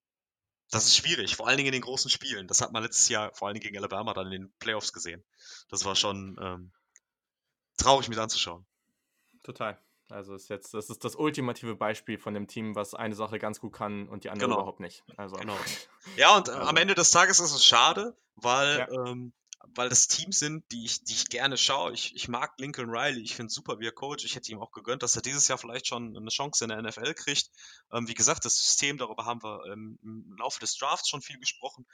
das 0.70 0.86
ist 0.86 0.98
schwierig, 0.98 1.38
vor 1.38 1.48
allen 1.48 1.56
Dingen 1.56 1.68
in 1.68 1.74
den 1.74 1.82
großen 1.82 2.12
Spielen. 2.12 2.46
Das 2.48 2.60
hat 2.60 2.74
man 2.74 2.84
letztes 2.84 3.08
Jahr 3.08 3.34
vor 3.34 3.48
allen 3.48 3.56
Dingen 3.56 3.64
gegen 3.64 3.78
Alabama 3.78 4.14
dann 4.14 4.26
in 4.26 4.44
den 4.44 4.54
Playoffs 4.60 4.92
gesehen. 4.92 5.24
Das 5.70 5.86
war 5.86 5.96
schon 5.96 6.38
ähm, 6.42 6.74
traurig 7.78 8.10
mit 8.10 8.20
anzuschauen. 8.20 8.66
Total. 9.44 9.80
Also 10.10 10.36
ist 10.36 10.50
jetzt, 10.50 10.74
das 10.74 10.90
ist 10.90 11.06
das 11.06 11.16
ultimative 11.16 11.76
Beispiel 11.76 12.18
von 12.18 12.34
dem 12.34 12.48
Team, 12.48 12.76
was 12.76 12.96
eine 12.96 13.16
Sache 13.16 13.40
ganz 13.40 13.62
gut 13.62 13.72
kann 13.72 14.10
und 14.10 14.26
die 14.26 14.30
andere 14.30 14.50
genau. 14.50 14.60
überhaupt 14.60 14.82
nicht. 14.82 15.06
Also, 15.16 15.38
genau. 15.38 15.56
Ja, 16.18 16.36
und 16.36 16.50
äh, 16.50 16.52
also. 16.52 16.68
am 16.68 16.76
Ende 16.76 16.96
des 16.96 17.12
Tages 17.12 17.40
ist 17.40 17.54
es 17.54 17.66
schade, 17.66 18.18
weil 18.36 18.80
ja. 18.80 19.08
ähm, 19.08 19.32
weil 19.76 19.90
das 19.90 20.08
Teams 20.08 20.40
sind, 20.40 20.64
die 20.72 20.86
ich, 20.86 21.04
die 21.04 21.14
ich 21.14 21.30
gerne 21.30 21.58
schaue. 21.58 21.94
Ich, 21.94 22.16
ich 22.16 22.28
mag 22.28 22.54
Lincoln 22.58 22.90
Riley, 22.90 23.22
ich 23.22 23.36
finde 23.36 23.52
super, 23.52 23.80
wie 23.80 23.88
er 23.88 23.92
Coach. 23.92 24.24
Ich 24.24 24.36
hätte 24.36 24.52
ihm 24.52 24.60
auch 24.60 24.72
gegönnt, 24.72 25.04
dass 25.04 25.16
er 25.16 25.22
dieses 25.22 25.48
Jahr 25.48 25.58
vielleicht 25.58 25.88
schon 25.88 26.16
eine 26.16 26.30
Chance 26.30 26.64
in 26.64 26.70
der 26.70 26.82
NFL 26.82 27.14
kriegt. 27.14 27.50
Ähm, 27.92 28.08
wie 28.08 28.14
gesagt, 28.14 28.46
das 28.46 28.56
System, 28.56 28.98
darüber 28.98 29.26
haben 29.26 29.44
wir 29.44 29.66
ähm, 29.66 30.00
im 30.02 30.36
Laufe 30.38 30.60
des 30.60 30.78
Drafts 30.78 31.10
schon 31.10 31.22
viel 31.22 31.40
gesprochen. 31.40 31.86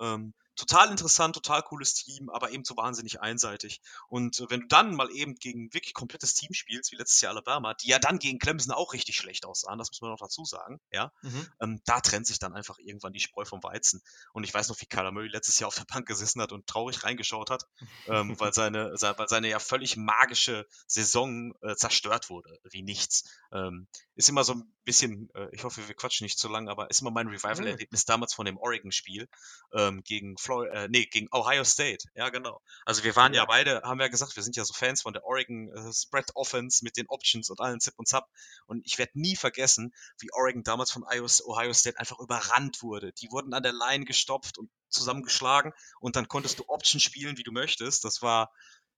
Ähm, 0.00 0.34
total 0.60 0.90
interessant, 0.90 1.34
total 1.34 1.62
cooles 1.62 1.94
Team, 1.94 2.28
aber 2.30 2.50
eben 2.50 2.64
so 2.64 2.76
wahnsinnig 2.76 3.20
einseitig. 3.20 3.80
Und 4.08 4.40
äh, 4.40 4.50
wenn 4.50 4.60
du 4.60 4.66
dann 4.68 4.94
mal 4.94 5.10
eben 5.10 5.34
gegen 5.34 5.72
wirklich 5.72 5.94
komplettes 5.94 6.34
Team 6.34 6.52
spielst, 6.52 6.92
wie 6.92 6.96
letztes 6.96 7.20
Jahr 7.20 7.32
Alabama, 7.32 7.74
die 7.74 7.88
ja 7.88 7.98
dann 7.98 8.18
gegen 8.18 8.38
Clemson 8.38 8.72
auch 8.72 8.92
richtig 8.92 9.16
schlecht 9.16 9.46
aussahen, 9.46 9.78
das 9.78 9.90
muss 9.90 10.00
man 10.00 10.10
noch 10.10 10.18
dazu 10.18 10.44
sagen, 10.44 10.80
ja, 10.92 11.12
mhm. 11.22 11.48
ähm, 11.60 11.80
da 11.84 12.00
trennt 12.00 12.26
sich 12.26 12.38
dann 12.38 12.54
einfach 12.54 12.78
irgendwann 12.78 13.12
die 13.12 13.20
Spreu 13.20 13.44
vom 13.44 13.62
Weizen. 13.62 14.02
Und 14.32 14.44
ich 14.44 14.52
weiß 14.52 14.68
noch, 14.68 14.80
wie 14.80 14.86
Kyler 14.86 15.12
Murray 15.12 15.28
letztes 15.28 15.58
Jahr 15.58 15.68
auf 15.68 15.76
der 15.76 15.84
Bank 15.84 16.06
gesessen 16.06 16.42
hat 16.42 16.52
und 16.52 16.66
traurig 16.66 17.04
reingeschaut 17.04 17.50
hat, 17.50 17.66
ähm, 18.06 18.34
weil, 18.40 18.52
seine, 18.52 18.92
weil 19.00 19.28
seine 19.28 19.48
ja 19.48 19.58
völlig 19.58 19.96
magische 19.96 20.66
Saison 20.86 21.54
äh, 21.62 21.74
zerstört 21.76 22.30
wurde, 22.30 22.58
wie 22.70 22.82
nichts. 22.82 23.24
Ähm, 23.52 23.88
ist 24.14 24.28
immer 24.28 24.44
so 24.44 24.54
ein 24.54 24.74
bisschen, 24.84 25.30
äh, 25.34 25.48
ich 25.52 25.64
hoffe, 25.64 25.86
wir 25.88 25.94
quatschen 25.94 26.24
nicht 26.24 26.38
zu 26.38 26.48
lang, 26.48 26.68
aber 26.68 26.90
ist 26.90 27.00
immer 27.00 27.10
mein 27.10 27.28
Revival-Erlebnis 27.28 28.04
mhm. 28.04 28.08
damals 28.08 28.34
von 28.34 28.44
dem 28.44 28.58
Oregon-Spiel 28.58 29.28
ähm, 29.72 30.02
gegen 30.04 30.36
Florida, 30.36 30.49
äh, 30.50 30.88
nee, 30.88 31.06
gegen 31.06 31.28
Ohio 31.32 31.64
State. 31.64 32.08
Ja, 32.14 32.28
genau. 32.28 32.60
Also 32.84 33.04
wir 33.04 33.16
waren 33.16 33.34
ja. 33.34 33.44
beide, 33.44 33.82
haben 33.82 34.00
ja 34.00 34.08
gesagt, 34.08 34.36
wir 34.36 34.42
sind 34.42 34.56
ja 34.56 34.64
so 34.64 34.74
Fans 34.74 35.02
von 35.02 35.12
der 35.12 35.24
Oregon 35.24 35.68
äh, 35.68 35.92
Spread 35.92 36.30
Offense 36.34 36.84
mit 36.84 36.96
den 36.96 37.06
Options 37.08 37.50
und 37.50 37.60
allen 37.60 37.80
Zip 37.80 37.94
und 37.96 38.08
Zap. 38.08 38.28
Und 38.66 38.86
ich 38.86 38.98
werde 38.98 39.12
nie 39.14 39.36
vergessen, 39.36 39.94
wie 40.18 40.32
Oregon 40.32 40.62
damals 40.62 40.90
von 40.90 41.04
Ohio 41.04 41.72
State 41.72 41.98
einfach 41.98 42.18
überrannt 42.18 42.82
wurde. 42.82 43.12
Die 43.12 43.30
wurden 43.30 43.54
an 43.54 43.62
der 43.62 43.72
Line 43.72 44.04
gestopft 44.04 44.58
und 44.58 44.70
zusammengeschlagen 44.88 45.72
und 46.00 46.16
dann 46.16 46.28
konntest 46.28 46.58
du 46.58 46.64
Option 46.68 47.00
spielen, 47.00 47.38
wie 47.38 47.44
du 47.44 47.52
möchtest. 47.52 48.04
Das 48.04 48.22
war 48.22 48.50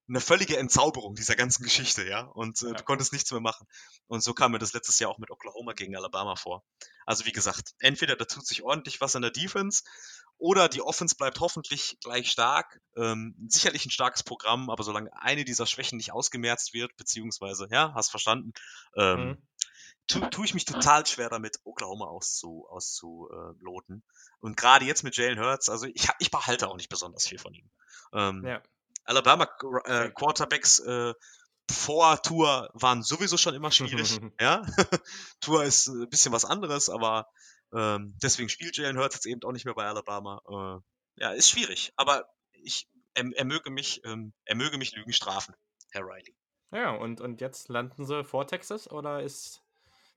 eine 0.09 0.21
völlige 0.21 0.57
Entzauberung 0.57 1.15
dieser 1.15 1.37
ganzen 1.37 1.63
Geschichte, 1.63 2.07
ja. 2.07 2.23
Und 2.23 2.63
äh, 2.63 2.67
ja. 2.67 2.73
du 2.73 2.85
konntest 2.85 3.13
nichts 3.13 3.31
mehr 3.31 3.41
machen. 3.41 3.67
Und 4.09 4.23
so 4.23 4.35
kam 4.35 4.53
mir 4.53 4.59
das 4.59 4.73
letztes 4.73 4.99
Jahr 4.99 5.11
auch 5.11 5.19
mit 5.19 5.31
Oklahoma 5.31 5.73
gegen 5.73 5.97
Alabama 5.97 6.37
vor. 6.37 6.65
Also 7.07 7.25
wie 7.25 7.33
gesagt, 7.33 7.75
entweder 7.79 8.17
da 8.17 8.25
tut 8.25 8.47
sich 8.47 8.63
ordentlich 8.63 9.01
was 9.01 9.17
an 9.17 9.23
der 9.23 9.31
Defense 9.31 9.83
oder 10.43 10.69
die 10.69 10.83
Offense 10.83 11.15
bleibt 11.15 11.39
hoffentlich 11.39 11.99
gleich 12.03 12.29
stark. 12.29 12.81
Ähm, 12.97 13.37
sicherlich 13.49 13.87
ein 13.87 13.93
starkes 13.93 14.25
Programm, 14.25 14.71
aber 14.71 14.83
solange 14.83 15.11
eine 15.15 15.45
dieser 15.45 15.67
Schwächen 15.67 15.99
nicht 15.99 16.13
ausgemerzt 16.13 16.75
wird, 16.75 16.97
beziehungsweise, 16.97 17.69
ja, 17.71 17.95
hast 17.95 18.11
verstanden, 18.11 18.53
ähm, 18.97 19.21
mhm. 19.21 19.43
tue 20.09 20.31
tu 20.31 20.43
ich 20.43 20.53
mich 20.53 20.65
total 20.65 21.07
schwer 21.07 21.31
damit, 21.31 21.61
Oklahoma 21.63 22.07
auszu, 22.07 22.67
auszuloten. 22.69 24.03
Und 24.41 24.57
gerade 24.57 24.85
jetzt 24.85 25.05
mit 25.05 25.17
Jalen 25.17 25.39
Hurts, 25.39 25.69
also 25.69 25.87
ich, 25.87 26.09
ich 26.19 26.33
behalte 26.33 26.67
auch 26.69 26.77
nicht 26.77 26.89
besonders 26.89 27.29
viel 27.29 27.39
von 27.39 27.55
ihm. 27.55 27.71
Ähm, 28.13 28.45
ja. 28.45 28.61
Alabama 29.05 29.49
äh, 29.85 30.11
Quarterbacks 30.11 30.81
äh, 30.81 31.15
vor 31.71 32.21
Tour 32.21 32.69
waren 32.75 33.05
sowieso 33.05 33.37
schon 33.37 33.55
immer 33.55 33.71
schwierig. 33.71 34.19
ja, 34.41 34.67
Tour 35.41 35.63
ist 35.63 35.87
ein 35.87 36.09
bisschen 36.09 36.33
was 36.33 36.45
anderes, 36.45 36.89
aber 36.89 37.29
ähm, 37.75 38.17
deswegen 38.23 38.49
spielt 38.49 38.77
Jalen 38.77 38.99
Hurts 38.99 39.17
jetzt 39.17 39.27
eben 39.27 39.43
auch 39.43 39.53
nicht 39.53 39.65
mehr 39.65 39.75
bei 39.75 39.87
Alabama. 39.87 40.41
Äh, 41.17 41.23
ja, 41.23 41.31
ist 41.31 41.51
schwierig, 41.51 41.93
aber 41.97 42.27
ich, 42.53 42.89
er, 43.15 43.25
er 43.35 43.45
möge 43.45 43.71
mich, 43.71 44.01
ähm, 44.05 44.33
er 44.45 44.57
möge 44.57 44.79
mich 44.79 44.95
Lügen 44.95 45.13
strafen, 45.13 45.55
Herr 45.91 46.03
Riley. 46.03 46.35
Ja, 46.71 46.91
und, 46.91 47.21
und 47.21 47.41
jetzt 47.41 47.69
landen 47.69 48.07
sie 48.07 48.25
vor 48.25 48.47
Texas 48.47 48.91
oder 48.91 49.23
ist 49.23 49.63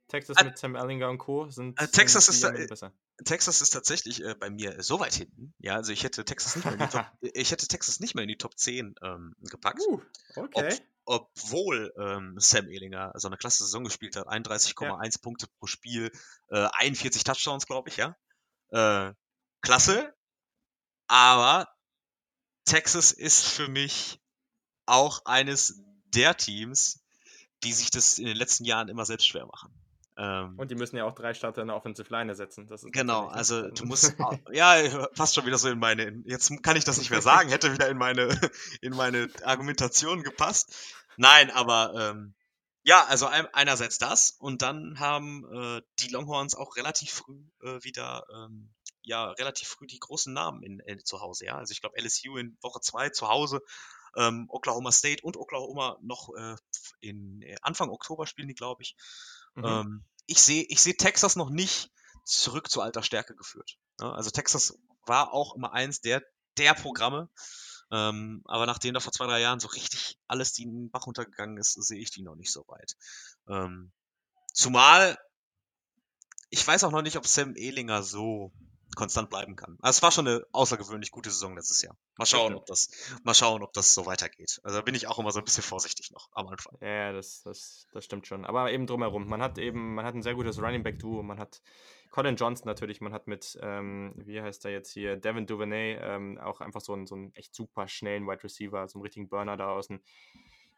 Texas 0.08 0.38
mit 0.44 0.58
Sam 0.58 0.76
Ellinger 0.76 1.10
und 1.10 1.18
Co. 1.18 1.50
sind, 1.50 1.82
äh, 1.82 1.88
Texas 1.88 2.28
sind 2.28 2.56
ist 2.56 2.70
besser? 2.70 2.94
Texas 3.24 3.62
ist 3.62 3.72
tatsächlich 3.72 4.24
äh, 4.24 4.36
bei 4.36 4.50
mir 4.50 4.82
so 4.84 5.00
weit 5.00 5.14
hinten. 5.14 5.54
Ja, 5.60 5.76
also 5.76 5.92
ich 5.92 6.04
hätte 6.04 6.24
Texas 6.26 6.56
nicht 6.56 6.66
mehr 6.66 6.74
in 6.74 6.80
die 6.80 6.88
Top, 6.88 7.06
ich 7.22 7.52
hätte 7.52 7.68
Texas 7.68 8.00
nicht 8.00 8.16
mehr 8.16 8.24
in 8.24 8.30
die 8.30 8.38
Top 8.38 8.58
10 8.58 8.96
ähm, 9.02 9.36
gepackt. 9.42 9.82
Uh, 9.88 10.02
okay. 10.36 10.74
Ob, 10.74 10.82
obwohl 11.06 11.94
ähm, 11.98 12.36
Sam 12.38 12.68
Ehlinger 12.68 13.14
so 13.16 13.28
eine 13.28 13.38
klasse 13.38 13.64
Saison 13.64 13.84
gespielt 13.84 14.16
hat, 14.16 14.28
31,1 14.28 15.04
ja. 15.04 15.20
Punkte 15.22 15.48
pro 15.60 15.68
Spiel, 15.68 16.12
äh, 16.50 16.68
41 16.74 17.24
Touchdowns, 17.24 17.68
glaube 17.68 17.90
ich, 17.90 17.98
ja. 17.98 18.16
Äh, 18.70 19.14
klasse. 19.62 20.14
Aber 21.08 21.68
Texas 22.66 23.12
ist 23.12 23.46
für 23.46 23.68
mich 23.68 24.20
auch 24.88 25.26
eines 25.26 25.82
der 26.06 26.36
Teams, 26.36 27.04
die 27.64 27.74
sich 27.74 27.92
das 27.92 28.18
in 28.18 28.26
den 28.26 28.38
letzten 28.38 28.66
Jahren 28.66 28.90
immer 28.90 29.06
selbst 29.06 29.28
schwer 29.28 29.46
machen. 29.46 29.74
Ähm, 30.18 30.58
und 30.58 30.72
die 30.72 30.76
müssen 30.76 30.96
ja 30.96 31.04
auch 31.04 31.14
drei 31.14 31.34
Starter 31.34 31.62
in 31.62 31.68
der 31.68 31.76
Offensive 31.76 32.10
Line 32.10 32.32
ersetzen. 32.32 32.70
genau, 32.92 33.28
also 33.28 33.70
du 33.70 33.86
musst, 33.86 34.16
ja, 34.52 35.08
passt 35.16 35.36
schon 35.36 35.46
wieder 35.46 35.58
so 35.58 35.70
in 35.70 35.80
meine, 35.80 36.24
jetzt 36.26 36.64
kann 36.64 36.78
ich 36.78 36.86
das 36.86 36.98
nicht 36.98 37.10
mehr 37.10 37.22
sagen, 37.22 37.50
hätte 37.50 37.74
wieder 37.74 37.90
in 37.90 37.98
meine, 37.98 38.30
in 38.82 38.96
meine 38.96 39.30
Argumentation 39.44 40.24
gepasst. 40.24 40.74
Nein, 41.18 41.52
aber 41.52 41.94
ähm, 41.96 42.34
ja, 42.84 43.04
also 43.06 43.28
einerseits 43.28 43.98
das 43.98 44.36
und 44.40 44.62
dann 44.62 45.00
haben 45.00 45.44
äh, 45.52 45.82
die 46.00 46.10
Longhorns 46.10 46.56
auch 46.56 46.76
relativ 46.76 47.12
früh 47.12 47.44
äh, 47.62 47.84
wieder 47.84 48.26
ähm, 48.34 48.74
ja 49.02 49.32
relativ 49.32 49.68
früh 49.68 49.88
die 49.88 50.00
großen 50.00 50.32
Namen 50.32 50.62
in, 50.64 50.80
in 50.80 51.04
zu 51.04 51.20
Hause. 51.20 51.46
Ja, 51.46 51.58
also 51.58 51.72
ich 51.72 51.82
glaube 51.82 52.00
LSU 52.00 52.38
in 52.38 52.58
Woche 52.62 52.82
zwei 52.82 53.10
zu 53.10 53.28
Hause, 53.28 53.62
ähm, 54.16 54.46
Oklahoma 54.50 54.92
State 54.92 55.24
und 55.24 55.36
Oklahoma 55.36 55.98
noch 56.02 56.30
äh, 56.38 56.56
in 57.02 57.42
äh, 57.42 57.56
Anfang 57.62 57.90
Oktober 57.90 58.28
spielen 58.28 58.48
die, 58.48 58.56
glaube 58.56 58.84
ich. 58.84 58.96
Mhm. 59.56 59.66
Ähm, 59.66 60.06
ich 60.28 60.42
sehe 60.42 60.64
ich 60.70 60.82
sehe 60.82 60.96
Texas 60.96 61.36
noch 61.36 61.50
nicht 61.50 61.92
zurück 62.26 62.70
zu 62.70 62.82
alter 62.82 63.04
Stärke 63.04 63.36
geführt. 63.36 63.78
Ja, 64.00 64.12
also 64.12 64.30
Texas 64.30 64.78
war 65.06 65.34
auch 65.34 65.56
immer 65.56 65.74
eins 65.74 66.02
der 66.02 66.24
der 66.58 66.74
Programme. 66.74 67.30
Ähm, 67.92 68.42
aber 68.46 68.66
nachdem 68.66 68.96
da 68.96 69.00
vor 69.00 69.12
zwei, 69.14 69.28
drei 69.28 69.42
Jahren 69.42 69.60
so 69.60 69.68
richtig 69.68 70.18
alles 70.28 70.58
in 70.58 70.72
den 70.72 70.90
Bach 70.90 71.06
runtergegangen 71.06 71.58
ist, 71.58 71.74
sehe 71.74 72.00
ich 72.00 72.10
die 72.10 72.24
noch 72.24 72.36
nicht 72.36 72.52
so 72.52 72.66
weit. 72.68 72.94
Ähm, 73.48 73.92
zumal 74.54 75.18
ich 76.50 76.66
weiß 76.66 76.84
auch 76.84 76.92
noch 76.92 77.02
nicht, 77.02 77.18
ob 77.18 77.28
Sam 77.28 77.56
Ehlinger 77.56 78.02
so 78.02 78.52
konstant 78.96 79.30
bleiben 79.30 79.56
kann. 79.56 79.78
Also 79.82 79.98
es 79.98 80.04
war 80.04 80.12
schon 80.12 80.28
eine 80.28 80.46
außergewöhnlich 80.52 81.12
gute 81.12 81.30
Saison 81.30 81.56
letztes 81.56 81.82
Jahr. 81.82 81.98
Mal 82.18 82.26
schauen, 82.26 82.56
ob 82.56 82.66
das, 82.66 82.90
mal 83.24 83.34
schauen, 83.34 83.62
ob 83.64 83.74
das 83.74 83.94
so 83.94 84.06
weitergeht. 84.06 84.60
Also 84.64 84.78
da 84.78 84.82
bin 84.82 84.96
ich 84.96 85.08
auch 85.08 85.20
immer 85.20 85.32
so 85.32 85.40
ein 85.40 85.46
bisschen 85.46 85.64
vorsichtig 85.64 86.12
noch 86.12 86.30
am 86.34 86.48
Anfang. 86.48 86.78
Ja, 86.82 87.12
das, 87.12 87.44
das, 87.44 87.88
das 87.92 88.06
stimmt 88.06 88.28
schon. 88.28 88.46
Aber 88.46 88.72
eben 88.72 88.88
drumherum. 88.88 89.28
Man 89.28 89.42
hat 89.42 89.58
eben, 89.58 89.96
man 89.96 90.06
hat 90.06 90.16
ein 90.16 90.24
sehr 90.24 90.36
gutes 90.36 90.60
Running 90.60 90.84
Back 90.84 91.00
Duo. 91.00 91.22
Man 91.24 91.40
hat 91.40 91.62
Colin 92.12 92.38
Johnson 92.38 92.66
natürlich. 92.66 93.02
Man 93.02 93.14
hat 93.14 93.28
mit, 93.28 93.58
ähm, 93.62 94.14
wie 94.16 94.42
heißt 94.42 94.66
er 94.66 94.72
jetzt 94.72 94.92
hier, 94.92 95.18
Devin 95.18 95.46
Duvernay 95.48 95.98
ähm, 96.00 96.38
auch 96.40 96.62
einfach 96.62 96.82
so 96.82 96.94
einen, 96.94 97.08
so 97.08 97.16
einen 97.16 97.36
echt 97.36 97.54
super 97.54 97.88
schnellen 97.88 98.26
Wide 98.26 98.44
Receiver, 98.44 98.88
so 98.88 99.00
einen 99.00 99.04
richtigen 99.04 99.30
Burner 99.30 99.58
da 99.58 99.70
außen. 99.70 100.02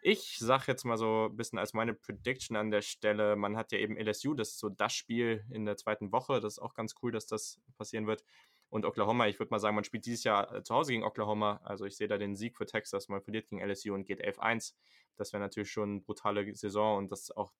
Ich 0.09 0.37
sage 0.39 0.63
jetzt 0.67 0.85
mal 0.85 0.95
so 0.95 1.25
ein 1.25 1.35
bisschen 1.35 1.59
als 1.59 1.73
meine 1.73 1.93
Prediction 1.93 2.55
an 2.55 2.71
der 2.71 2.81
Stelle, 2.81 3.35
man 3.35 3.57
hat 3.57 3.73
ja 3.73 3.77
eben 3.77 3.97
LSU, 3.97 4.35
das 4.35 4.51
ist 4.51 4.59
so 4.59 4.69
das 4.69 4.93
Spiel 4.93 5.43
in 5.51 5.65
der 5.65 5.75
zweiten 5.75 6.13
Woche, 6.13 6.39
das 6.39 6.53
ist 6.53 6.59
auch 6.59 6.73
ganz 6.73 6.95
cool, 7.01 7.11
dass 7.11 7.27
das 7.27 7.59
passieren 7.77 8.07
wird. 8.07 8.23
Und 8.69 8.85
Oklahoma, 8.85 9.27
ich 9.27 9.37
würde 9.37 9.49
mal 9.49 9.59
sagen, 9.59 9.75
man 9.75 9.83
spielt 9.83 10.05
dieses 10.05 10.23
Jahr 10.23 10.55
äh, 10.55 10.63
zu 10.63 10.73
Hause 10.73 10.93
gegen 10.93 11.03
Oklahoma, 11.03 11.59
also 11.65 11.83
ich 11.83 11.97
sehe 11.97 12.07
da 12.07 12.17
den 12.17 12.37
Sieg 12.37 12.55
für 12.55 12.65
Texas, 12.65 13.09
man 13.09 13.21
verliert 13.21 13.49
gegen 13.49 13.61
LSU 13.61 13.93
und 13.93 14.05
geht 14.05 14.23
11-1. 14.23 14.75
Das 15.17 15.33
wäre 15.33 15.43
natürlich 15.43 15.71
schon 15.71 15.89
eine 15.89 15.99
brutale 15.99 16.55
Saison 16.55 16.99
und 16.99 17.11
das 17.11 17.23
ist 17.23 17.35
auch 17.35 17.51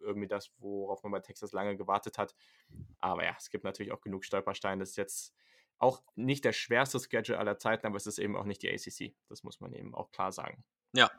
irgendwie 0.00 0.28
das, 0.28 0.52
worauf 0.58 1.02
man 1.04 1.12
bei 1.12 1.20
Texas 1.20 1.52
lange 1.52 1.74
gewartet 1.74 2.18
hat. 2.18 2.34
Aber 3.00 3.24
ja, 3.24 3.34
es 3.38 3.48
gibt 3.48 3.64
natürlich 3.64 3.92
auch 3.92 4.02
genug 4.02 4.26
Stolpersteine. 4.26 4.80
Das 4.80 4.90
ist 4.90 4.96
jetzt 4.96 5.34
auch 5.78 6.02
nicht 6.16 6.44
der 6.44 6.52
schwerste 6.52 7.00
Schedule 7.00 7.38
aller 7.38 7.56
Zeiten, 7.56 7.86
aber 7.86 7.96
es 7.96 8.06
ist 8.06 8.18
eben 8.18 8.36
auch 8.36 8.44
nicht 8.44 8.60
die 8.60 8.70
ACC. 8.70 9.16
Das 9.30 9.42
muss 9.42 9.60
man 9.60 9.72
eben 9.72 9.94
auch 9.94 10.10
klar 10.10 10.32
sagen. 10.32 10.64
Ja, 10.92 11.10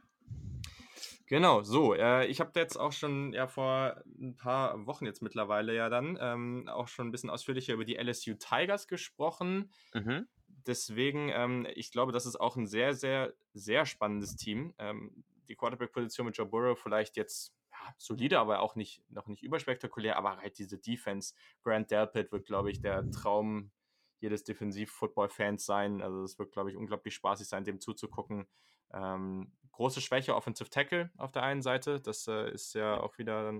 Genau, 1.27 1.63
so. 1.63 1.93
Äh, 1.93 2.27
ich 2.27 2.39
habe 2.39 2.59
jetzt 2.59 2.77
auch 2.77 2.91
schon 2.91 3.33
ja 3.33 3.47
vor 3.47 4.01
ein 4.19 4.35
paar 4.35 4.85
Wochen 4.85 5.05
jetzt 5.05 5.21
mittlerweile 5.21 5.75
ja 5.75 5.89
dann 5.89 6.17
ähm, 6.21 6.67
auch 6.69 6.87
schon 6.87 7.07
ein 7.07 7.11
bisschen 7.11 7.29
ausführlicher 7.29 7.73
über 7.73 7.85
die 7.85 7.95
LSU 7.95 8.35
Tigers 8.35 8.87
gesprochen. 8.87 9.71
Mhm. 9.93 10.27
Deswegen, 10.47 11.29
ähm, 11.29 11.67
ich 11.75 11.91
glaube, 11.91 12.11
das 12.11 12.25
ist 12.25 12.39
auch 12.39 12.55
ein 12.55 12.67
sehr, 12.67 12.93
sehr, 12.93 13.33
sehr 13.53 13.85
spannendes 13.85 14.35
Team. 14.35 14.73
Ähm, 14.77 15.23
die 15.47 15.55
Quarterback-Position 15.55 16.25
mit 16.25 16.37
Joe 16.37 16.47
Burrow 16.47 16.77
vielleicht 16.77 17.17
jetzt 17.17 17.53
ja, 17.71 17.93
solide, 17.97 18.39
aber 18.39 18.61
auch 18.61 18.75
nicht, 18.75 19.03
noch 19.09 19.27
nicht 19.27 19.43
überspektakulär, 19.43 20.17
aber 20.17 20.37
halt 20.37 20.57
diese 20.57 20.77
Defense. 20.77 21.33
Grant 21.63 21.91
Delpit 21.91 22.31
wird, 22.31 22.45
glaube 22.45 22.71
ich, 22.71 22.81
der 22.81 23.09
Traum 23.11 23.71
jedes 24.19 24.43
Defensiv-Football-Fans 24.43 25.65
sein. 25.65 26.01
Also 26.01 26.23
es 26.23 26.39
wird, 26.39 26.51
glaube 26.51 26.71
ich, 26.71 26.77
unglaublich 26.77 27.13
spaßig 27.13 27.47
sein, 27.47 27.63
dem 27.63 27.79
zuzugucken. 27.79 28.47
Ähm, 28.93 29.51
große 29.75 30.01
Schwäche 30.01 30.35
Offensive 30.35 30.69
Tackle 30.69 31.11
auf 31.17 31.31
der 31.31 31.43
einen 31.43 31.61
Seite. 31.61 31.99
Das 31.99 32.27
äh, 32.27 32.51
ist 32.51 32.73
ja 32.73 32.99
auch 32.99 33.17
wieder, 33.17 33.51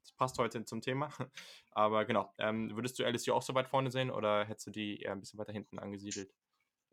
das 0.00 0.12
passt 0.12 0.38
heute 0.38 0.64
zum 0.64 0.80
Thema. 0.80 1.10
Aber 1.70 2.04
genau, 2.04 2.32
ähm, 2.38 2.74
würdest 2.74 2.98
du 2.98 3.04
LSU 3.04 3.32
auch 3.32 3.42
so 3.42 3.54
weit 3.54 3.68
vorne 3.68 3.90
sehen 3.90 4.10
oder 4.10 4.44
hättest 4.44 4.68
du 4.68 4.70
die 4.70 5.00
eher 5.00 5.12
ein 5.12 5.20
bisschen 5.20 5.38
weiter 5.38 5.52
hinten 5.52 5.78
angesiedelt? 5.78 6.32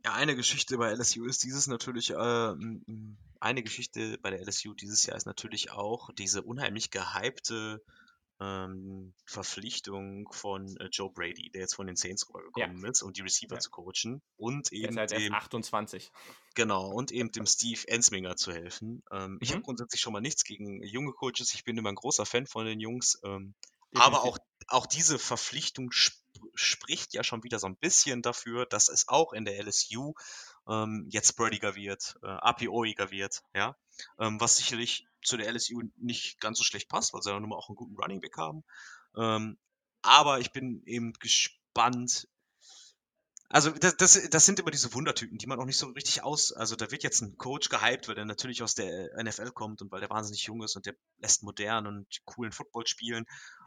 Ja, 0.06 0.14
eine 0.14 0.36
Geschichte 0.36 0.78
bei 0.78 0.92
LSU 0.94 1.26
ist 1.26 1.44
dieses 1.44 1.68
natürlich, 1.68 2.12
äh, 2.12 2.54
eine 3.42 3.64
Geschichte 3.64 4.18
bei 4.20 4.30
der 4.30 4.40
LSU 4.40 4.74
dieses 4.74 5.06
Jahr 5.06 5.18
ist 5.18 5.26
natürlich 5.26 5.72
auch 5.72 6.10
diese 6.14 6.42
unheimlich 6.42 6.90
gehypte 6.90 7.84
ähm, 8.40 9.14
Verpflichtung 9.26 10.32
von 10.32 10.78
äh, 10.78 10.88
Joe 10.92 11.12
Brady, 11.12 11.50
der 11.50 11.62
jetzt 11.62 11.76
von 11.76 11.88
den 11.88 11.96
Saints 11.96 12.28
rübergekommen 12.30 12.84
ja. 12.84 12.90
ist, 12.90 13.02
um 13.02 13.12
die 13.12 13.22
Receiver 13.22 13.56
ja. 13.56 13.60
zu 13.60 13.70
coachen 13.70 14.22
und 14.38 14.72
eben 14.72 14.98
halt 14.98 15.12
dem, 15.12 15.34
28. 15.34 16.12
Genau, 16.56 16.90
und 16.90 17.12
eben 17.12 17.32
dem 17.32 17.46
Steve 17.46 17.82
Ensminger 17.88 18.36
zu 18.36 18.54
helfen. 18.54 19.04
Ähm, 19.12 19.34
mhm. 19.34 19.38
Ich 19.42 19.52
habe 19.52 19.62
grundsätzlich 19.62 20.02
schon 20.02 20.14
mal 20.14 20.22
nichts 20.22 20.44
gegen 20.44 20.82
junge 20.84 21.12
Coaches, 21.12 21.54
ich 21.54 21.64
bin 21.64 21.78
immer 21.78 21.90
ein 21.90 21.96
großer 21.96 22.26
Fan 22.26 22.48
von 22.48 22.66
den 22.66 22.80
Jungs, 22.80 23.20
ähm, 23.24 23.54
aber 23.94 24.24
auch, 24.24 24.38
auch 24.68 24.86
diese 24.86 25.20
Verpflichtung 25.20 25.92
sp 25.92 26.16
spricht 26.56 27.14
ja 27.14 27.24
schon 27.24 27.44
wieder 27.44 27.60
so 27.60 27.68
ein 27.68 27.76
bisschen 27.76 28.22
dafür, 28.22 28.66
dass 28.66 28.90
es 28.90 29.08
auch 29.08 29.34
in 29.34 29.46
der 29.46 29.62
LSU 29.62 30.14
ähm, 30.68 31.08
jetzt 31.10 31.30
spreadiger 31.30 31.76
wird, 31.76 32.18
äh, 32.24 32.28
APOiger 32.28 33.12
wird, 33.12 33.44
ja, 33.54 33.76
ähm, 34.20 34.40
was 34.40 34.58
sicherlich 34.58 35.08
zu 35.24 35.38
der 35.38 35.52
LSU 35.54 35.82
nicht 35.98 36.40
ganz 36.40 36.58
so 36.58 36.64
schlecht 36.64 36.90
passt, 36.90 37.14
weil 37.14 37.22
sie 37.22 37.32
ja 37.32 37.40
nun 37.40 37.50
mal 37.50 37.58
auch 37.58 37.70
einen 37.70 37.76
guten 37.76 37.96
Running 37.96 38.22
Back 38.22 38.38
haben. 38.38 38.64
Ähm, 39.18 39.58
aber 40.02 40.40
ich 40.40 40.52
bin 40.52 40.82
eben 40.86 41.14
gespannt. 41.14 42.28
Also 43.52 43.72
das, 43.72 43.98
das, 43.98 44.30
das 44.30 44.46
sind 44.46 44.60
immer 44.60 44.70
diese 44.70 44.94
Wundertypen, 44.94 45.40
die 45.40 45.48
man 45.48 45.60
auch 45.60 45.66
nicht 45.66 45.80
so 45.80 45.88
richtig 45.88 46.24
aus. 46.24 46.54
Also 46.54 46.76
da 46.76 46.92
wird 46.92 47.02
jetzt 47.02 47.22
ein 47.22 47.36
Coach 47.38 47.70
gehypt, 47.70 48.08
weil 48.08 48.14
der 48.14 48.26
natürlich 48.26 48.62
aus 48.62 48.76
der 48.76 49.10
NFL 49.22 49.52
kommt 49.52 49.82
und 49.82 49.92
weil 49.92 50.02
der 50.02 50.10
wahnsinnig 50.12 50.44
jung 50.44 50.62
ist 50.62 50.76
und 50.76 50.86
der 50.86 50.94
lässt 51.18 51.42
modern 51.42 51.88
und 51.88 52.06
coolen 52.26 52.52
Football 52.52 52.86
spielen. 52.86 53.26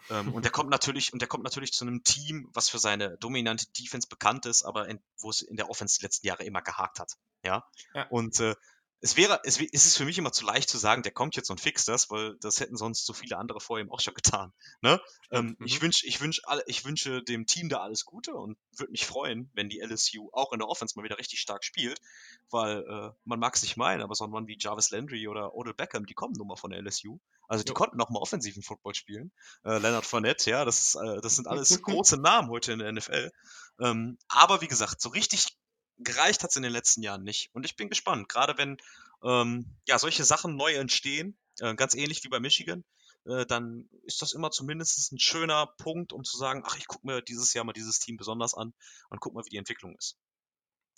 Ähm, 0.08 0.32
und 0.32 0.44
der 0.44 0.52
kommt 0.52 0.70
natürlich 0.70 1.12
und 1.12 1.20
der 1.20 1.28
kommt 1.28 1.42
natürlich 1.42 1.72
zu 1.72 1.84
einem 1.84 2.04
Team, 2.04 2.48
was 2.54 2.68
für 2.68 2.78
seine 2.78 3.18
dominante 3.18 3.66
Defense 3.72 4.06
bekannt 4.06 4.46
ist, 4.46 4.62
aber 4.62 4.88
in, 4.88 5.02
wo 5.18 5.30
es 5.30 5.42
in 5.42 5.56
der 5.56 5.68
Offense 5.68 5.98
die 5.98 6.04
letzten 6.04 6.28
Jahre 6.28 6.44
immer 6.44 6.62
gehakt 6.62 7.00
hat. 7.00 7.14
Ja. 7.44 7.68
ja. 7.92 8.06
Und 8.08 8.38
äh, 8.38 8.54
es 9.02 9.16
wäre, 9.16 9.40
es, 9.42 9.60
es 9.60 9.86
ist 9.86 9.96
für 9.96 10.04
mich 10.04 10.16
immer 10.16 10.30
zu 10.30 10.44
leicht 10.44 10.68
zu 10.68 10.78
sagen, 10.78 11.02
der 11.02 11.10
kommt 11.10 11.34
jetzt 11.34 11.50
und 11.50 11.60
fixt 11.60 11.88
das, 11.88 12.08
weil 12.08 12.36
das 12.36 12.60
hätten 12.60 12.76
sonst 12.76 13.04
so 13.04 13.12
viele 13.12 13.36
andere 13.36 13.60
vor 13.60 13.80
ihm 13.80 13.90
auch 13.90 13.98
schon 13.98 14.14
getan. 14.14 14.52
Ne? 14.80 15.00
Ähm, 15.32 15.56
mhm. 15.58 15.66
Ich 15.66 15.82
wünsche, 15.82 16.06
ich 16.06 16.20
wünsche, 16.20 16.40
ich 16.66 16.84
wünsche 16.84 17.20
dem 17.20 17.46
Team 17.46 17.68
da 17.68 17.78
alles 17.78 18.04
Gute 18.04 18.36
und 18.36 18.56
würde 18.76 18.92
mich 18.92 19.04
freuen, 19.04 19.50
wenn 19.54 19.68
die 19.68 19.80
LSU 19.80 20.30
auch 20.32 20.52
in 20.52 20.60
der 20.60 20.68
Offense 20.68 20.96
mal 20.96 21.02
wieder 21.02 21.18
richtig 21.18 21.40
stark 21.40 21.64
spielt, 21.64 22.00
weil 22.48 22.84
äh, 22.88 23.10
man 23.24 23.40
mag 23.40 23.56
es 23.56 23.62
nicht 23.62 23.76
meinen, 23.76 24.02
aber 24.02 24.14
so 24.14 24.24
ein 24.24 24.30
Mann 24.30 24.46
wie 24.46 24.56
Jarvis 24.56 24.90
Landry 24.90 25.26
oder 25.26 25.52
Odell 25.56 25.74
Beckham, 25.74 26.06
die 26.06 26.14
kommen 26.14 26.34
nun 26.38 26.46
mal 26.46 26.56
von 26.56 26.70
der 26.70 26.80
LSU. 26.80 27.18
Also 27.48 27.64
die 27.64 27.70
jo. 27.70 27.74
konnten 27.74 28.00
auch 28.00 28.08
mal 28.08 28.20
offensiven 28.20 28.62
Football 28.62 28.94
spielen. 28.94 29.32
Äh, 29.64 29.78
Leonard 29.78 30.06
Fournette, 30.06 30.48
ja, 30.48 30.64
das, 30.64 30.78
ist, 30.80 30.94
äh, 30.94 31.20
das 31.20 31.34
sind 31.34 31.48
alles 31.48 31.82
große 31.82 32.18
Namen 32.18 32.50
heute 32.50 32.72
in 32.72 32.78
der 32.78 32.92
NFL. 32.92 33.32
Ähm, 33.80 34.16
aber 34.28 34.60
wie 34.60 34.68
gesagt, 34.68 35.00
so 35.00 35.08
richtig 35.08 35.58
gereicht 36.04 36.42
hat 36.42 36.50
es 36.50 36.56
in 36.56 36.62
den 36.62 36.72
letzten 36.72 37.02
Jahren 37.02 37.22
nicht. 37.22 37.50
Und 37.54 37.64
ich 37.64 37.76
bin 37.76 37.88
gespannt, 37.88 38.28
gerade 38.28 38.56
wenn 38.58 38.78
ähm, 39.22 39.66
ja 39.86 39.98
solche 39.98 40.24
Sachen 40.24 40.56
neu 40.56 40.74
entstehen, 40.74 41.38
äh, 41.60 41.74
ganz 41.74 41.94
ähnlich 41.94 42.22
wie 42.24 42.28
bei 42.28 42.40
Michigan, 42.40 42.84
äh, 43.24 43.46
dann 43.46 43.88
ist 44.04 44.22
das 44.22 44.32
immer 44.32 44.50
zumindest 44.50 45.12
ein 45.12 45.18
schöner 45.18 45.66
Punkt, 45.78 46.12
um 46.12 46.24
zu 46.24 46.36
sagen, 46.36 46.62
ach, 46.66 46.76
ich 46.76 46.86
gucke 46.86 47.06
mir 47.06 47.22
dieses 47.22 47.54
Jahr 47.54 47.64
mal 47.64 47.72
dieses 47.72 47.98
Team 47.98 48.16
besonders 48.16 48.54
an 48.54 48.74
und 49.10 49.20
guck 49.20 49.34
mal, 49.34 49.44
wie 49.44 49.50
die 49.50 49.58
Entwicklung 49.58 49.94
ist. 49.96 50.18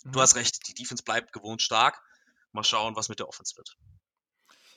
Mhm. 0.03 0.13
Du 0.13 0.21
hast 0.21 0.35
recht, 0.35 0.67
die 0.67 0.73
Defense 0.73 1.03
bleibt 1.03 1.33
gewohnt 1.33 1.61
stark. 1.61 2.01
Mal 2.51 2.63
schauen, 2.63 2.95
was 2.95 3.09
mit 3.09 3.19
der 3.19 3.27
Offense 3.27 3.57
wird. 3.57 3.77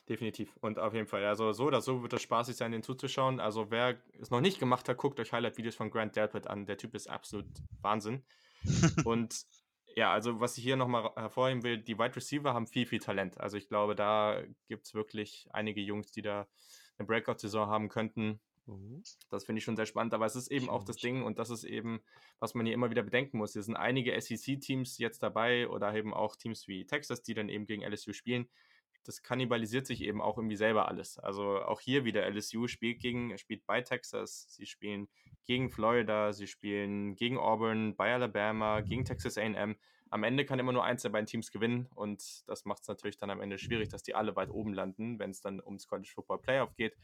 Definitiv. 0.08 0.56
Und 0.60 0.78
auf 0.78 0.94
jeden 0.94 1.06
Fall, 1.06 1.24
also 1.26 1.52
so 1.52 1.64
oder 1.64 1.82
so 1.82 2.02
wird 2.02 2.12
es 2.14 2.22
spaßig 2.22 2.56
sein, 2.56 2.72
den 2.72 2.82
zuzuschauen. 2.82 3.40
Also 3.40 3.70
wer 3.70 4.02
es 4.20 4.30
noch 4.30 4.40
nicht 4.40 4.58
gemacht 4.58 4.88
hat, 4.88 4.96
guckt 4.96 5.20
euch 5.20 5.32
Highlight-Videos 5.32 5.74
von 5.74 5.90
Grant 5.90 6.16
Delpit 6.16 6.46
an. 6.46 6.66
Der 6.66 6.78
Typ 6.78 6.94
ist 6.94 7.08
absolut 7.08 7.46
Wahnsinn. 7.82 8.24
und 9.04 9.44
ja, 9.98 10.12
also 10.12 10.38
was 10.38 10.56
ich 10.56 10.62
hier 10.62 10.76
nochmal 10.76 11.10
hervorheben 11.16 11.64
will, 11.64 11.78
die 11.78 11.98
Wide 11.98 12.14
Receiver 12.14 12.54
haben 12.54 12.68
viel, 12.68 12.86
viel 12.86 13.00
Talent. 13.00 13.40
Also 13.40 13.56
ich 13.56 13.66
glaube, 13.66 13.96
da 13.96 14.40
gibt 14.68 14.86
es 14.86 14.94
wirklich 14.94 15.48
einige 15.50 15.80
Jungs, 15.80 16.12
die 16.12 16.22
da 16.22 16.46
eine 16.98 17.06
Breakout-Saison 17.06 17.66
haben 17.66 17.88
könnten. 17.88 18.38
Mhm. 18.66 19.02
Das 19.28 19.44
finde 19.44 19.58
ich 19.58 19.64
schon 19.64 19.74
sehr 19.74 19.86
spannend, 19.86 20.14
aber 20.14 20.24
es 20.24 20.36
ist 20.36 20.52
eben 20.52 20.70
auch 20.70 20.84
das 20.84 20.98
Ding 20.98 21.24
und 21.24 21.40
das 21.40 21.50
ist 21.50 21.64
eben, 21.64 22.00
was 22.38 22.54
man 22.54 22.64
hier 22.64 22.76
immer 22.76 22.90
wieder 22.90 23.02
bedenken 23.02 23.38
muss. 23.38 23.54
Hier 23.54 23.62
sind 23.64 23.74
einige 23.74 24.18
SEC-Teams 24.20 24.98
jetzt 24.98 25.20
dabei 25.20 25.68
oder 25.68 25.92
eben 25.92 26.14
auch 26.14 26.36
Teams 26.36 26.68
wie 26.68 26.86
Texas, 26.86 27.24
die 27.24 27.34
dann 27.34 27.48
eben 27.48 27.66
gegen 27.66 27.82
LSU 27.82 28.12
spielen, 28.12 28.48
das 29.04 29.22
kannibalisiert 29.22 29.86
sich 29.86 30.02
eben 30.02 30.20
auch 30.20 30.36
irgendwie 30.36 30.56
selber 30.56 30.88
alles. 30.88 31.18
Also 31.18 31.60
auch 31.60 31.80
hier 31.80 32.04
wieder 32.04 32.26
LSU 32.28 32.66
spielt 32.66 33.00
gegen, 33.00 33.36
spielt 33.38 33.64
bei 33.66 33.80
Texas, 33.80 34.46
sie 34.50 34.66
spielen 34.66 35.08
gegen 35.46 35.70
Florida, 35.70 36.32
sie 36.32 36.46
spielen 36.46 37.16
gegen 37.16 37.38
Auburn, 37.38 37.96
bei 37.96 38.12
Alabama, 38.12 38.80
gegen 38.80 39.04
Texas 39.04 39.38
AM. 39.38 39.76
Am 40.10 40.24
Ende 40.24 40.44
kann 40.44 40.58
immer 40.58 40.72
nur 40.72 40.84
eins 40.84 41.02
der 41.02 41.10
beiden 41.10 41.26
Teams 41.26 41.50
gewinnen 41.50 41.88
und 41.94 42.48
das 42.48 42.64
macht 42.64 42.82
es 42.82 42.88
natürlich 42.88 43.18
dann 43.18 43.30
am 43.30 43.40
Ende 43.40 43.58
schwierig, 43.58 43.88
dass 43.88 44.02
die 44.02 44.14
alle 44.14 44.36
weit 44.36 44.50
oben 44.50 44.72
landen, 44.72 45.18
wenn 45.18 45.30
es 45.30 45.40
dann 45.40 45.62
ums 45.62 45.86
College 45.86 46.10
Football 46.14 46.38
Playoff 46.38 46.74
geht. 46.76 46.96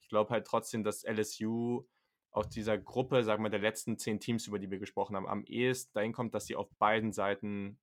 Ich 0.00 0.08
glaube 0.08 0.30
halt 0.30 0.46
trotzdem, 0.46 0.84
dass 0.84 1.04
LSU 1.04 1.84
aus 2.30 2.48
dieser 2.48 2.76
Gruppe, 2.76 3.24
sagen 3.24 3.42
wir, 3.42 3.50
der 3.50 3.60
letzten 3.60 3.98
zehn 3.98 4.20
Teams, 4.20 4.46
über 4.46 4.58
die 4.58 4.70
wir 4.70 4.78
gesprochen 4.78 5.16
haben, 5.16 5.26
am 5.26 5.44
ehesten 5.44 5.92
dahin 5.94 6.12
kommt, 6.12 6.34
dass 6.34 6.46
sie 6.46 6.54
auf 6.54 6.68
beiden 6.78 7.12
Seiten 7.12 7.78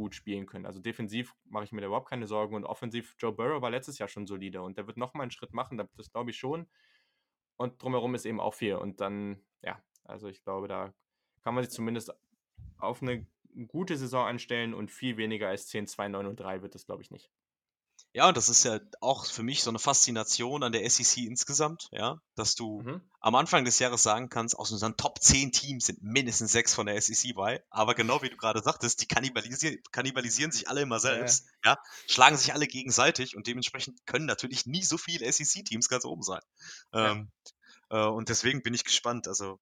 gut 0.00 0.14
spielen 0.14 0.46
können. 0.46 0.64
Also 0.64 0.80
defensiv 0.80 1.34
mache 1.44 1.64
ich 1.64 1.72
mir 1.72 1.82
da 1.82 1.88
überhaupt 1.88 2.08
keine 2.08 2.26
Sorgen 2.26 2.54
und 2.54 2.64
offensiv, 2.64 3.14
Joe 3.18 3.32
Burrow 3.32 3.60
war 3.60 3.70
letztes 3.70 3.98
Jahr 3.98 4.08
schon 4.08 4.26
solide 4.26 4.62
und 4.62 4.78
der 4.78 4.86
wird 4.86 4.96
nochmal 4.96 5.24
einen 5.24 5.30
Schritt 5.30 5.52
machen, 5.52 5.76
das 5.94 6.10
glaube 6.10 6.30
ich 6.30 6.38
schon. 6.38 6.66
Und 7.58 7.82
drumherum 7.82 8.14
ist 8.14 8.24
eben 8.24 8.40
auch 8.40 8.54
viel. 8.54 8.76
Und 8.76 9.02
dann, 9.02 9.42
ja, 9.62 9.82
also 10.04 10.28
ich 10.28 10.42
glaube, 10.42 10.68
da 10.68 10.94
kann 11.42 11.54
man 11.54 11.62
sich 11.62 11.70
zumindest 11.70 12.14
auf 12.78 13.02
eine 13.02 13.26
gute 13.68 13.98
Saison 13.98 14.26
einstellen 14.26 14.72
und 14.72 14.90
viel 14.90 15.18
weniger 15.18 15.48
als 15.48 15.66
10, 15.66 15.86
2, 15.86 16.08
9 16.08 16.26
und 16.26 16.40
3 16.40 16.62
wird 16.62 16.74
das, 16.74 16.86
glaube 16.86 17.02
ich, 17.02 17.10
nicht. 17.10 17.30
Ja, 18.12 18.26
und 18.26 18.36
das 18.36 18.48
ist 18.48 18.64
ja 18.64 18.80
auch 19.00 19.24
für 19.24 19.44
mich 19.44 19.62
so 19.62 19.70
eine 19.70 19.78
Faszination 19.78 20.64
an 20.64 20.72
der 20.72 20.88
SEC 20.90 21.18
insgesamt, 21.18 21.88
ja, 21.92 22.20
dass 22.34 22.56
du 22.56 22.82
mhm. 22.82 23.00
am 23.20 23.36
Anfang 23.36 23.64
des 23.64 23.78
Jahres 23.78 24.02
sagen 24.02 24.28
kannst, 24.28 24.58
aus 24.58 24.72
unseren 24.72 24.96
Top 24.96 25.22
10 25.22 25.52
Teams 25.52 25.86
sind 25.86 26.02
mindestens 26.02 26.50
sechs 26.50 26.74
von 26.74 26.86
der 26.86 27.00
SEC 27.00 27.34
bei, 27.36 27.62
aber 27.70 27.94
genau 27.94 28.20
wie 28.22 28.28
du 28.28 28.36
gerade 28.36 28.62
sagtest, 28.62 29.00
die 29.00 29.06
kannibalisieren, 29.06 29.78
kannibalisieren 29.92 30.50
sich 30.50 30.68
alle 30.68 30.80
immer 30.80 30.98
selbst, 30.98 31.46
ja. 31.64 31.74
ja, 31.74 31.78
schlagen 32.08 32.36
sich 32.36 32.52
alle 32.52 32.66
gegenseitig 32.66 33.36
und 33.36 33.46
dementsprechend 33.46 34.04
können 34.06 34.26
natürlich 34.26 34.66
nie 34.66 34.82
so 34.82 34.98
viele 34.98 35.32
SEC-Teams 35.32 35.88
ganz 35.88 36.04
oben 36.04 36.22
sein. 36.22 36.42
Ja. 36.92 37.12
Ähm, 37.12 37.30
äh, 37.90 38.04
und 38.06 38.28
deswegen 38.28 38.62
bin 38.62 38.74
ich 38.74 38.82
gespannt, 38.82 39.28
also 39.28 39.60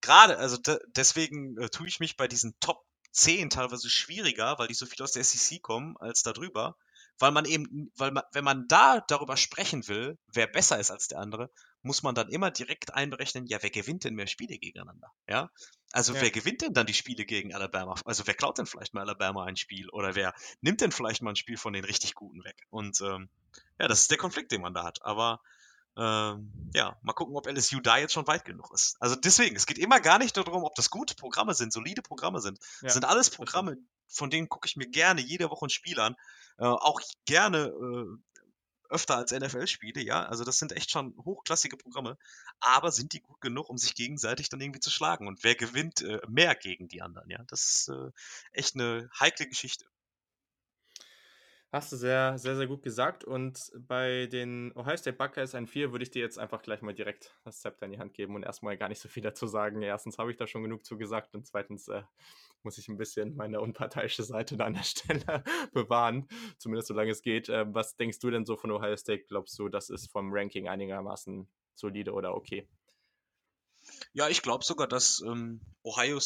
gerade, 0.00 0.38
also 0.38 0.56
deswegen 0.96 1.58
äh, 1.58 1.68
tue 1.68 1.86
ich 1.86 2.00
mich 2.00 2.16
bei 2.16 2.28
diesen 2.28 2.58
Top 2.60 2.82
10 3.12 3.50
teilweise 3.50 3.90
schwieriger, 3.90 4.58
weil 4.58 4.68
die 4.68 4.74
so 4.74 4.86
viel 4.86 5.02
aus 5.02 5.12
der 5.12 5.24
SEC 5.24 5.60
kommen, 5.60 5.96
als 5.98 6.22
darüber 6.22 6.76
weil 7.18 7.32
man 7.32 7.44
eben, 7.44 7.90
weil 7.96 8.10
man, 8.10 8.24
wenn 8.32 8.44
man 8.44 8.66
da 8.68 9.00
darüber 9.08 9.36
sprechen 9.36 9.86
will, 9.88 10.18
wer 10.32 10.46
besser 10.46 10.78
ist 10.78 10.90
als 10.90 11.08
der 11.08 11.18
andere, 11.18 11.50
muss 11.82 12.02
man 12.02 12.14
dann 12.14 12.28
immer 12.28 12.50
direkt 12.50 12.94
einberechnen, 12.94 13.46
ja, 13.46 13.58
wer 13.62 13.70
gewinnt 13.70 14.04
denn 14.04 14.14
mehr 14.14 14.26
Spiele 14.26 14.58
gegeneinander? 14.58 15.12
Ja, 15.28 15.50
also 15.92 16.14
ja. 16.14 16.20
wer 16.20 16.30
gewinnt 16.30 16.62
denn 16.62 16.74
dann 16.74 16.86
die 16.86 16.94
Spiele 16.94 17.24
gegen 17.24 17.54
Alabama? 17.54 17.94
Also 18.04 18.26
wer 18.26 18.34
klaut 18.34 18.58
denn 18.58 18.66
vielleicht 18.66 18.94
mal 18.94 19.02
Alabama 19.02 19.44
ein 19.44 19.56
Spiel 19.56 19.88
oder 19.90 20.14
wer 20.14 20.34
nimmt 20.60 20.80
denn 20.80 20.92
vielleicht 20.92 21.22
mal 21.22 21.30
ein 21.30 21.36
Spiel 21.36 21.56
von 21.56 21.72
den 21.72 21.84
richtig 21.84 22.14
Guten 22.14 22.44
weg? 22.44 22.66
Und 22.70 23.00
ähm, 23.00 23.28
ja, 23.78 23.88
das 23.88 24.02
ist 24.02 24.10
der 24.10 24.18
Konflikt, 24.18 24.52
den 24.52 24.60
man 24.60 24.74
da 24.74 24.84
hat. 24.84 25.02
Aber 25.02 25.40
ähm, 25.96 26.52
ja, 26.74 26.96
mal 27.02 27.12
gucken, 27.12 27.36
ob 27.36 27.48
LSU 27.48 27.80
da 27.80 27.96
jetzt 27.98 28.12
schon 28.12 28.26
weit 28.28 28.44
genug 28.44 28.70
ist. 28.72 28.96
Also 29.00 29.16
deswegen, 29.16 29.56
es 29.56 29.66
geht 29.66 29.78
immer 29.78 29.98
gar 30.00 30.18
nicht 30.18 30.36
darum, 30.36 30.62
ob 30.62 30.74
das 30.76 30.90
gute 30.90 31.16
Programme 31.16 31.54
sind, 31.54 31.72
solide 31.72 32.02
Programme 32.02 32.40
sind. 32.40 32.58
Ja, 32.60 32.84
das 32.84 32.94
sind 32.94 33.04
alles 33.04 33.30
Programme, 33.30 33.76
von 34.08 34.30
denen 34.30 34.48
gucke 34.48 34.66
ich 34.66 34.76
mir 34.76 34.88
gerne 34.88 35.20
jede 35.20 35.50
Woche 35.50 35.66
ein 35.66 35.70
Spiel 35.70 36.00
an. 36.00 36.16
Äh, 36.58 36.64
auch 36.64 37.00
gerne 37.26 37.66
äh, 37.66 38.38
öfter 38.90 39.16
als 39.16 39.32
NFL-Spiele, 39.32 40.00
ja. 40.02 40.24
Also 40.24 40.44
das 40.44 40.58
sind 40.58 40.72
echt 40.72 40.90
schon 40.90 41.14
hochklassige 41.24 41.76
Programme. 41.76 42.16
Aber 42.60 42.90
sind 42.90 43.12
die 43.12 43.20
gut 43.20 43.40
genug, 43.40 43.68
um 43.68 43.78
sich 43.78 43.94
gegenseitig 43.94 44.48
dann 44.48 44.60
irgendwie 44.60 44.80
zu 44.80 44.90
schlagen? 44.90 45.28
Und 45.28 45.44
wer 45.44 45.54
gewinnt 45.54 46.00
äh, 46.02 46.20
mehr 46.28 46.54
gegen 46.54 46.88
die 46.88 47.02
anderen, 47.02 47.30
ja? 47.30 47.42
Das 47.48 47.64
ist 47.64 47.88
äh, 47.88 48.10
echt 48.52 48.74
eine 48.74 49.10
heikle 49.18 49.46
Geschichte. 49.46 49.86
Hast 51.70 51.92
du 51.92 51.96
sehr, 51.96 52.38
sehr, 52.38 52.56
sehr 52.56 52.66
gut 52.66 52.82
gesagt. 52.82 53.24
Und 53.24 53.70
bei 53.76 54.26
den 54.26 54.72
Ohio 54.74 54.96
State 54.96 55.18
Buckeyes 55.18 55.54
ein 55.54 55.66
4 55.66 55.92
würde 55.92 56.02
ich 56.02 56.10
dir 56.10 56.22
jetzt 56.22 56.38
einfach 56.38 56.62
gleich 56.62 56.80
mal 56.80 56.94
direkt 56.94 57.38
das 57.44 57.60
Zepter 57.60 57.84
in 57.84 57.92
die 57.92 57.98
Hand 57.98 58.14
geben 58.14 58.34
und 58.34 58.42
erstmal 58.42 58.78
gar 58.78 58.88
nicht 58.88 59.00
so 59.00 59.08
viel 59.10 59.22
dazu 59.22 59.46
sagen. 59.46 59.82
Erstens 59.82 60.16
habe 60.16 60.30
ich 60.30 60.38
da 60.38 60.46
schon 60.46 60.62
genug 60.62 60.86
zu 60.86 60.96
gesagt 60.96 61.34
und 61.34 61.46
zweitens 61.46 61.88
äh, 61.88 62.02
muss 62.62 62.78
ich 62.78 62.88
ein 62.88 62.96
bisschen 62.96 63.36
meine 63.36 63.60
unparteiische 63.60 64.22
Seite 64.22 64.58
an 64.64 64.72
der 64.72 64.82
Stelle 64.84 65.44
bewahren, 65.74 66.26
zumindest 66.56 66.88
solange 66.88 67.10
es 67.10 67.20
geht. 67.20 67.50
Äh, 67.50 67.66
was 67.74 67.96
denkst 67.96 68.18
du 68.20 68.30
denn 68.30 68.46
so 68.46 68.56
von 68.56 68.70
Ohio 68.70 68.96
State? 68.96 69.24
Glaubst 69.28 69.58
du, 69.58 69.68
das 69.68 69.90
ist 69.90 70.10
vom 70.10 70.32
Ranking 70.32 70.68
einigermaßen 70.68 71.46
solide 71.74 72.14
oder 72.14 72.34
okay? 72.34 72.66
Ja, 74.14 74.30
ich 74.30 74.40
glaube 74.40 74.64
sogar, 74.64 74.88
dass 74.88 75.20
ähm, 75.20 75.60
Ohio 75.82 76.18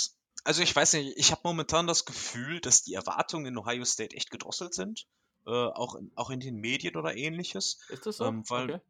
also 0.44 0.62
ich 0.62 0.74
weiß 0.74 0.94
nicht, 0.94 1.16
ich 1.18 1.30
habe 1.30 1.42
momentan 1.44 1.86
das 1.86 2.04
Gefühl, 2.04 2.60
dass 2.60 2.82
die 2.82 2.94
Erwartungen 2.94 3.46
in 3.46 3.58
Ohio 3.58 3.84
State 3.84 4.16
echt 4.16 4.30
gedrosselt 4.30 4.74
sind 4.74 5.06
äh, 5.46 5.50
auch, 5.50 5.94
in, 5.94 6.12
auch 6.14 6.30
in 6.30 6.40
den 6.40 6.56
Medien 6.56 6.96
oder 6.96 7.16
ähnliches. 7.16 7.80
Ist 7.88 8.06
das 8.06 8.18
so? 8.18 8.26
Ähm, 8.26 8.44
weil, 8.48 8.74
okay. 8.74 8.80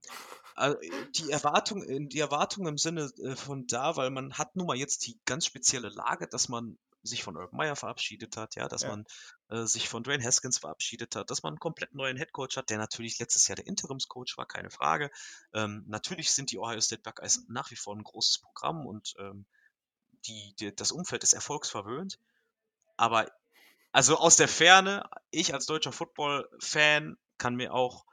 Also 0.54 0.78
die 1.14 1.30
Erwartung, 1.30 2.08
die 2.08 2.18
Erwartung 2.18 2.66
im 2.66 2.76
Sinne 2.76 3.10
äh, 3.22 3.36
von 3.36 3.66
da, 3.66 3.96
weil 3.96 4.10
man 4.10 4.34
hat 4.34 4.54
nun 4.54 4.66
mal 4.66 4.76
jetzt 4.76 5.06
die 5.06 5.18
ganz 5.24 5.46
spezielle 5.46 5.88
Lage, 5.88 6.28
dass 6.28 6.48
man 6.48 6.78
sich 7.02 7.24
von 7.24 7.36
Urban 7.36 7.56
Meyer 7.56 7.76
verabschiedet 7.76 8.36
hat, 8.36 8.54
ja, 8.54 8.68
dass 8.68 8.82
ja. 8.82 8.90
man 8.90 9.06
äh, 9.48 9.64
sich 9.66 9.88
von 9.88 10.04
Dwayne 10.04 10.22
Haskins 10.22 10.58
verabschiedet 10.58 11.16
hat, 11.16 11.30
dass 11.30 11.42
man 11.42 11.54
einen 11.54 11.60
komplett 11.60 11.94
neuen 11.94 12.16
Headcoach 12.16 12.56
hat, 12.56 12.70
der 12.70 12.78
natürlich 12.78 13.18
letztes 13.18 13.48
Jahr 13.48 13.56
der 13.56 13.66
Interimscoach 13.66 14.36
war, 14.36 14.46
keine 14.46 14.70
Frage. 14.70 15.10
Ähm, 15.52 15.84
natürlich 15.88 16.32
sind 16.32 16.52
die 16.52 16.58
Ohio 16.58 16.80
State 16.80 17.02
Buckeyes 17.02 17.44
nach 17.48 17.70
wie 17.70 17.76
vor 17.76 17.96
ein 17.96 18.04
großes 18.04 18.38
Programm 18.38 18.86
und 18.86 19.14
ähm, 19.18 19.46
die, 20.26 20.54
die, 20.60 20.74
das 20.74 20.92
Umfeld 20.92 21.24
ist 21.24 21.32
erfolgsverwöhnt. 21.32 22.18
Aber 22.96 23.26
also 23.92 24.16
aus 24.16 24.36
der 24.36 24.48
Ferne, 24.48 25.08
ich 25.30 25.54
als 25.54 25.66
deutscher 25.66 25.92
Football-Fan 25.92 27.16
kann 27.38 27.54
mir 27.54 27.72
auch, 27.74 28.06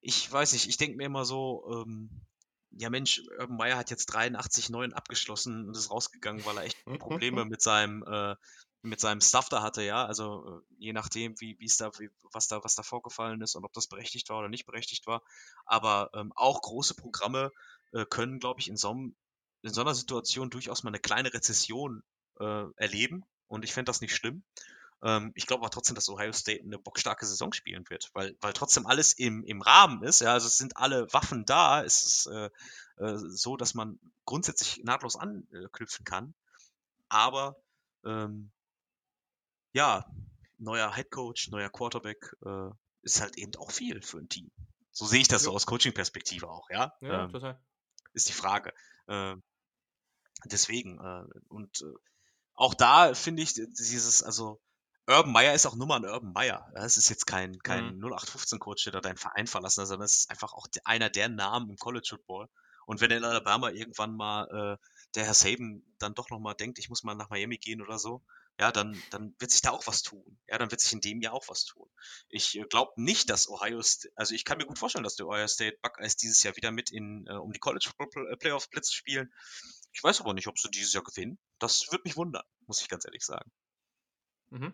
ich 0.00 0.30
weiß 0.30 0.52
nicht, 0.52 0.68
ich 0.68 0.76
denke 0.76 0.96
mir 0.96 1.04
immer 1.04 1.24
so, 1.24 1.84
ähm, 1.86 2.26
ja 2.70 2.90
Mensch, 2.90 3.22
Urban 3.38 3.56
Meyer 3.56 3.76
hat 3.76 3.90
jetzt 3.90 4.06
83, 4.06 4.70
9 4.70 4.92
abgeschlossen 4.92 5.68
und 5.68 5.76
ist 5.76 5.90
rausgegangen, 5.90 6.44
weil 6.44 6.56
er 6.58 6.64
echt 6.64 6.84
Probleme 6.98 7.44
mit 7.44 7.60
seinem, 7.60 8.02
äh, 8.04 8.36
mit 8.82 9.00
seinem 9.00 9.20
Stuff 9.20 9.48
da 9.48 9.62
hatte, 9.62 9.82
ja. 9.82 10.06
Also 10.06 10.60
äh, 10.60 10.74
je 10.78 10.92
nachdem, 10.92 11.38
wie, 11.40 11.58
wie 11.58 11.66
es 11.66 11.76
da, 11.76 11.90
wie, 11.98 12.10
was 12.32 12.46
da, 12.46 12.62
was 12.62 12.74
da 12.74 12.82
vorgefallen 12.82 13.40
ist 13.42 13.56
und 13.56 13.64
ob 13.64 13.72
das 13.72 13.88
berechtigt 13.88 14.28
war 14.28 14.38
oder 14.38 14.48
nicht 14.48 14.66
berechtigt 14.66 15.06
war. 15.06 15.22
Aber 15.66 16.10
ähm, 16.14 16.32
auch 16.34 16.62
große 16.62 16.94
Programme 16.94 17.50
äh, 17.92 18.04
können, 18.06 18.38
glaube 18.38 18.60
ich, 18.60 18.68
in 18.68 18.76
so, 18.76 18.90
in 18.90 19.72
so 19.72 19.80
einer 19.80 19.94
Situation 19.94 20.50
durchaus 20.50 20.82
mal 20.82 20.90
eine 20.90 21.00
kleine 21.00 21.34
Rezession 21.34 22.02
äh, 22.38 22.64
erleben. 22.76 23.24
Und 23.48 23.64
ich 23.64 23.72
fände 23.72 23.88
das 23.90 24.00
nicht 24.00 24.14
schlimm. 24.14 24.44
Ähm, 25.02 25.32
ich 25.34 25.46
glaube 25.46 25.62
aber 25.62 25.70
trotzdem, 25.70 25.94
dass 25.94 26.08
Ohio 26.08 26.32
State 26.32 26.62
eine 26.62 26.78
bockstarke 26.78 27.26
Saison 27.26 27.52
spielen 27.52 27.88
wird, 27.88 28.10
weil, 28.14 28.36
weil 28.40 28.52
trotzdem 28.52 28.86
alles 28.86 29.12
im, 29.12 29.44
im 29.44 29.62
Rahmen 29.62 30.02
ist. 30.02 30.20
Ja, 30.20 30.32
also 30.32 30.46
es 30.46 30.58
sind 30.58 30.76
alle 30.76 31.12
Waffen 31.12 31.44
da. 31.44 31.84
Es 31.84 32.04
ist 32.04 32.26
äh, 32.26 32.50
äh, 32.96 33.16
so, 33.16 33.56
dass 33.56 33.74
man 33.74 33.98
grundsätzlich 34.24 34.82
nahtlos 34.84 35.16
anknüpfen 35.16 36.04
kann. 36.04 36.34
Aber 37.08 37.56
ähm, 38.04 38.50
ja, 39.72 40.04
neuer 40.58 40.94
Head 40.94 41.10
Coach, 41.10 41.48
neuer 41.50 41.70
Quarterback 41.70 42.36
äh, 42.44 42.70
ist 43.02 43.20
halt 43.20 43.36
eben 43.38 43.54
auch 43.56 43.70
viel 43.70 44.02
für 44.02 44.18
ein 44.18 44.28
Team. 44.28 44.50
So 44.90 45.06
sehe 45.06 45.20
ich 45.20 45.28
das 45.28 45.42
ja. 45.42 45.46
so 45.46 45.54
aus 45.54 45.66
Coaching-Perspektive 45.66 46.48
auch, 46.48 46.68
ja. 46.70 46.92
ja 47.00 47.24
ähm, 47.24 47.30
total. 47.30 47.60
Ist 48.12 48.28
die 48.28 48.32
Frage. 48.32 48.72
Äh, 49.06 49.36
deswegen, 50.46 50.98
äh, 50.98 51.24
und 51.48 51.82
äh, 51.82 51.94
auch 52.54 52.74
da 52.74 53.14
finde 53.14 53.42
ich 53.42 53.54
dieses, 53.54 54.24
also 54.24 54.60
Urban 55.08 55.32
Meyer 55.32 55.54
ist 55.54 55.64
auch 55.64 55.74
nur 55.74 55.86
mal 55.86 55.96
ein 55.96 56.04
Urban 56.04 56.32
Meyer. 56.32 56.70
Es 56.74 56.98
ist 56.98 57.08
jetzt 57.08 57.26
kein, 57.26 57.58
kein 57.60 57.96
mhm. 57.96 58.04
0815-Coach, 58.04 58.84
der 58.84 59.00
deinen 59.00 59.16
Verein 59.16 59.46
verlassen 59.46 59.80
hat, 59.80 59.88
sondern 59.88 60.04
es 60.04 60.18
ist 60.18 60.30
einfach 60.30 60.52
auch 60.52 60.66
einer 60.84 61.08
der 61.08 61.30
Namen 61.30 61.70
im 61.70 61.76
College 61.76 62.06
Football. 62.10 62.48
Und 62.84 63.00
wenn 63.00 63.10
in 63.10 63.24
Alabama 63.24 63.70
irgendwann 63.70 64.14
mal 64.14 64.78
äh, 64.78 64.86
der 65.14 65.24
Herr 65.24 65.34
Saban 65.34 65.82
dann 65.98 66.14
doch 66.14 66.28
nochmal 66.28 66.54
denkt, 66.54 66.78
ich 66.78 66.90
muss 66.90 67.04
mal 67.04 67.14
nach 67.14 67.30
Miami 67.30 67.56
gehen 67.56 67.80
oder 67.80 67.98
so, 67.98 68.22
ja, 68.60 68.70
dann, 68.70 69.00
dann 69.10 69.34
wird 69.38 69.50
sich 69.50 69.62
da 69.62 69.70
auch 69.70 69.86
was 69.86 70.02
tun. 70.02 70.38
Ja, 70.46 70.58
dann 70.58 70.70
wird 70.70 70.80
sich 70.80 70.92
in 70.92 71.00
dem 71.00 71.22
Jahr 71.22 71.32
auch 71.32 71.48
was 71.48 71.64
tun. 71.64 71.88
Ich 72.28 72.58
äh, 72.58 72.64
glaube 72.64 72.92
nicht, 72.96 73.30
dass 73.30 73.48
Ohio 73.48 73.80
State, 73.82 74.12
also 74.14 74.34
ich 74.34 74.44
kann 74.44 74.58
mir 74.58 74.66
gut 74.66 74.78
vorstellen, 74.78 75.04
dass 75.04 75.16
der 75.16 75.26
Ohio 75.26 75.46
State 75.46 75.78
Buckeyes 75.80 76.16
dieses 76.16 76.42
Jahr 76.42 76.56
wieder 76.56 76.70
mit 76.70 76.90
in, 76.90 77.26
äh, 77.28 77.34
um 77.34 77.52
die 77.52 77.60
College 77.60 77.90
äh, 77.98 78.36
Playoffs 78.36 78.68
Plätze 78.68 78.92
spielen. 78.92 79.32
Ich 79.92 80.02
weiß 80.02 80.20
aber 80.20 80.34
nicht, 80.34 80.48
ob 80.48 80.58
sie 80.58 80.70
dieses 80.70 80.92
Jahr 80.92 81.04
gewinnen. 81.04 81.38
Das 81.58 81.86
würde 81.90 82.02
mich 82.04 82.16
wundern, 82.16 82.44
muss 82.66 82.82
ich 82.82 82.88
ganz 82.88 83.06
ehrlich 83.06 83.24
sagen. 83.24 83.50
Mhm. 84.50 84.72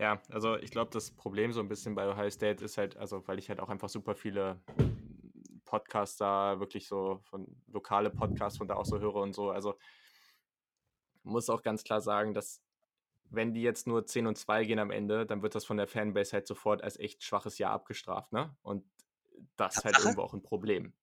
Ja, 0.00 0.18
also 0.30 0.56
ich 0.56 0.70
glaube, 0.70 0.90
das 0.92 1.10
Problem 1.10 1.52
so 1.52 1.60
ein 1.60 1.68
bisschen 1.68 1.94
bei 1.94 2.08
Ohio 2.08 2.30
State 2.30 2.64
ist 2.64 2.78
halt, 2.78 2.96
also 2.96 3.28
weil 3.28 3.38
ich 3.38 3.50
halt 3.50 3.60
auch 3.60 3.68
einfach 3.68 3.90
super 3.90 4.14
viele 4.14 4.58
Podcasts 5.66 6.16
da, 6.16 6.58
wirklich 6.58 6.88
so 6.88 7.20
von 7.24 7.46
lokale 7.66 8.08
Podcasts 8.08 8.56
von 8.56 8.66
da 8.66 8.76
auch 8.76 8.86
so 8.86 8.98
höre 8.98 9.16
und 9.16 9.34
so. 9.34 9.50
Also 9.50 9.78
muss 11.22 11.50
auch 11.50 11.60
ganz 11.62 11.84
klar 11.84 12.00
sagen, 12.00 12.32
dass 12.32 12.62
wenn 13.28 13.52
die 13.52 13.60
jetzt 13.60 13.86
nur 13.86 14.06
10 14.06 14.26
und 14.26 14.36
2 14.38 14.64
gehen 14.64 14.78
am 14.78 14.90
Ende, 14.90 15.26
dann 15.26 15.42
wird 15.42 15.54
das 15.54 15.66
von 15.66 15.76
der 15.76 15.86
Fanbase 15.86 16.32
halt 16.32 16.46
sofort 16.46 16.82
als 16.82 16.98
echt 16.98 17.22
schwaches 17.22 17.58
Jahr 17.58 17.72
abgestraft, 17.72 18.32
ne? 18.32 18.56
Und 18.62 18.86
das 19.56 19.76
ist 19.76 19.84
halt 19.84 19.98
irgendwo 19.98 20.22
auch 20.22 20.32
ein 20.32 20.42
Problem. 20.42 20.94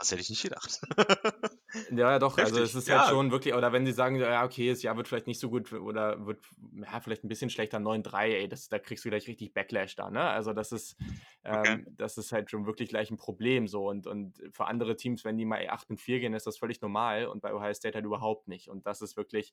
Das 0.00 0.10
hätte 0.10 0.22
ich 0.22 0.30
nicht 0.30 0.42
gedacht. 0.42 0.80
ja, 1.90 2.18
doch, 2.18 2.38
Heftig. 2.38 2.54
also 2.54 2.62
es 2.62 2.74
ist 2.74 2.88
halt 2.88 2.96
ja. 2.96 3.04
halt 3.04 3.10
schon 3.10 3.30
wirklich, 3.30 3.52
oder 3.52 3.70
wenn 3.70 3.84
sie 3.84 3.92
sagen, 3.92 4.16
ja, 4.16 4.44
okay, 4.44 4.70
das 4.70 4.82
Jahr 4.82 4.96
wird 4.96 5.08
vielleicht 5.08 5.26
nicht 5.26 5.38
so 5.38 5.50
gut 5.50 5.74
oder 5.74 6.24
wird 6.24 6.42
ja, 6.72 7.00
vielleicht 7.00 7.22
ein 7.22 7.28
bisschen 7.28 7.50
schlechter, 7.50 7.76
9-3, 7.76 8.24
ey, 8.28 8.48
das, 8.48 8.70
da 8.70 8.78
kriegst 8.78 9.04
du 9.04 9.10
gleich 9.10 9.28
richtig 9.28 9.52
Backlash 9.52 9.96
da, 9.96 10.10
ne? 10.10 10.22
Also 10.22 10.54
das 10.54 10.72
ist, 10.72 10.96
okay. 11.44 11.72
ähm, 11.72 11.86
das 11.90 12.16
ist 12.16 12.32
halt 12.32 12.50
schon 12.50 12.64
wirklich 12.64 12.88
gleich 12.88 13.10
ein 13.10 13.18
Problem 13.18 13.68
so 13.68 13.90
und, 13.90 14.06
und 14.06 14.42
für 14.52 14.66
andere 14.66 14.96
Teams, 14.96 15.22
wenn 15.26 15.36
die 15.36 15.44
mal 15.44 15.68
8 15.68 15.90
und 15.90 16.00
4 16.00 16.20
gehen, 16.20 16.32
ist 16.32 16.46
das 16.46 16.56
völlig 16.56 16.80
normal 16.80 17.26
und 17.26 17.42
bei 17.42 17.52
Ohio 17.52 17.74
State 17.74 17.94
halt 17.94 18.06
überhaupt 18.06 18.48
nicht 18.48 18.68
und 18.70 18.86
das 18.86 19.02
ist 19.02 19.18
wirklich, 19.18 19.52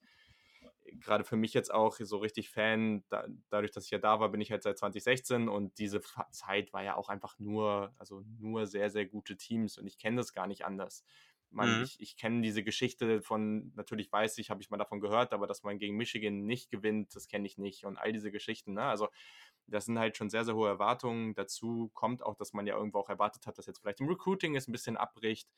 gerade 1.00 1.24
für 1.24 1.36
mich 1.36 1.54
jetzt 1.54 1.74
auch 1.74 1.96
so 2.00 2.18
richtig 2.18 2.50
Fan, 2.50 3.04
da, 3.10 3.28
dadurch, 3.50 3.72
dass 3.72 3.86
ich 3.86 3.92
ja 3.92 3.98
da 3.98 4.20
war, 4.20 4.30
bin 4.30 4.42
ich 4.42 4.52
halt 4.52 4.64
seit 4.64 4.78
2016 4.78 5.50
und 5.50 5.78
diese 5.78 6.02
Zeit 6.32 6.74
war 6.74 6.84
ja 6.84 6.96
auch 6.96 7.10
einfach 7.10 7.38
nur, 7.40 7.94
also 7.98 8.24
nur 8.40 8.68
sehr, 8.68 8.90
sehr 8.90 9.06
gute 9.06 9.38
Teams 9.38 9.78
und 9.78 9.88
ich 9.88 9.98
kenne 9.98 10.18
das 10.18 10.34
gar 10.34 10.48
nicht 10.48 10.66
anders. 10.66 11.04
man, 11.50 11.78
mhm. 11.78 11.84
ich, 11.84 12.00
ich 12.00 12.18
kenne 12.18 12.42
diese 12.42 12.64
Geschichte 12.64 13.22
von, 13.22 13.72
natürlich 13.76 14.12
weiß 14.12 14.38
ich, 14.38 14.50
habe 14.50 14.62
ich 14.62 14.70
mal 14.70 14.78
davon 14.78 15.00
gehört, 15.00 15.34
aber 15.34 15.48
dass 15.48 15.64
man 15.64 15.80
gegen 15.80 15.96
Michigan 15.96 16.46
nicht 16.46 16.70
gewinnt, 16.70 17.16
das 17.16 17.28
kenne 17.28 17.48
ich 17.48 17.58
nicht. 17.58 17.86
Und 17.86 17.98
all 17.98 18.12
diese 18.12 18.32
Geschichten, 18.32 18.74
ne? 18.74 18.84
Also 18.84 19.08
das 19.68 19.86
sind 19.86 20.00
halt 20.00 20.18
schon 20.18 20.30
sehr, 20.30 20.46
sehr 20.46 20.56
hohe 20.56 20.70
Erwartungen. 20.70 21.36
Dazu 21.36 21.90
kommt 21.94 22.24
auch, 22.24 22.36
dass 22.36 22.54
man 22.54 22.68
ja 22.68 22.76
irgendwo 22.76 23.00
auch 23.00 23.10
erwartet 23.10 23.48
hat, 23.48 23.58
dass 23.58 23.66
jetzt 23.66 23.80
vielleicht 23.80 24.00
im 24.00 24.08
Recruiting 24.08 24.56
es 24.56 24.68
ein 24.68 24.72
bisschen 24.72 24.98
abbricht 24.98 25.50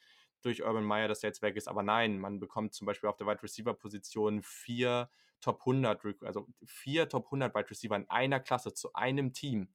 durch 0.42 0.64
Urban 0.64 0.84
Meyer, 0.84 1.08
dass 1.08 1.22
der 1.22 1.30
jetzt 1.30 1.42
weg 1.42 1.56
ist. 1.56 1.68
Aber 1.68 1.84
nein, 1.84 2.20
man 2.20 2.40
bekommt 2.40 2.74
zum 2.74 2.86
Beispiel 2.86 3.10
auf 3.10 3.18
der 3.18 3.28
Wide 3.28 3.44
Receiver 3.44 3.74
Position 3.74 4.42
vier 4.44 5.10
Top 5.42 5.62
100, 5.62 6.04
also 6.24 6.48
vier 6.66 7.08
Top 7.08 7.26
100 7.26 7.56
Wide 7.56 7.70
Receiver 7.70 7.96
in 7.96 8.10
einer 8.10 8.40
Klasse 8.40 8.74
zu 8.74 8.94
einem 8.94 9.34
Team. 9.34 9.70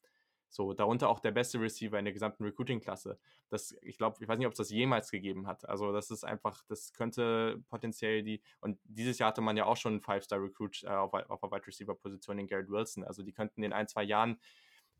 So, 0.54 0.72
darunter 0.72 1.08
auch 1.08 1.18
der 1.18 1.32
beste 1.32 1.60
Receiver 1.60 1.98
in 1.98 2.04
der 2.04 2.14
gesamten 2.14 2.44
Recruiting-Klasse. 2.44 3.18
Das, 3.48 3.76
ich 3.82 3.98
glaube, 3.98 4.18
ich 4.20 4.28
weiß 4.28 4.38
nicht, 4.38 4.46
ob 4.46 4.52
es 4.52 4.58
das 4.58 4.70
jemals 4.70 5.10
gegeben 5.10 5.48
hat. 5.48 5.68
Also, 5.68 5.90
das 5.90 6.12
ist 6.12 6.22
einfach, 6.22 6.62
das 6.68 6.92
könnte 6.92 7.60
potenziell 7.68 8.22
die, 8.22 8.40
und 8.60 8.78
dieses 8.84 9.18
Jahr 9.18 9.30
hatte 9.30 9.40
man 9.40 9.56
ja 9.56 9.64
auch 9.64 9.76
schon 9.76 9.94
einen 9.94 10.00
Five-Star-Recruit 10.00 10.84
äh, 10.84 10.90
auf, 10.90 11.12
auf 11.12 11.40
der 11.40 11.50
Wide 11.50 11.66
Receiver-Position 11.66 12.38
in 12.38 12.46
Garrett 12.46 12.70
Wilson. 12.70 13.02
Also, 13.02 13.24
die 13.24 13.32
könnten 13.32 13.64
in 13.64 13.72
ein, 13.72 13.88
zwei 13.88 14.04
Jahren 14.04 14.38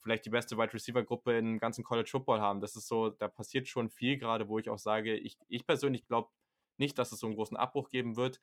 vielleicht 0.00 0.26
die 0.26 0.30
beste 0.30 0.56
Wide 0.56 0.72
Receiver-Gruppe 0.72 1.36
im 1.38 1.58
ganzen 1.58 1.84
College 1.84 2.08
Football 2.10 2.40
haben. 2.40 2.60
Das 2.60 2.76
ist 2.76 2.88
so, 2.88 3.10
da 3.10 3.28
passiert 3.28 3.68
schon 3.68 3.90
viel 3.90 4.18
gerade, 4.18 4.48
wo 4.48 4.58
ich 4.58 4.68
auch 4.68 4.78
sage, 4.78 5.16
ich, 5.16 5.38
ich 5.48 5.66
persönlich 5.66 6.06
glaube 6.06 6.30
nicht, 6.76 6.98
dass 6.98 7.12
es 7.12 7.20
so 7.20 7.26
einen 7.26 7.36
großen 7.36 7.56
Abbruch 7.56 7.88
geben 7.88 8.16
wird. 8.16 8.40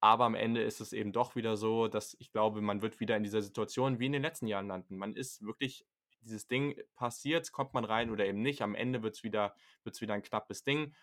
Aber 0.00 0.24
am 0.24 0.34
Ende 0.34 0.62
ist 0.62 0.80
es 0.80 0.92
eben 0.92 1.12
doch 1.12 1.36
wieder 1.36 1.56
so, 1.56 1.88
dass 1.88 2.16
ich 2.18 2.32
glaube, 2.32 2.60
man 2.62 2.80
wird 2.80 3.00
wieder 3.00 3.16
in 3.16 3.22
dieser 3.22 3.42
Situation 3.42 3.98
wie 3.98 4.06
in 4.06 4.12
den 4.12 4.22
letzten 4.22 4.46
Jahren 4.46 4.66
landen. 4.66 4.96
Man 4.96 5.14
ist 5.14 5.44
wirklich 5.44 5.86
dieses 6.22 6.46
Ding 6.46 6.78
passiert, 6.94 7.52
kommt 7.52 7.74
man 7.74 7.84
rein 7.84 8.10
oder 8.10 8.26
eben 8.26 8.42
nicht. 8.42 8.62
Am 8.62 8.74
Ende 8.74 9.02
wird 9.02 9.16
es 9.16 9.22
wieder, 9.22 9.54
wird's 9.84 10.00
wieder 10.00 10.14
ein 10.14 10.22
knappes 10.22 10.64
Ding. 10.64 10.94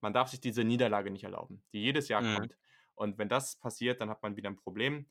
Man 0.00 0.12
darf 0.12 0.28
sich 0.28 0.40
diese 0.40 0.62
Niederlage 0.64 1.10
nicht 1.10 1.24
erlauben, 1.24 1.64
die 1.72 1.80
jedes 1.80 2.08
Jahr 2.08 2.22
mhm. 2.22 2.36
kommt. 2.36 2.56
Und 2.94 3.18
wenn 3.18 3.28
das 3.28 3.56
passiert, 3.56 4.00
dann 4.00 4.10
hat 4.10 4.22
man 4.22 4.36
wieder 4.36 4.50
ein 4.50 4.56
Problem. 4.56 5.08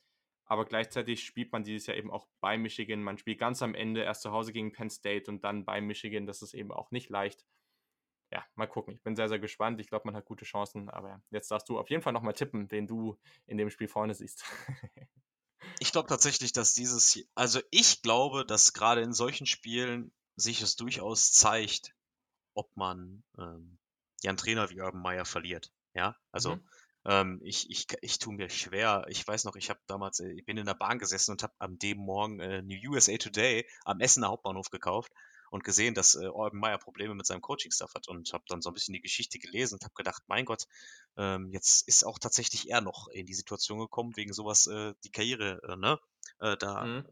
Aber 0.47 0.65
gleichzeitig 0.65 1.23
spielt 1.23 1.51
man 1.51 1.63
dieses 1.63 1.87
Jahr 1.87 1.97
eben 1.97 2.09
auch 2.09 2.27
bei 2.39 2.57
Michigan. 2.57 3.03
Man 3.03 3.17
spielt 3.17 3.39
ganz 3.39 3.61
am 3.61 3.75
Ende 3.75 4.03
erst 4.03 4.21
zu 4.21 4.31
Hause 4.31 4.53
gegen 4.53 4.71
Penn 4.71 4.89
State 4.89 5.29
und 5.29 5.43
dann 5.43 5.65
bei 5.65 5.81
Michigan. 5.81 6.25
Das 6.25 6.41
ist 6.41 6.53
eben 6.53 6.71
auch 6.71 6.91
nicht 6.91 7.09
leicht. 7.09 7.45
Ja, 8.31 8.45
mal 8.55 8.67
gucken. 8.67 8.95
Ich 8.95 9.03
bin 9.03 9.15
sehr, 9.15 9.29
sehr 9.29 9.39
gespannt. 9.39 9.79
Ich 9.79 9.87
glaube, 9.87 10.05
man 10.05 10.15
hat 10.15 10.25
gute 10.25 10.45
Chancen. 10.45 10.89
Aber 10.89 11.21
jetzt 11.31 11.51
darfst 11.51 11.69
du 11.69 11.77
auf 11.77 11.89
jeden 11.89 12.01
Fall 12.01 12.13
nochmal 12.13 12.33
tippen, 12.33 12.71
wen 12.71 12.87
du 12.87 13.17
in 13.45 13.57
dem 13.57 13.69
Spiel 13.69 13.87
vorne 13.87 14.13
siehst. 14.13 14.43
Ich 15.79 15.91
glaube 15.91 16.07
tatsächlich, 16.07 16.53
dass 16.53 16.73
dieses, 16.73 17.19
also 17.35 17.61
ich 17.71 18.01
glaube, 18.01 18.45
dass 18.45 18.73
gerade 18.73 19.01
in 19.01 19.13
solchen 19.13 19.45
Spielen 19.45 20.11
sich 20.35 20.61
es 20.61 20.75
durchaus 20.75 21.31
zeigt, 21.31 21.93
ob 22.53 22.75
man 22.75 23.23
ähm, 23.37 23.77
ja 24.21 24.29
einen 24.29 24.37
Trainer 24.37 24.69
wie 24.69 24.81
Urban 24.81 25.01
Meyer 25.01 25.25
verliert. 25.25 25.71
Ja, 25.93 26.15
also 26.31 26.55
mhm. 26.55 26.69
Ähm, 27.07 27.39
ich, 27.41 27.69
ich, 27.69 27.87
ich 28.01 28.19
tue 28.19 28.35
mir 28.35 28.49
schwer. 28.49 29.05
Ich 29.07 29.25
weiß 29.25 29.45
noch, 29.45 29.55
ich 29.55 29.69
habe 29.69 29.79
damals, 29.87 30.19
äh, 30.19 30.29
ich 30.33 30.45
bin 30.45 30.57
in 30.57 30.65
der 30.65 30.73
Bahn 30.73 30.99
gesessen 30.99 31.31
und 31.31 31.41
habe 31.41 31.53
am 31.57 31.79
dem 31.79 31.97
Morgen 31.97 32.41
äh, 32.41 32.61
New 32.61 32.91
USA 32.91 33.17
Today 33.17 33.65
am 33.85 34.01
Essener 34.01 34.27
Hauptbahnhof 34.27 34.69
gekauft 34.69 35.11
und 35.49 35.63
gesehen, 35.63 35.93
dass 35.93 36.15
äh, 36.15 36.27
Urban 36.27 36.59
Meyer 36.59 36.77
Probleme 36.77 37.15
mit 37.15 37.25
seinem 37.25 37.41
Coaching-Stuff 37.41 37.95
hat 37.95 38.09
und 38.09 38.33
habe 38.33 38.43
dann 38.49 38.61
so 38.61 38.69
ein 38.69 38.73
bisschen 38.73 38.93
die 38.93 39.01
Geschichte 39.01 39.39
gelesen 39.39 39.75
und 39.75 39.85
habe 39.85 39.93
gedacht, 39.95 40.21
mein 40.27 40.43
Gott, 40.43 40.65
ähm, 41.15 41.49
jetzt 41.53 41.87
ist 41.87 42.05
auch 42.05 42.19
tatsächlich 42.19 42.69
er 42.69 42.81
noch 42.81 43.07
in 43.07 43.25
die 43.25 43.33
Situation 43.33 43.79
gekommen, 43.79 44.17
wegen 44.17 44.33
sowas 44.33 44.67
äh, 44.67 44.93
die 45.05 45.11
Karriere, 45.11 45.61
äh, 45.63 45.77
ne, 45.77 45.99
äh, 46.39 46.57
da 46.57 46.83
mhm. 46.83 47.05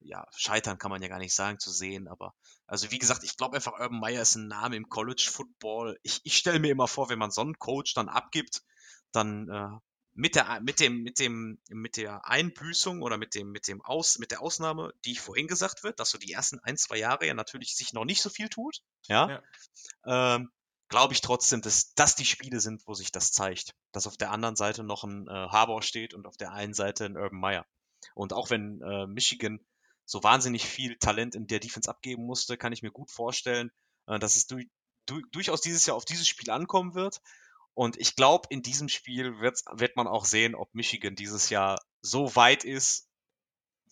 ja, 0.00 0.26
scheitern 0.34 0.78
kann 0.78 0.90
man 0.90 1.02
ja 1.02 1.08
gar 1.08 1.18
nicht 1.18 1.34
sagen 1.34 1.58
zu 1.58 1.70
sehen, 1.70 2.08
aber 2.08 2.34
also 2.66 2.90
wie 2.90 2.98
gesagt, 2.98 3.22
ich 3.22 3.36
glaube 3.36 3.56
einfach, 3.56 3.78
Urban 3.78 4.00
Meyer 4.00 4.22
ist 4.22 4.36
ein 4.36 4.48
Name 4.48 4.76
im 4.76 4.88
College 4.88 5.28
Football. 5.30 5.98
Ich, 6.02 6.22
ich 6.24 6.38
stelle 6.38 6.58
mir 6.58 6.70
immer 6.70 6.88
vor, 6.88 7.10
wenn 7.10 7.18
man 7.18 7.30
so 7.30 7.42
einen 7.42 7.58
Coach 7.58 7.92
dann 7.92 8.08
abgibt, 8.08 8.62
dann 9.12 9.48
äh, 9.48 9.78
mit 10.12 10.34
der, 10.34 10.60
mit 10.60 10.80
dem, 10.80 11.02
mit 11.02 11.18
dem, 11.18 11.60
mit 11.68 11.96
der 11.96 12.26
Einbüßung 12.26 13.02
oder 13.02 13.16
mit 13.16 13.34
dem, 13.34 13.50
mit 13.50 13.68
dem 13.68 13.80
Aus, 13.82 14.18
mit 14.18 14.30
der 14.32 14.42
Ausnahme, 14.42 14.92
die 15.04 15.12
ich 15.12 15.20
vorhin 15.20 15.46
gesagt 15.46 15.82
wird, 15.82 16.00
dass 16.00 16.10
so 16.10 16.18
die 16.18 16.32
ersten 16.32 16.58
ein, 16.60 16.76
zwei 16.76 16.98
Jahre 16.98 17.26
ja 17.26 17.34
natürlich 17.34 17.76
sich 17.76 17.92
noch 17.92 18.04
nicht 18.04 18.22
so 18.22 18.28
viel 18.28 18.48
tut, 18.48 18.80
ja, 19.06 19.28
ja. 19.30 20.34
Ähm, 20.36 20.50
glaube 20.88 21.14
ich 21.14 21.20
trotzdem, 21.20 21.62
dass 21.62 21.94
das 21.94 22.16
die 22.16 22.26
Spiele 22.26 22.60
sind, 22.60 22.82
wo 22.86 22.94
sich 22.94 23.12
das 23.12 23.32
zeigt. 23.32 23.74
Dass 23.92 24.06
auf 24.06 24.16
der 24.16 24.32
anderen 24.32 24.56
Seite 24.56 24.82
noch 24.82 25.04
ein 25.04 25.26
äh, 25.28 25.30
Harbour 25.30 25.82
steht 25.82 26.12
und 26.12 26.26
auf 26.26 26.36
der 26.36 26.52
einen 26.52 26.74
Seite 26.74 27.06
ein 27.06 27.16
Urban 27.16 27.40
Meyer. 27.40 27.66
Und 28.14 28.32
auch 28.32 28.50
wenn 28.50 28.82
äh, 28.82 29.06
Michigan 29.06 29.60
so 30.04 30.22
wahnsinnig 30.22 30.66
viel 30.66 30.98
Talent 30.98 31.36
in 31.36 31.46
der 31.46 31.60
Defense 31.60 31.88
abgeben 31.88 32.26
musste, 32.26 32.56
kann 32.56 32.72
ich 32.72 32.82
mir 32.82 32.90
gut 32.90 33.10
vorstellen, 33.10 33.70
äh, 34.06 34.18
dass 34.18 34.36
es 34.36 34.46
du, 34.46 34.58
du, 35.06 35.20
durchaus 35.30 35.60
dieses 35.60 35.86
Jahr 35.86 35.96
auf 35.96 36.04
dieses 36.04 36.28
Spiel 36.28 36.50
ankommen 36.50 36.94
wird 36.94 37.20
und 37.74 37.98
ich 37.98 38.16
glaube, 38.16 38.48
in 38.50 38.62
diesem 38.62 38.88
Spiel 38.88 39.40
wird, 39.40 39.60
wird 39.72 39.96
man 39.96 40.06
auch 40.06 40.24
sehen, 40.24 40.54
ob 40.54 40.74
Michigan 40.74 41.14
dieses 41.14 41.50
Jahr 41.50 41.80
so 42.00 42.34
weit 42.36 42.64
ist, 42.64 43.08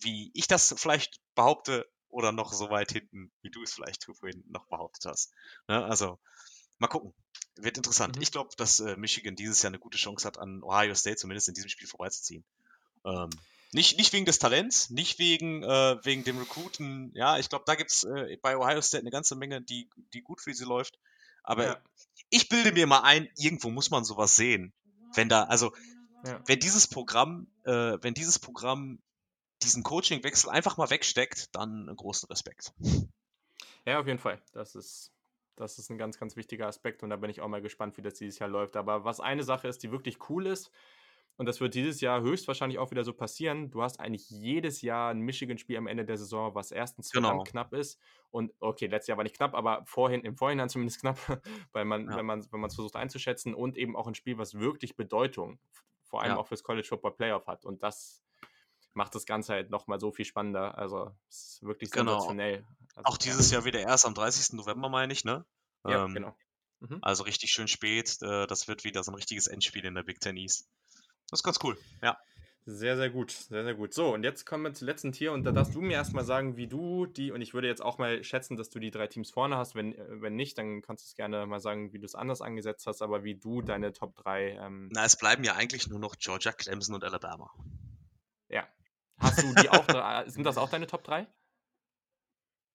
wie 0.00 0.30
ich 0.34 0.46
das 0.46 0.74
vielleicht 0.76 1.20
behaupte, 1.34 1.86
oder 2.10 2.32
noch 2.32 2.52
so 2.52 2.70
weit 2.70 2.92
hinten, 2.92 3.30
wie 3.42 3.50
du 3.50 3.62
es 3.62 3.72
vielleicht 3.72 4.04
vorhin 4.04 4.44
noch 4.48 4.66
behauptet 4.66 5.04
hast. 5.06 5.32
Ja, 5.68 5.80
ne, 5.80 5.86
also, 5.86 6.18
mal 6.78 6.88
gucken. 6.88 7.14
Wird 7.56 7.76
interessant. 7.76 8.16
Mhm. 8.16 8.22
Ich 8.22 8.30
glaube, 8.30 8.50
dass 8.56 8.80
äh, 8.80 8.96
Michigan 8.96 9.34
dieses 9.34 9.62
Jahr 9.62 9.70
eine 9.70 9.80
gute 9.80 9.98
Chance 9.98 10.26
hat, 10.26 10.38
an 10.38 10.62
Ohio 10.62 10.94
State 10.94 11.16
zumindest 11.16 11.48
in 11.48 11.54
diesem 11.54 11.68
Spiel 11.68 11.88
vorbeizuziehen. 11.88 12.44
Ähm, 13.04 13.30
nicht, 13.72 13.98
nicht 13.98 14.12
wegen 14.12 14.24
des 14.24 14.38
Talents, 14.38 14.88
nicht 14.90 15.18
wegen, 15.18 15.62
äh, 15.62 15.98
wegen 16.04 16.24
dem 16.24 16.38
Recruiten. 16.38 17.10
Ja, 17.14 17.38
ich 17.38 17.48
glaube, 17.48 17.64
da 17.66 17.74
gibt 17.74 17.90
es 17.90 18.04
äh, 18.04 18.36
bei 18.40 18.56
Ohio 18.56 18.80
State 18.80 19.02
eine 19.02 19.10
ganze 19.10 19.34
Menge, 19.34 19.60
die, 19.60 19.90
die 20.14 20.22
gut 20.22 20.40
für 20.40 20.54
sie 20.54 20.64
läuft. 20.64 20.98
Aber 21.48 21.64
ja. 21.64 21.76
ich 22.28 22.50
bilde 22.50 22.72
mir 22.72 22.86
mal 22.86 23.00
ein, 23.00 23.26
irgendwo 23.38 23.70
muss 23.70 23.90
man 23.90 24.04
sowas 24.04 24.36
sehen. 24.36 24.74
Wenn 25.14 25.30
da, 25.30 25.44
also, 25.44 25.72
ja. 26.26 26.42
wenn 26.44 26.60
dieses 26.60 26.86
Programm, 26.86 27.46
äh, 27.64 27.96
wenn 28.02 28.12
dieses 28.12 28.38
Programm 28.38 28.98
diesen 29.62 29.82
Coachingwechsel 29.82 30.50
einfach 30.50 30.76
mal 30.76 30.90
wegsteckt, 30.90 31.54
dann 31.56 31.90
großen 31.96 32.28
Respekt. 32.28 32.74
Ja, 33.86 33.98
auf 33.98 34.06
jeden 34.06 34.18
Fall. 34.18 34.42
Das 34.52 34.74
ist, 34.74 35.10
das 35.56 35.78
ist 35.78 35.90
ein 35.90 35.96
ganz, 35.96 36.18
ganz 36.18 36.36
wichtiger 36.36 36.66
Aspekt 36.66 37.02
und 37.02 37.08
da 37.08 37.16
bin 37.16 37.30
ich 37.30 37.40
auch 37.40 37.48
mal 37.48 37.62
gespannt, 37.62 37.96
wie 37.96 38.02
das 38.02 38.14
dieses 38.14 38.38
Jahr 38.38 38.50
läuft. 38.50 38.76
Aber 38.76 39.04
was 39.04 39.18
eine 39.18 39.42
Sache 39.42 39.68
ist, 39.68 39.82
die 39.82 39.90
wirklich 39.90 40.28
cool 40.28 40.46
ist, 40.46 40.70
und 41.38 41.46
das 41.46 41.60
wird 41.60 41.74
dieses 41.74 42.00
Jahr 42.00 42.20
höchstwahrscheinlich 42.20 42.80
auch 42.80 42.90
wieder 42.90 43.04
so 43.04 43.12
passieren. 43.12 43.70
Du 43.70 43.80
hast 43.80 44.00
eigentlich 44.00 44.28
jedes 44.28 44.82
Jahr 44.82 45.12
ein 45.12 45.20
Michigan-Spiel 45.20 45.76
am 45.76 45.86
Ende 45.86 46.04
der 46.04 46.18
Saison, 46.18 46.52
was 46.56 46.72
erstens 46.72 47.10
genau. 47.12 47.44
knapp 47.44 47.72
ist. 47.72 48.00
Und 48.30 48.52
okay, 48.58 48.88
letztes 48.88 49.06
Jahr 49.06 49.18
war 49.18 49.22
nicht 49.22 49.36
knapp, 49.36 49.54
aber 49.54 49.84
vorhin, 49.86 50.22
im 50.22 50.36
Vorhinein 50.36 50.68
zumindest 50.68 51.00
knapp, 51.00 51.16
weil 51.72 51.84
man, 51.84 52.10
ja. 52.10 52.16
wenn 52.16 52.26
man 52.26 52.40
es 52.40 52.74
versucht 52.74 52.96
einzuschätzen 52.96 53.54
und 53.54 53.78
eben 53.78 53.94
auch 53.94 54.08
ein 54.08 54.16
Spiel, 54.16 54.36
was 54.36 54.54
wirklich 54.54 54.96
Bedeutung, 54.96 55.60
vor 56.02 56.22
allem 56.22 56.32
ja. 56.32 56.38
auch 56.38 56.48
fürs 56.48 56.64
College 56.64 56.88
Football 56.88 57.12
Playoff 57.12 57.46
hat. 57.46 57.64
Und 57.64 57.84
das 57.84 58.20
macht 58.94 59.14
das 59.14 59.24
Ganze 59.24 59.52
halt 59.52 59.70
nochmal 59.70 60.00
so 60.00 60.10
viel 60.10 60.24
spannender. 60.24 60.76
Also 60.76 61.12
es 61.28 61.52
ist 61.52 61.62
wirklich 61.62 61.92
genau. 61.92 62.14
sensationell. 62.14 62.66
Also, 62.96 63.12
auch 63.12 63.16
dieses 63.16 63.52
Jahr 63.52 63.64
wieder 63.64 63.78
erst 63.78 64.06
am 64.06 64.14
30. 64.14 64.54
November, 64.54 64.88
meine 64.88 65.12
ich, 65.12 65.24
ne? 65.24 65.46
Ja, 65.86 66.04
ähm, 66.04 66.14
genau. 66.14 66.36
Mhm. 66.80 66.98
Also 67.02 67.22
richtig 67.22 67.52
schön 67.52 67.68
spät. 67.68 68.18
Äh, 68.22 68.48
das 68.48 68.66
wird 68.66 68.82
wieder 68.82 69.04
so 69.04 69.12
ein 69.12 69.14
richtiges 69.14 69.46
Endspiel 69.46 69.84
in 69.84 69.94
der 69.94 70.02
Big 70.02 70.20
Ten 70.20 70.36
East. 70.36 70.68
Das 71.30 71.40
ist 71.40 71.44
ganz 71.44 71.58
cool, 71.62 71.78
ja. 72.02 72.18
Sehr, 72.70 72.98
sehr 72.98 73.08
gut, 73.08 73.30
sehr, 73.30 73.64
sehr 73.64 73.74
gut. 73.74 73.94
So, 73.94 74.12
und 74.12 74.24
jetzt 74.24 74.44
kommen 74.44 74.64
wir 74.64 74.74
zum 74.74 74.86
letzten 74.88 75.10
Tier 75.10 75.32
und 75.32 75.44
da 75.44 75.52
darfst 75.52 75.74
du 75.74 75.80
mir 75.80 75.94
erstmal 75.94 76.24
sagen, 76.24 76.58
wie 76.58 76.66
du 76.66 77.06
die, 77.06 77.32
und 77.32 77.40
ich 77.40 77.54
würde 77.54 77.66
jetzt 77.66 77.80
auch 77.80 77.96
mal 77.96 78.22
schätzen, 78.22 78.58
dass 78.58 78.68
du 78.68 78.78
die 78.78 78.90
drei 78.90 79.06
Teams 79.06 79.30
vorne 79.30 79.56
hast. 79.56 79.74
Wenn, 79.74 79.94
äh, 79.94 80.20
wenn 80.20 80.36
nicht, 80.36 80.58
dann 80.58 80.82
kannst 80.82 81.04
du 81.04 81.08
es 81.08 81.14
gerne 81.14 81.46
mal 81.46 81.60
sagen, 81.60 81.94
wie 81.94 81.98
du 81.98 82.04
es 82.04 82.14
anders 82.14 82.42
angesetzt 82.42 82.86
hast, 82.86 83.00
aber 83.00 83.24
wie 83.24 83.36
du 83.36 83.62
deine 83.62 83.94
Top 83.94 84.16
3. 84.16 84.58
Ähm 84.60 84.90
Na, 84.92 85.06
es 85.06 85.16
bleiben 85.16 85.44
ja 85.44 85.54
eigentlich 85.54 85.88
nur 85.88 85.98
noch 85.98 86.16
Georgia, 86.18 86.52
Clemson 86.52 86.94
und 86.94 87.04
Alabama. 87.04 87.50
Ja. 88.50 88.68
Hast 89.18 89.42
du 89.42 89.54
die 89.54 89.70
auch, 89.70 89.86
sind 90.26 90.44
das 90.44 90.58
auch 90.58 90.68
deine 90.68 90.86
Top 90.86 91.04
3? 91.04 91.26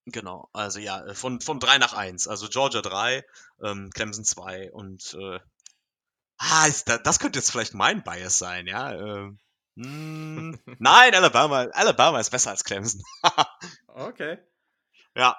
Genau, 0.06 0.50
also 0.54 0.80
ja, 0.80 1.06
äh, 1.06 1.14
von, 1.14 1.40
von 1.40 1.60
3 1.60 1.78
nach 1.78 1.94
1. 1.94 2.28
Also 2.28 2.48
Georgia 2.50 2.82
3, 2.82 3.24
ähm, 3.64 3.90
Clemson 3.94 4.26
2 4.26 4.72
und 4.72 5.16
äh, 5.20 5.40
Ah, 6.38 6.68
ist 6.68 6.90
da, 6.90 6.98
das 6.98 7.20
könnte 7.20 7.40
jetzt 7.40 7.52
vielleicht 7.52 7.74
mein 7.74 8.04
Bias 8.04 8.38
sein, 8.38 8.68
ja. 8.68 8.94
Ähm, 8.94 9.40
hm, 9.76 10.60
nein, 10.80 11.16
Alabama, 11.16 11.68
Alabama 11.72 12.20
ist 12.20 12.30
besser 12.30 12.52
als 12.52 12.64
Clemson. 12.64 13.02
okay. 13.88 14.38
Ja. 15.16 15.38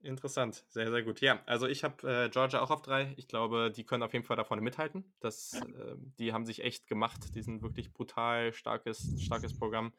Interessant, 0.00 0.64
sehr, 0.68 0.90
sehr 0.90 1.02
gut. 1.02 1.20
Ja, 1.20 1.42
also 1.46 1.66
ich 1.66 1.82
habe 1.82 2.26
äh, 2.26 2.28
Georgia 2.28 2.60
auch 2.60 2.70
auf 2.70 2.82
drei. 2.82 3.12
Ich 3.16 3.26
glaube, 3.26 3.72
die 3.74 3.84
können 3.84 4.04
auf 4.04 4.12
jeden 4.12 4.24
Fall 4.24 4.36
da 4.36 4.44
vorne 4.44 4.62
mithalten. 4.62 5.12
Das, 5.20 5.54
äh, 5.54 5.96
die 6.18 6.32
haben 6.32 6.46
sich 6.46 6.62
echt 6.62 6.86
gemacht. 6.86 7.34
Die 7.34 7.42
sind 7.42 7.62
wirklich 7.62 7.92
brutal 7.92 8.52
starkes, 8.52 9.14
starkes 9.18 9.58
Programm. 9.58 9.92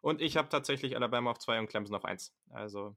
Und 0.00 0.22
ich 0.22 0.38
habe 0.38 0.48
tatsächlich 0.48 0.96
Alabama 0.96 1.30
auf 1.30 1.38
zwei 1.38 1.58
und 1.58 1.68
Clemson 1.68 1.94
auf 1.94 2.06
eins. 2.06 2.34
Also 2.48 2.96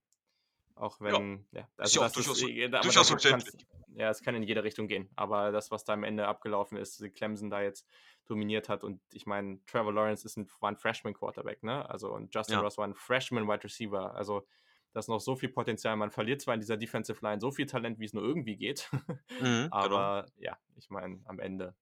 auch 0.75 0.99
wenn, 1.01 1.45
ja, 1.51 1.61
ja 1.61 1.67
also 1.77 2.03
ist 2.03 2.17
das 2.17 2.25
durchaus, 2.25 2.41
ist, 2.41 2.83
durchaus 2.83 3.09
verständlich. 3.09 3.65
Ja, 3.95 4.09
es 4.09 4.23
kann 4.23 4.35
in 4.35 4.43
jede 4.43 4.63
Richtung 4.63 4.87
gehen. 4.87 5.09
Aber 5.15 5.51
das, 5.51 5.69
was 5.69 5.83
da 5.83 5.93
am 5.93 6.03
Ende 6.03 6.27
abgelaufen 6.27 6.77
ist, 6.77 7.03
Clemson 7.15 7.49
da 7.49 7.61
jetzt 7.61 7.87
dominiert 8.25 8.69
hat 8.69 8.83
und 8.83 9.01
ich 9.11 9.25
meine, 9.25 9.59
Trevor 9.65 9.93
Lawrence 9.93 10.25
ist 10.25 10.37
ein, 10.37 10.47
war 10.59 10.71
ein 10.71 10.77
Freshman 10.77 11.13
Quarterback, 11.13 11.61
ne? 11.61 11.87
Also 11.89 12.13
und 12.13 12.33
Justin 12.33 12.55
ja. 12.55 12.61
Ross 12.61 12.77
war 12.77 12.87
ein 12.87 12.95
Freshman 12.95 13.47
Wide 13.47 13.63
Receiver. 13.63 14.15
Also 14.15 14.47
Da 14.93 14.99
ist 14.99 15.09
noch 15.09 15.19
so 15.19 15.35
viel 15.35 15.49
Potenzial. 15.49 15.95
Man 15.95 16.11
verliert 16.11 16.41
zwar 16.41 16.53
in 16.53 16.59
dieser 16.59 16.77
Defensive 16.77 17.19
Line 17.25 17.41
so 17.41 17.51
viel 17.51 17.65
Talent, 17.65 17.99
wie 17.99 18.05
es 18.05 18.13
nur 18.13 18.23
irgendwie 18.23 18.55
geht. 18.55 18.89
Mhm, 18.91 19.09
genau. 19.39 19.75
Aber 19.75 20.25
genau. 20.25 20.45
ja, 20.45 20.57
ich 20.75 20.89
meine, 20.89 21.19
am 21.25 21.39
Ende 21.39 21.75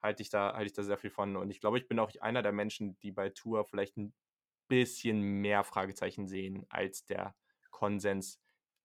halte 0.00 0.22
ich, 0.22 0.30
da, 0.30 0.54
halte 0.54 0.66
ich 0.66 0.72
da 0.72 0.82
sehr 0.82 0.98
viel 0.98 1.10
von. 1.10 1.36
Und 1.36 1.50
ich 1.50 1.60
glaube, 1.60 1.78
ich 1.78 1.88
bin 1.88 1.98
auch 1.98 2.10
einer 2.20 2.42
der 2.42 2.52
Menschen, 2.52 2.98
die 3.00 3.12
bei 3.12 3.30
Tour 3.30 3.64
vielleicht 3.64 3.96
ein 3.96 4.14
bisschen 4.68 5.20
mehr 5.20 5.64
Fragezeichen 5.64 6.26
sehen 6.26 6.64
als 6.70 7.04
der 7.04 7.34
Konsens. 7.82 8.38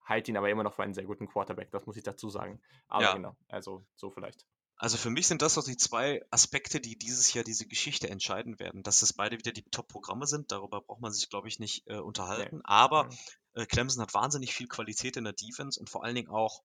Halte 0.04 0.32
ihn 0.32 0.38
aber 0.38 0.50
immer 0.50 0.64
noch 0.64 0.74
für 0.74 0.82
einen 0.82 0.96
sehr 0.96 1.04
guten 1.04 1.28
Quarterback, 1.28 1.70
das 1.70 1.86
muss 1.86 1.98
ich 1.98 2.04
dazu 2.04 2.30
sagen. 2.30 2.60
Aber 2.88 3.04
ja. 3.04 3.14
genau, 3.14 3.38
also 3.48 3.86
so 3.96 4.10
vielleicht. 4.10 4.48
Also 4.76 4.98
für 4.98 5.12
mich 5.12 5.28
sind 5.28 5.44
das 5.44 5.54
doch 5.54 5.64
die 5.64 5.78
zwei 5.78 6.26
Aspekte, 6.32 6.80
die 6.80 6.98
dieses 6.98 7.32
Jahr 7.34 7.44
diese 7.44 7.68
Geschichte 7.68 8.10
entscheiden 8.10 8.60
werden. 8.60 8.82
Dass 8.82 9.02
das 9.02 9.14
beide 9.14 9.38
wieder 9.38 9.52
die 9.52 9.70
Top-Programme 9.70 10.26
sind, 10.26 10.52
darüber 10.52 10.82
braucht 10.82 11.02
man 11.02 11.14
sich, 11.14 11.30
glaube 11.30 11.48
ich, 11.48 11.60
nicht 11.60 11.88
äh, 11.88 11.98
unterhalten. 11.98 12.58
Nee. 12.58 12.64
Aber 12.64 13.10
äh, 13.54 13.68
Clemson 13.68 14.02
hat 14.02 14.16
wahnsinnig 14.16 14.56
viel 14.56 14.68
Qualität 14.68 15.16
in 15.16 15.26
der 15.26 15.34
Defense 15.34 15.80
und 15.80 15.92
vor 15.92 16.04
allen 16.04 16.16
Dingen 16.16 16.30
auch 16.30 16.64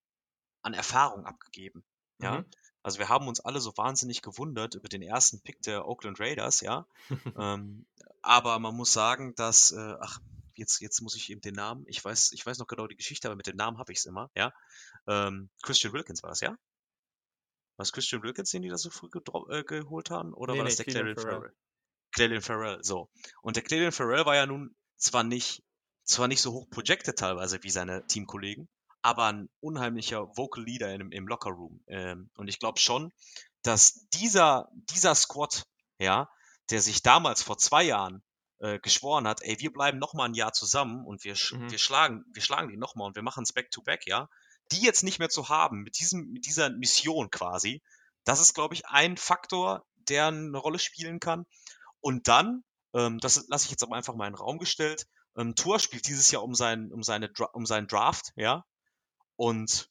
an 0.63 0.73
Erfahrung 0.73 1.25
abgegeben. 1.25 1.83
Ja. 2.19 2.39
Mhm. 2.39 2.45
Also 2.81 2.97
wir 2.99 3.09
haben 3.09 3.27
uns 3.27 3.39
alle 3.41 3.61
so 3.61 3.77
wahnsinnig 3.77 4.21
gewundert 4.21 4.75
über 4.75 4.89
den 4.89 5.01
ersten 5.03 5.41
Pick 5.41 5.61
der 5.61 5.87
Oakland 5.87 6.19
Raiders, 6.19 6.61
ja. 6.61 6.87
ähm, 7.37 7.85
aber 8.21 8.57
man 8.59 8.75
muss 8.75 8.93
sagen, 8.93 9.35
dass, 9.35 9.71
äh, 9.71 9.95
ach, 9.99 10.19
jetzt, 10.55 10.81
jetzt 10.81 11.01
muss 11.01 11.15
ich 11.15 11.29
eben 11.29 11.41
den 11.41 11.55
Namen, 11.55 11.83
ich 11.87 12.03
weiß, 12.03 12.31
ich 12.31 12.45
weiß 12.45 12.57
noch 12.59 12.67
genau 12.67 12.87
die 12.87 12.95
Geschichte, 12.95 13.27
aber 13.27 13.35
mit 13.35 13.47
dem 13.47 13.55
Namen 13.55 13.77
habe 13.77 13.91
ich 13.91 13.99
es 13.99 14.05
immer, 14.05 14.29
ja. 14.35 14.53
Ähm, 15.07 15.49
Christian 15.61 15.93
Wilkins 15.93 16.23
war 16.23 16.29
das, 16.29 16.41
ja? 16.41 16.57
Was 17.77 17.91
Christian 17.91 18.21
Wilkins, 18.23 18.51
den 18.51 18.61
die 18.61 18.69
da 18.69 18.77
so 18.77 18.89
früh 18.89 19.09
äh, 19.49 19.63
geholt 19.63 20.09
haben? 20.09 20.33
Oder 20.33 20.53
nee, 20.53 20.59
war 20.59 20.65
das 20.65 20.77
nee, 20.77 20.85
der 20.85 20.93
Clelin 20.93 21.15
Farrell? 21.15 21.33
Farrell? 21.33 21.53
Clelin 22.11 22.41
Farrell, 22.41 22.83
so. 22.83 23.09
Und 23.41 23.55
der 23.55 23.63
Clelin 23.63 23.91
Farrell 23.91 24.25
war 24.25 24.35
ja 24.35 24.45
nun 24.45 24.75
zwar 24.97 25.23
nicht, 25.23 25.63
zwar 26.03 26.27
nicht 26.27 26.41
so 26.41 26.53
hoch 26.53 26.69
projected 26.69 27.17
teilweise 27.17 27.63
wie 27.63 27.71
seine 27.71 28.05
Teamkollegen, 28.05 28.69
aber 29.01 29.25
ein 29.25 29.49
unheimlicher 29.59 30.27
Vocal 30.37 30.63
Leader 30.63 30.93
im, 30.93 31.11
im 31.11 31.27
Lockerroom. 31.27 31.83
Ähm, 31.87 32.29
und 32.37 32.47
ich 32.47 32.59
glaube 32.59 32.79
schon, 32.79 33.11
dass 33.63 34.07
dieser, 34.13 34.69
dieser 34.73 35.15
Squad, 35.15 35.65
ja, 35.97 36.29
der 36.69 36.81
sich 36.81 37.01
damals 37.01 37.41
vor 37.41 37.57
zwei 37.57 37.83
Jahren 37.83 38.23
äh, 38.63 38.79
geschworen 38.79 39.27
hat, 39.27 39.41
ey, 39.41 39.59
wir 39.59 39.73
bleiben 39.73 39.99
noch 39.99 40.13
mal 40.13 40.23
ein 40.23 40.33
Jahr 40.33 40.53
zusammen 40.53 41.05
und 41.05 41.25
wir, 41.25 41.33
mhm. 41.33 41.69
wir 41.69 41.77
schlagen, 41.77 42.23
wir 42.31 42.41
schlagen 42.41 42.69
die 42.69 42.77
noch 42.77 42.95
mal 42.95 43.05
und 43.05 43.15
wir 43.15 43.21
machen 43.21 43.43
es 43.43 43.51
back 43.51 43.69
to 43.71 43.81
back, 43.81 44.07
ja, 44.07 44.29
die 44.71 44.81
jetzt 44.81 45.03
nicht 45.03 45.19
mehr 45.19 45.27
zu 45.27 45.49
haben, 45.49 45.81
mit, 45.81 45.99
diesem, 45.99 46.31
mit 46.31 46.45
dieser 46.45 46.69
Mission 46.69 47.29
quasi, 47.29 47.81
das 48.23 48.39
ist, 48.39 48.53
glaube 48.53 48.73
ich, 48.73 48.87
ein 48.87 49.17
Faktor, 49.17 49.85
der 50.07 50.27
eine 50.27 50.57
Rolle 50.57 50.79
spielen 50.79 51.19
kann. 51.19 51.45
Und 51.99 52.29
dann, 52.29 52.63
ähm, 52.93 53.19
das 53.19 53.45
lasse 53.49 53.65
ich 53.65 53.71
jetzt 53.71 53.83
aber 53.83 53.97
einfach 53.97 54.15
mal 54.15 54.27
in 54.27 54.33
den 54.33 54.39
Raum 54.39 54.59
gestellt, 54.59 55.07
ähm, 55.35 55.55
Tour 55.55 55.79
spielt 55.79 56.07
dieses 56.07 56.31
Jahr 56.31 56.41
um, 56.41 56.55
sein, 56.55 56.93
um, 56.93 57.03
seine, 57.03 57.29
um 57.51 57.65
seinen 57.65 57.87
Draft, 57.87 58.31
ja. 58.37 58.63
Und 59.35 59.89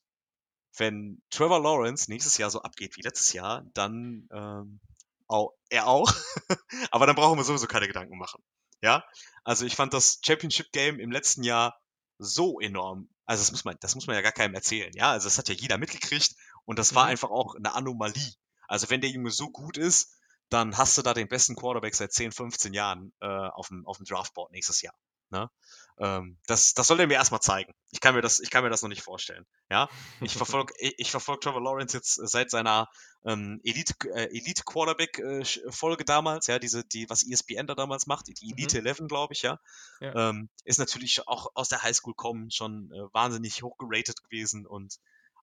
wenn 0.78 1.22
Trevor 1.28 1.60
Lawrence 1.60 2.10
nächstes 2.10 2.38
Jahr 2.38 2.48
so 2.48 2.62
abgeht 2.62 2.96
wie 2.96 3.02
letztes 3.02 3.34
Jahr, 3.34 3.66
dann 3.74 4.28
ähm, 4.32 4.80
auch, 5.26 5.52
er 5.68 5.88
auch. 5.88 6.10
aber 6.90 7.06
dann 7.06 7.16
brauchen 7.16 7.38
wir 7.38 7.44
sowieso 7.44 7.66
keine 7.66 7.86
Gedanken 7.86 8.16
machen. 8.16 8.42
Ja, 8.82 9.04
also 9.44 9.64
ich 9.64 9.76
fand 9.76 9.94
das 9.94 10.20
Championship 10.24 10.72
Game 10.72 11.00
im 11.00 11.10
letzten 11.10 11.42
Jahr 11.42 11.80
so 12.18 12.60
enorm 12.60 13.08
also 13.24 13.42
das 13.42 13.52
muss 13.52 13.64
man, 13.64 13.76
das 13.80 13.94
muss 13.94 14.06
man 14.06 14.16
ja 14.16 14.22
gar 14.22 14.32
keinem 14.32 14.54
erzählen, 14.54 14.92
ja. 14.94 15.12
Also 15.12 15.26
das 15.26 15.38
hat 15.38 15.48
ja 15.48 15.54
jeder 15.54 15.78
mitgekriegt 15.78 16.34
und 16.64 16.78
das 16.78 16.94
war 16.94 17.04
mhm. 17.04 17.10
einfach 17.10 17.30
auch 17.30 17.54
eine 17.54 17.72
Anomalie. 17.74 18.34
Also 18.68 18.90
wenn 18.90 19.00
der 19.00 19.10
Junge 19.10 19.30
so 19.30 19.50
gut 19.50 19.76
ist, 19.76 20.12
dann 20.48 20.76
hast 20.76 20.98
du 20.98 21.02
da 21.02 21.14
den 21.14 21.28
besten 21.28 21.56
Quarterback 21.56 21.94
seit 21.94 22.12
10, 22.12 22.32
15 22.32 22.74
Jahren 22.74 23.12
äh, 23.20 23.26
auf, 23.26 23.68
dem, 23.68 23.86
auf 23.86 23.96
dem 23.96 24.04
Draftboard 24.04 24.52
nächstes 24.52 24.82
Jahr. 24.82 24.94
Ne? 25.32 25.50
Ähm, 25.98 26.38
das, 26.46 26.74
das 26.74 26.86
soll 26.86 27.00
er 27.00 27.06
mir 27.06 27.14
erstmal 27.14 27.40
zeigen. 27.40 27.74
Ich 27.90 28.00
kann 28.00 28.14
mir 28.14 28.20
das, 28.20 28.38
ich 28.38 28.50
kann 28.50 28.62
mir 28.62 28.70
das 28.70 28.82
noch 28.82 28.88
nicht 28.88 29.02
vorstellen. 29.02 29.46
Ja, 29.70 29.88
ich 30.20 30.36
verfolge, 30.36 30.74
ich, 30.78 30.94
ich 30.98 31.10
verfolge 31.10 31.40
Trevor 31.40 31.62
Lawrence 31.62 31.96
jetzt 31.96 32.14
seit 32.14 32.50
seiner 32.50 32.88
ähm, 33.24 33.60
Elite, 33.64 33.94
äh, 34.14 34.26
Elite 34.26 34.62
Quarterback 34.64 35.18
äh, 35.18 35.44
Folge 35.70 36.04
damals, 36.04 36.46
ja, 36.46 36.58
diese, 36.58 36.84
die, 36.84 37.08
was 37.08 37.26
ESPN 37.26 37.66
da 37.66 37.74
damals 37.74 38.06
macht, 38.06 38.28
die 38.28 38.52
Elite 38.52 38.80
mhm. 38.80 38.86
11, 38.86 39.08
glaube 39.08 39.32
ich, 39.32 39.42
ja, 39.42 39.58
ja. 40.00 40.30
Ähm, 40.30 40.48
ist 40.64 40.78
natürlich 40.78 41.26
auch 41.26 41.48
aus 41.54 41.68
der 41.68 41.82
Highschool 41.82 42.14
kommen 42.14 42.50
schon 42.50 42.90
äh, 42.92 43.14
wahnsinnig 43.14 43.62
hoch 43.62 43.78
geratet 43.78 44.22
gewesen 44.22 44.66
und 44.66 44.98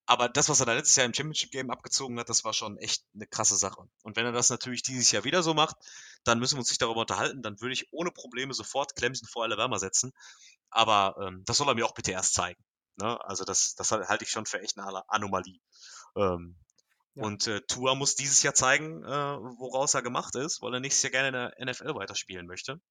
aber 0.09 0.27
das, 0.27 0.49
was 0.49 0.59
er 0.59 0.65
da 0.65 0.73
letztes 0.73 0.95
Jahr 0.95 1.05
im 1.05 1.13
Championship 1.13 1.51
Game 1.51 1.69
abgezogen 1.69 2.19
hat, 2.19 2.29
das 2.29 2.43
war 2.43 2.51
schon 2.51 2.79
echt 2.79 3.05
eine 3.13 3.27
krasse 3.27 3.55
Sache. 3.55 3.87
Und 4.01 4.15
wenn 4.15 4.25
er 4.25 4.31
das 4.31 4.49
natürlich 4.49 4.81
dieses 4.81 5.11
Jahr 5.11 5.23
wieder 5.23 5.43
so 5.43 5.53
macht, 5.53 5.75
dann 6.23 6.39
müssen 6.39 6.55
wir 6.55 6.61
uns 6.61 6.69
nicht 6.69 6.81
darüber 6.81 7.01
unterhalten. 7.01 7.43
Dann 7.43 7.61
würde 7.61 7.73
ich 7.73 7.93
ohne 7.93 8.09
Probleme 8.09 8.55
sofort 8.55 8.95
Clemson 8.95 9.27
vor 9.27 9.43
Alabama 9.43 9.77
setzen. 9.77 10.11
Aber 10.71 11.15
ähm, 11.21 11.43
das 11.45 11.57
soll 11.57 11.67
er 11.67 11.75
mir 11.75 11.85
auch 11.85 11.93
bitte 11.93 12.09
erst 12.09 12.33
zeigen. 12.33 12.59
Ne? 12.95 13.23
Also 13.23 13.45
das, 13.45 13.75
das 13.75 13.91
halte 13.91 14.23
ich 14.23 14.31
schon 14.31 14.47
für 14.47 14.59
echt 14.59 14.79
eine 14.79 15.07
Anomalie. 15.11 15.59
Ähm, 16.15 16.55
ja. 17.13 17.23
Und 17.25 17.45
äh, 17.45 17.61
Tua 17.67 17.93
muss 17.93 18.15
dieses 18.15 18.41
Jahr 18.41 18.55
zeigen, 18.55 19.03
äh, 19.03 19.07
woraus 19.07 19.93
er 19.93 20.01
gemacht 20.01 20.35
ist, 20.35 20.63
weil 20.63 20.73
er 20.73 20.79
nächstes 20.79 21.03
Jahr 21.03 21.11
gerne 21.11 21.53
in 21.55 21.67
der 21.67 21.71
NFL 21.71 21.93
weiterspielen 21.93 22.47
möchte. 22.47 22.81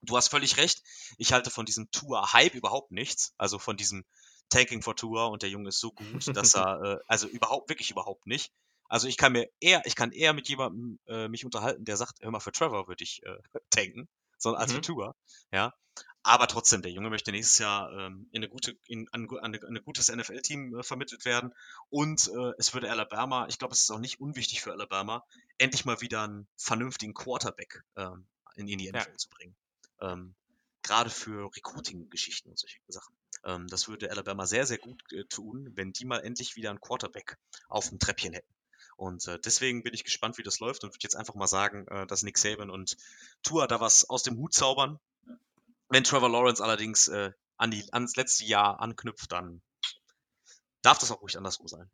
Du 0.00 0.16
hast 0.16 0.28
völlig 0.28 0.56
recht. 0.56 0.82
Ich 1.18 1.34
halte 1.34 1.50
von 1.50 1.66
diesem 1.66 1.90
Tua-Hype 1.90 2.54
überhaupt 2.54 2.90
nichts. 2.90 3.34
Also 3.36 3.58
von 3.58 3.76
diesem 3.76 4.06
Tanking 4.54 4.82
for 4.82 4.94
Tua 4.94 5.26
und 5.26 5.42
der 5.42 5.50
Junge 5.50 5.70
ist 5.70 5.80
so 5.80 5.90
gut, 5.90 6.36
dass 6.36 6.54
er, 6.54 6.82
äh, 6.82 6.98
also 7.08 7.26
überhaupt, 7.26 7.68
wirklich 7.68 7.90
überhaupt 7.90 8.26
nicht. 8.26 8.52
Also 8.88 9.08
ich 9.08 9.16
kann 9.16 9.32
mir 9.32 9.50
eher, 9.60 9.82
ich 9.86 9.96
kann 9.96 10.12
eher 10.12 10.32
mit 10.32 10.48
jemandem 10.48 11.00
äh, 11.06 11.26
mich 11.28 11.44
unterhalten, 11.44 11.84
der 11.84 11.96
sagt, 11.96 12.20
hör 12.20 12.30
mal, 12.30 12.40
für 12.40 12.52
Trevor 12.52 12.86
würde 12.86 13.02
ich 13.02 13.22
äh, 13.24 13.38
tanken, 13.70 14.08
sondern 14.38 14.62
als 14.62 14.70
mhm. 14.70 14.76
für 14.76 14.82
Tua. 14.82 15.16
Ja. 15.52 15.74
Aber 16.22 16.46
trotzdem, 16.46 16.82
der 16.82 16.92
Junge 16.92 17.10
möchte 17.10 17.32
nächstes 17.32 17.58
Jahr 17.58 17.92
ähm, 17.92 18.28
in 18.30 18.42
eine 18.42 18.48
gute, 18.48 18.78
in, 18.86 19.08
an, 19.10 19.28
an, 19.40 19.54
ein 19.54 19.84
gutes 19.84 20.14
NFL-Team 20.14 20.78
äh, 20.78 20.82
vermittelt 20.82 21.24
werden. 21.24 21.52
Und 21.90 22.28
äh, 22.28 22.52
es 22.56 22.72
würde 22.72 22.90
Alabama, 22.90 23.46
ich 23.48 23.58
glaube, 23.58 23.74
es 23.74 23.82
ist 23.82 23.90
auch 23.90 23.98
nicht 23.98 24.20
unwichtig 24.20 24.62
für 24.62 24.72
Alabama, 24.72 25.24
endlich 25.58 25.84
mal 25.84 26.00
wieder 26.00 26.22
einen 26.22 26.46
vernünftigen 26.56 27.12
Quarterback 27.12 27.82
ähm, 27.96 28.26
in, 28.54 28.68
in 28.68 28.78
die 28.78 28.88
NFL 28.88 29.10
ja. 29.10 29.16
zu 29.16 29.28
bringen. 29.28 29.56
Ähm, 30.00 30.34
Gerade 30.82 31.10
für 31.10 31.50
Recruiting-Geschichten 31.54 32.50
und 32.50 32.58
solche 32.58 32.78
Sachen. 32.88 33.14
Ähm, 33.44 33.66
das 33.68 33.88
würde 33.88 34.10
Alabama 34.10 34.46
sehr, 34.46 34.66
sehr 34.66 34.78
gut 34.78 35.00
äh, 35.12 35.24
tun, 35.24 35.70
wenn 35.74 35.92
die 35.92 36.04
mal 36.04 36.20
endlich 36.20 36.56
wieder 36.56 36.70
einen 36.70 36.80
Quarterback 36.80 37.38
auf 37.68 37.88
dem 37.88 37.98
Treppchen 37.98 38.32
hätten. 38.32 38.54
Und 38.96 39.26
äh, 39.26 39.38
deswegen 39.40 39.82
bin 39.82 39.94
ich 39.94 40.04
gespannt, 40.04 40.38
wie 40.38 40.42
das 40.42 40.60
läuft 40.60 40.84
und 40.84 40.90
würde 40.90 41.02
jetzt 41.02 41.16
einfach 41.16 41.34
mal 41.34 41.46
sagen, 41.46 41.86
äh, 41.88 42.06
dass 42.06 42.22
Nick 42.22 42.38
Saban 42.38 42.70
und 42.70 42.96
Tua 43.42 43.66
da 43.66 43.80
was 43.80 44.08
aus 44.08 44.22
dem 44.22 44.36
Hut 44.36 44.54
zaubern. 44.54 44.98
Wenn 45.88 46.04
Trevor 46.04 46.30
Lawrence 46.30 46.62
allerdings 46.62 47.08
äh, 47.08 47.32
an 47.56 47.70
die, 47.70 47.84
ans 47.92 48.16
letzte 48.16 48.44
Jahr 48.44 48.80
anknüpft, 48.80 49.32
dann 49.32 49.62
darf 50.82 50.98
das 50.98 51.10
auch 51.10 51.22
ruhig 51.22 51.36
andersrum 51.36 51.68
sein. 51.68 51.90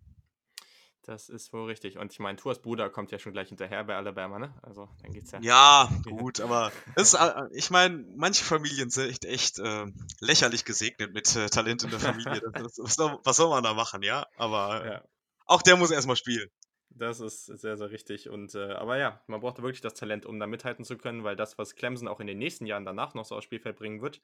Das 1.03 1.29
ist 1.29 1.53
wohl 1.53 1.67
richtig. 1.67 1.99
Und 1.99 2.13
ich 2.13 2.19
meine, 2.19 2.37
Tuas 2.37 2.61
Bruder 2.61 2.91
kommt 2.91 3.11
ja 3.11 3.19
schon 3.19 3.33
gleich 3.33 3.49
hinterher 3.49 3.85
bei 3.85 3.97
Alabama, 3.97 4.39
ne? 4.39 4.55
Also 4.63 4.89
dann 5.03 5.13
geht's 5.13 5.31
ja. 5.33 5.41
Ja, 5.41 5.89
gut, 6.05 6.41
aber 6.41 6.71
ist, 6.97 7.15
äh, 7.15 7.43
ich 7.53 7.71
meine, 7.71 8.05
manche 8.17 8.45
Familien 8.45 8.91
sind 8.91 9.09
echt, 9.09 9.25
echt 9.25 9.59
äh, 9.59 9.87
lächerlich 10.21 10.65
gesegnet 10.65 11.15
mit 11.15 11.35
äh, 11.37 11.49
Talent 11.49 11.85
in 11.85 11.91
der 11.91 12.01
Familie. 12.01 12.41
Das, 12.53 12.79
was, 12.79 12.99
was, 12.99 13.37
soll 13.37 13.49
man 13.49 13.65
da 13.65 13.75
machen, 13.75 14.03
ja? 14.03 14.27
Aber 14.37 14.87
ja. 14.87 15.05
auch 15.47 15.63
der 15.63 15.77
muss 15.77 15.91
erstmal 15.91 16.17
spielen. 16.17 16.51
Das 16.91 17.21
ist 17.21 17.47
sehr, 17.47 17.77
sehr 17.77 17.91
richtig. 17.91 18.29
Und 18.29 18.55
äh, 18.55 18.73
aber 18.73 18.99
ja, 18.99 19.23
man 19.27 19.41
braucht 19.41 19.63
wirklich 19.63 19.81
das 19.81 19.95
Talent, 19.95 20.27
um 20.27 20.39
da 20.39 20.47
mithalten 20.47 20.85
zu 20.85 20.99
können, 20.99 21.25
weil 21.25 21.37
das, 21.37 21.57
was 21.57 21.77
Clemson 21.77 22.09
auch 22.09 22.21
in 22.21 22.27
den 22.27 22.39
nächsten 22.39 22.67
Jahren 22.67 22.85
danach 22.85 23.15
noch 23.15 23.25
so 23.25 23.37
aufs 23.37 23.45
Spielfeld 23.45 23.77
bringen 23.77 24.03
wird, 24.03 24.21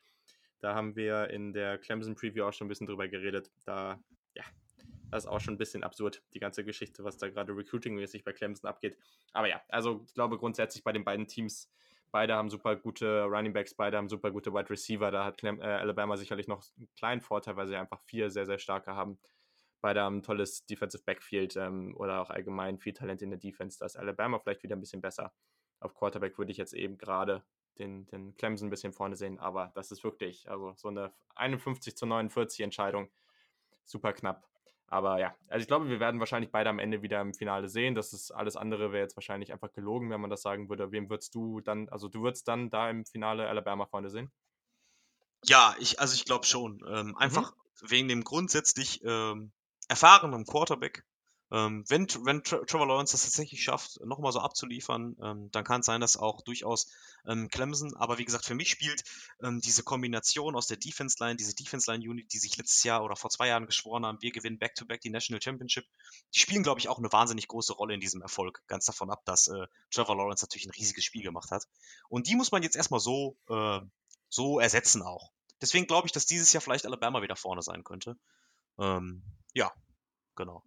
da 0.60 0.74
haben 0.74 0.96
wir 0.96 1.30
in 1.30 1.52
der 1.52 1.78
Clemson 1.78 2.14
Preview 2.16 2.44
auch 2.44 2.52
schon 2.52 2.66
ein 2.66 2.68
bisschen 2.68 2.86
drüber 2.86 3.08
geredet. 3.08 3.50
Da, 3.64 4.00
ja, 4.34 4.44
das 5.10 5.24
ist 5.24 5.30
auch 5.30 5.40
schon 5.40 5.54
ein 5.54 5.58
bisschen 5.58 5.84
absurd, 5.84 6.22
die 6.34 6.40
ganze 6.40 6.64
Geschichte, 6.64 7.04
was 7.04 7.18
da 7.18 7.28
gerade 7.28 7.52
recruiting-mäßig 7.52 8.24
bei 8.24 8.32
Clemson 8.32 8.68
abgeht. 8.68 8.98
Aber 9.32 9.48
ja, 9.48 9.60
also 9.68 10.02
ich 10.06 10.14
glaube 10.14 10.38
grundsätzlich 10.38 10.84
bei 10.84 10.92
den 10.92 11.04
beiden 11.04 11.26
Teams, 11.26 11.70
beide 12.10 12.34
haben 12.34 12.50
super 12.50 12.76
gute 12.76 13.24
Running 13.24 13.52
Backs, 13.52 13.74
beide 13.74 13.96
haben 13.96 14.08
super 14.08 14.30
gute 14.30 14.52
Wide 14.52 14.70
Receiver. 14.70 15.10
Da 15.10 15.24
hat 15.24 15.38
Clem 15.38 15.60
äh, 15.60 15.64
Alabama 15.64 16.16
sicherlich 16.16 16.48
noch 16.48 16.64
einen 16.76 16.88
kleinen 16.96 17.20
Vorteil, 17.20 17.56
weil 17.56 17.66
sie 17.66 17.76
einfach 17.76 18.00
vier 18.02 18.30
sehr, 18.30 18.46
sehr 18.46 18.58
starke 18.58 18.94
haben. 18.94 19.18
Beide 19.80 20.00
haben 20.00 20.18
ein 20.18 20.22
tolles 20.22 20.66
Defensive 20.66 21.04
Backfield 21.04 21.56
ähm, 21.56 21.94
oder 21.96 22.20
auch 22.20 22.30
allgemein 22.30 22.78
viel 22.78 22.92
Talent 22.92 23.22
in 23.22 23.30
der 23.30 23.38
Defense. 23.38 23.78
Da 23.78 23.86
ist 23.86 23.96
Alabama 23.96 24.38
vielleicht 24.38 24.62
wieder 24.62 24.74
ein 24.74 24.80
bisschen 24.80 25.02
besser. 25.02 25.32
Auf 25.80 25.94
Quarterback 25.94 26.38
würde 26.38 26.50
ich 26.50 26.58
jetzt 26.58 26.72
eben 26.72 26.96
gerade 26.96 27.44
den, 27.78 28.06
den 28.06 28.36
Clemson 28.36 28.68
ein 28.68 28.70
bisschen 28.70 28.92
vorne 28.92 29.16
sehen, 29.16 29.38
aber 29.38 29.70
das 29.74 29.90
ist 29.90 30.02
wirklich, 30.02 30.48
also 30.50 30.72
so 30.76 30.88
eine 30.88 31.12
51 31.34 31.96
zu 31.96 32.06
49 32.06 32.60
Entscheidung, 32.60 33.10
super 33.84 34.12
knapp. 34.12 34.48
Aber 34.88 35.18
ja, 35.18 35.34
also 35.48 35.62
ich 35.62 35.66
glaube, 35.66 35.88
wir 35.88 35.98
werden 35.98 36.20
wahrscheinlich 36.20 36.52
beide 36.52 36.70
am 36.70 36.78
Ende 36.78 37.02
wieder 37.02 37.20
im 37.20 37.34
Finale 37.34 37.68
sehen. 37.68 37.94
Das 37.94 38.12
ist 38.12 38.30
alles 38.30 38.56
andere 38.56 38.92
wäre 38.92 39.02
jetzt 39.02 39.16
wahrscheinlich 39.16 39.52
einfach 39.52 39.72
gelogen, 39.72 40.10
wenn 40.10 40.20
man 40.20 40.30
das 40.30 40.42
sagen 40.42 40.68
würde. 40.68 40.92
Wem 40.92 41.10
würdest 41.10 41.34
du 41.34 41.60
dann, 41.60 41.88
also 41.88 42.08
du 42.08 42.22
würdest 42.22 42.46
dann 42.46 42.70
da 42.70 42.88
im 42.88 43.04
Finale 43.04 43.48
Alabama 43.48 43.86
vorne 43.86 44.10
sehen? 44.10 44.30
Ja, 45.44 45.74
ich, 45.78 46.00
also 46.00 46.14
ich 46.14 46.24
glaube 46.24 46.46
schon. 46.46 46.84
Ähm, 46.88 47.08
mhm. 47.08 47.16
einfach 47.16 47.52
mhm. 47.52 47.90
wegen 47.90 48.08
dem 48.08 48.24
grundsätzlich 48.24 49.02
ähm, 49.04 49.52
erfahrenen 49.88 50.44
Quarterback 50.44 51.04
ähm, 51.52 51.84
wenn, 51.88 52.08
wenn 52.24 52.42
Trevor 52.42 52.86
Lawrence 52.86 53.12
das 53.12 53.22
tatsächlich 53.22 53.62
schafft, 53.62 54.00
nochmal 54.04 54.32
so 54.32 54.40
abzuliefern, 54.40 55.16
ähm, 55.22 55.50
dann 55.52 55.64
kann 55.64 55.80
es 55.80 55.86
sein, 55.86 56.00
dass 56.00 56.16
auch 56.16 56.40
durchaus 56.42 56.90
ähm, 57.26 57.48
Clemson, 57.48 57.94
aber 57.96 58.18
wie 58.18 58.24
gesagt, 58.24 58.44
für 58.44 58.54
mich 58.54 58.70
spielt 58.70 59.04
ähm, 59.42 59.60
diese 59.60 59.84
Kombination 59.84 60.56
aus 60.56 60.66
der 60.66 60.76
Defense 60.76 61.16
Line, 61.20 61.36
diese 61.36 61.54
Defense 61.54 61.90
Line 61.90 62.08
Unit, 62.08 62.32
die 62.32 62.38
sich 62.38 62.56
letztes 62.56 62.82
Jahr 62.82 63.04
oder 63.04 63.14
vor 63.14 63.30
zwei 63.30 63.48
Jahren 63.48 63.66
geschworen 63.66 64.04
haben, 64.04 64.18
wir 64.20 64.32
gewinnen 64.32 64.58
Back-to-Back 64.58 64.98
-back 64.98 65.02
die 65.02 65.10
National 65.10 65.40
Championship, 65.40 65.86
die 66.34 66.40
spielen, 66.40 66.64
glaube 66.64 66.80
ich, 66.80 66.88
auch 66.88 66.98
eine 66.98 67.12
wahnsinnig 67.12 67.46
große 67.46 67.74
Rolle 67.74 67.94
in 67.94 68.00
diesem 68.00 68.22
Erfolg. 68.22 68.62
Ganz 68.66 68.86
davon 68.86 69.10
ab, 69.10 69.24
dass 69.24 69.46
äh, 69.46 69.66
Trevor 69.90 70.16
Lawrence 70.16 70.44
natürlich 70.44 70.66
ein 70.66 70.74
riesiges 70.76 71.04
Spiel 71.04 71.22
gemacht 71.22 71.52
hat. 71.52 71.64
Und 72.08 72.26
die 72.26 72.34
muss 72.34 72.50
man 72.50 72.62
jetzt 72.62 72.76
erstmal 72.76 73.00
so, 73.00 73.36
äh, 73.48 73.80
so 74.28 74.58
ersetzen 74.58 75.02
auch. 75.02 75.32
Deswegen 75.60 75.86
glaube 75.86 76.06
ich, 76.06 76.12
dass 76.12 76.26
dieses 76.26 76.52
Jahr 76.52 76.60
vielleicht 76.60 76.86
Alabama 76.86 77.22
wieder 77.22 77.36
vorne 77.36 77.62
sein 77.62 77.84
könnte. 77.84 78.18
Ähm, 78.78 79.22
ja, 79.54 79.72
genau. 80.34 80.62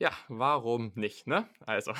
Ja, 0.00 0.12
warum 0.28 0.92
nicht, 0.94 1.26
ne? 1.26 1.46
Also. 1.66 1.92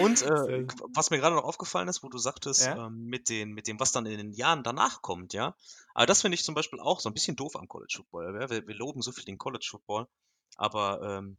Und 0.00 0.22
äh, 0.22 0.64
was 0.94 1.10
mir 1.10 1.18
gerade 1.18 1.34
noch 1.34 1.42
aufgefallen 1.42 1.88
ist, 1.88 2.04
wo 2.04 2.08
du 2.08 2.18
sagtest, 2.18 2.66
ja? 2.66 2.86
ähm, 2.86 3.06
mit, 3.06 3.28
den, 3.28 3.50
mit 3.50 3.66
dem, 3.66 3.80
was 3.80 3.90
dann 3.90 4.06
in 4.06 4.16
den 4.16 4.32
Jahren 4.32 4.62
danach 4.62 5.02
kommt, 5.02 5.32
ja. 5.32 5.56
Aber 5.92 6.06
das 6.06 6.22
finde 6.22 6.36
ich 6.36 6.44
zum 6.44 6.54
Beispiel 6.54 6.78
auch 6.78 7.00
so 7.00 7.10
ein 7.10 7.12
bisschen 7.12 7.34
doof 7.34 7.56
am 7.56 7.66
College 7.66 7.94
Football. 7.96 8.38
Ja? 8.40 8.48
Wir, 8.48 8.64
wir 8.64 8.74
loben 8.76 9.02
so 9.02 9.10
viel 9.10 9.24
den 9.24 9.38
College 9.38 9.66
Football, 9.68 10.06
aber 10.56 11.02
ähm, 11.02 11.36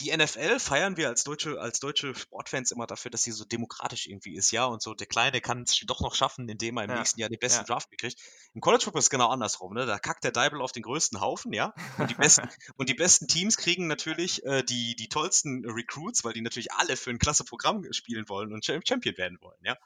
die 0.00 0.14
NFL 0.14 0.58
feiern 0.58 0.96
wir 0.96 1.08
als 1.08 1.24
deutsche, 1.24 1.60
als 1.60 1.80
deutsche 1.80 2.14
Sportfans 2.14 2.70
immer 2.70 2.86
dafür, 2.86 3.10
dass 3.10 3.22
sie 3.22 3.32
so 3.32 3.44
demokratisch 3.44 4.06
irgendwie 4.06 4.36
ist, 4.36 4.50
ja, 4.50 4.66
und 4.66 4.82
so 4.82 4.94
der 4.94 5.06
Kleine 5.06 5.40
kann 5.40 5.62
es 5.62 5.80
doch 5.86 6.00
noch 6.00 6.14
schaffen, 6.14 6.48
indem 6.48 6.76
er 6.76 6.84
im 6.84 6.90
ja. 6.90 6.98
nächsten 6.98 7.20
Jahr 7.20 7.30
den 7.30 7.38
besten 7.38 7.60
ja. 7.60 7.64
Draft 7.64 7.90
kriegt. 7.98 8.20
Im 8.54 8.60
College 8.60 8.84
Football 8.84 9.00
ist 9.00 9.06
es 9.06 9.10
genau 9.10 9.28
andersrum, 9.28 9.74
ne? 9.74 9.86
Da 9.86 9.98
kackt 9.98 10.24
der 10.24 10.32
Deibel 10.32 10.60
auf 10.60 10.72
den 10.72 10.82
größten 10.82 11.20
Haufen, 11.20 11.52
ja. 11.52 11.72
Und 11.98 12.10
die 12.10 12.14
besten, 12.14 12.48
und 12.76 12.88
die 12.88 12.94
besten 12.94 13.26
Teams 13.26 13.56
kriegen 13.56 13.86
natürlich 13.86 14.44
äh, 14.44 14.62
die, 14.62 14.96
die 14.96 15.08
tollsten 15.08 15.64
Recruits, 15.64 16.24
weil 16.24 16.32
die 16.32 16.42
natürlich 16.42 16.72
alle 16.72 16.96
für 16.96 17.10
ein 17.10 17.18
klasse 17.18 17.44
Programm 17.44 17.84
spielen 17.92 18.28
wollen 18.28 18.52
und 18.52 18.64
Champion 18.64 19.16
werden 19.16 19.38
wollen, 19.40 19.58
ja. 19.62 19.76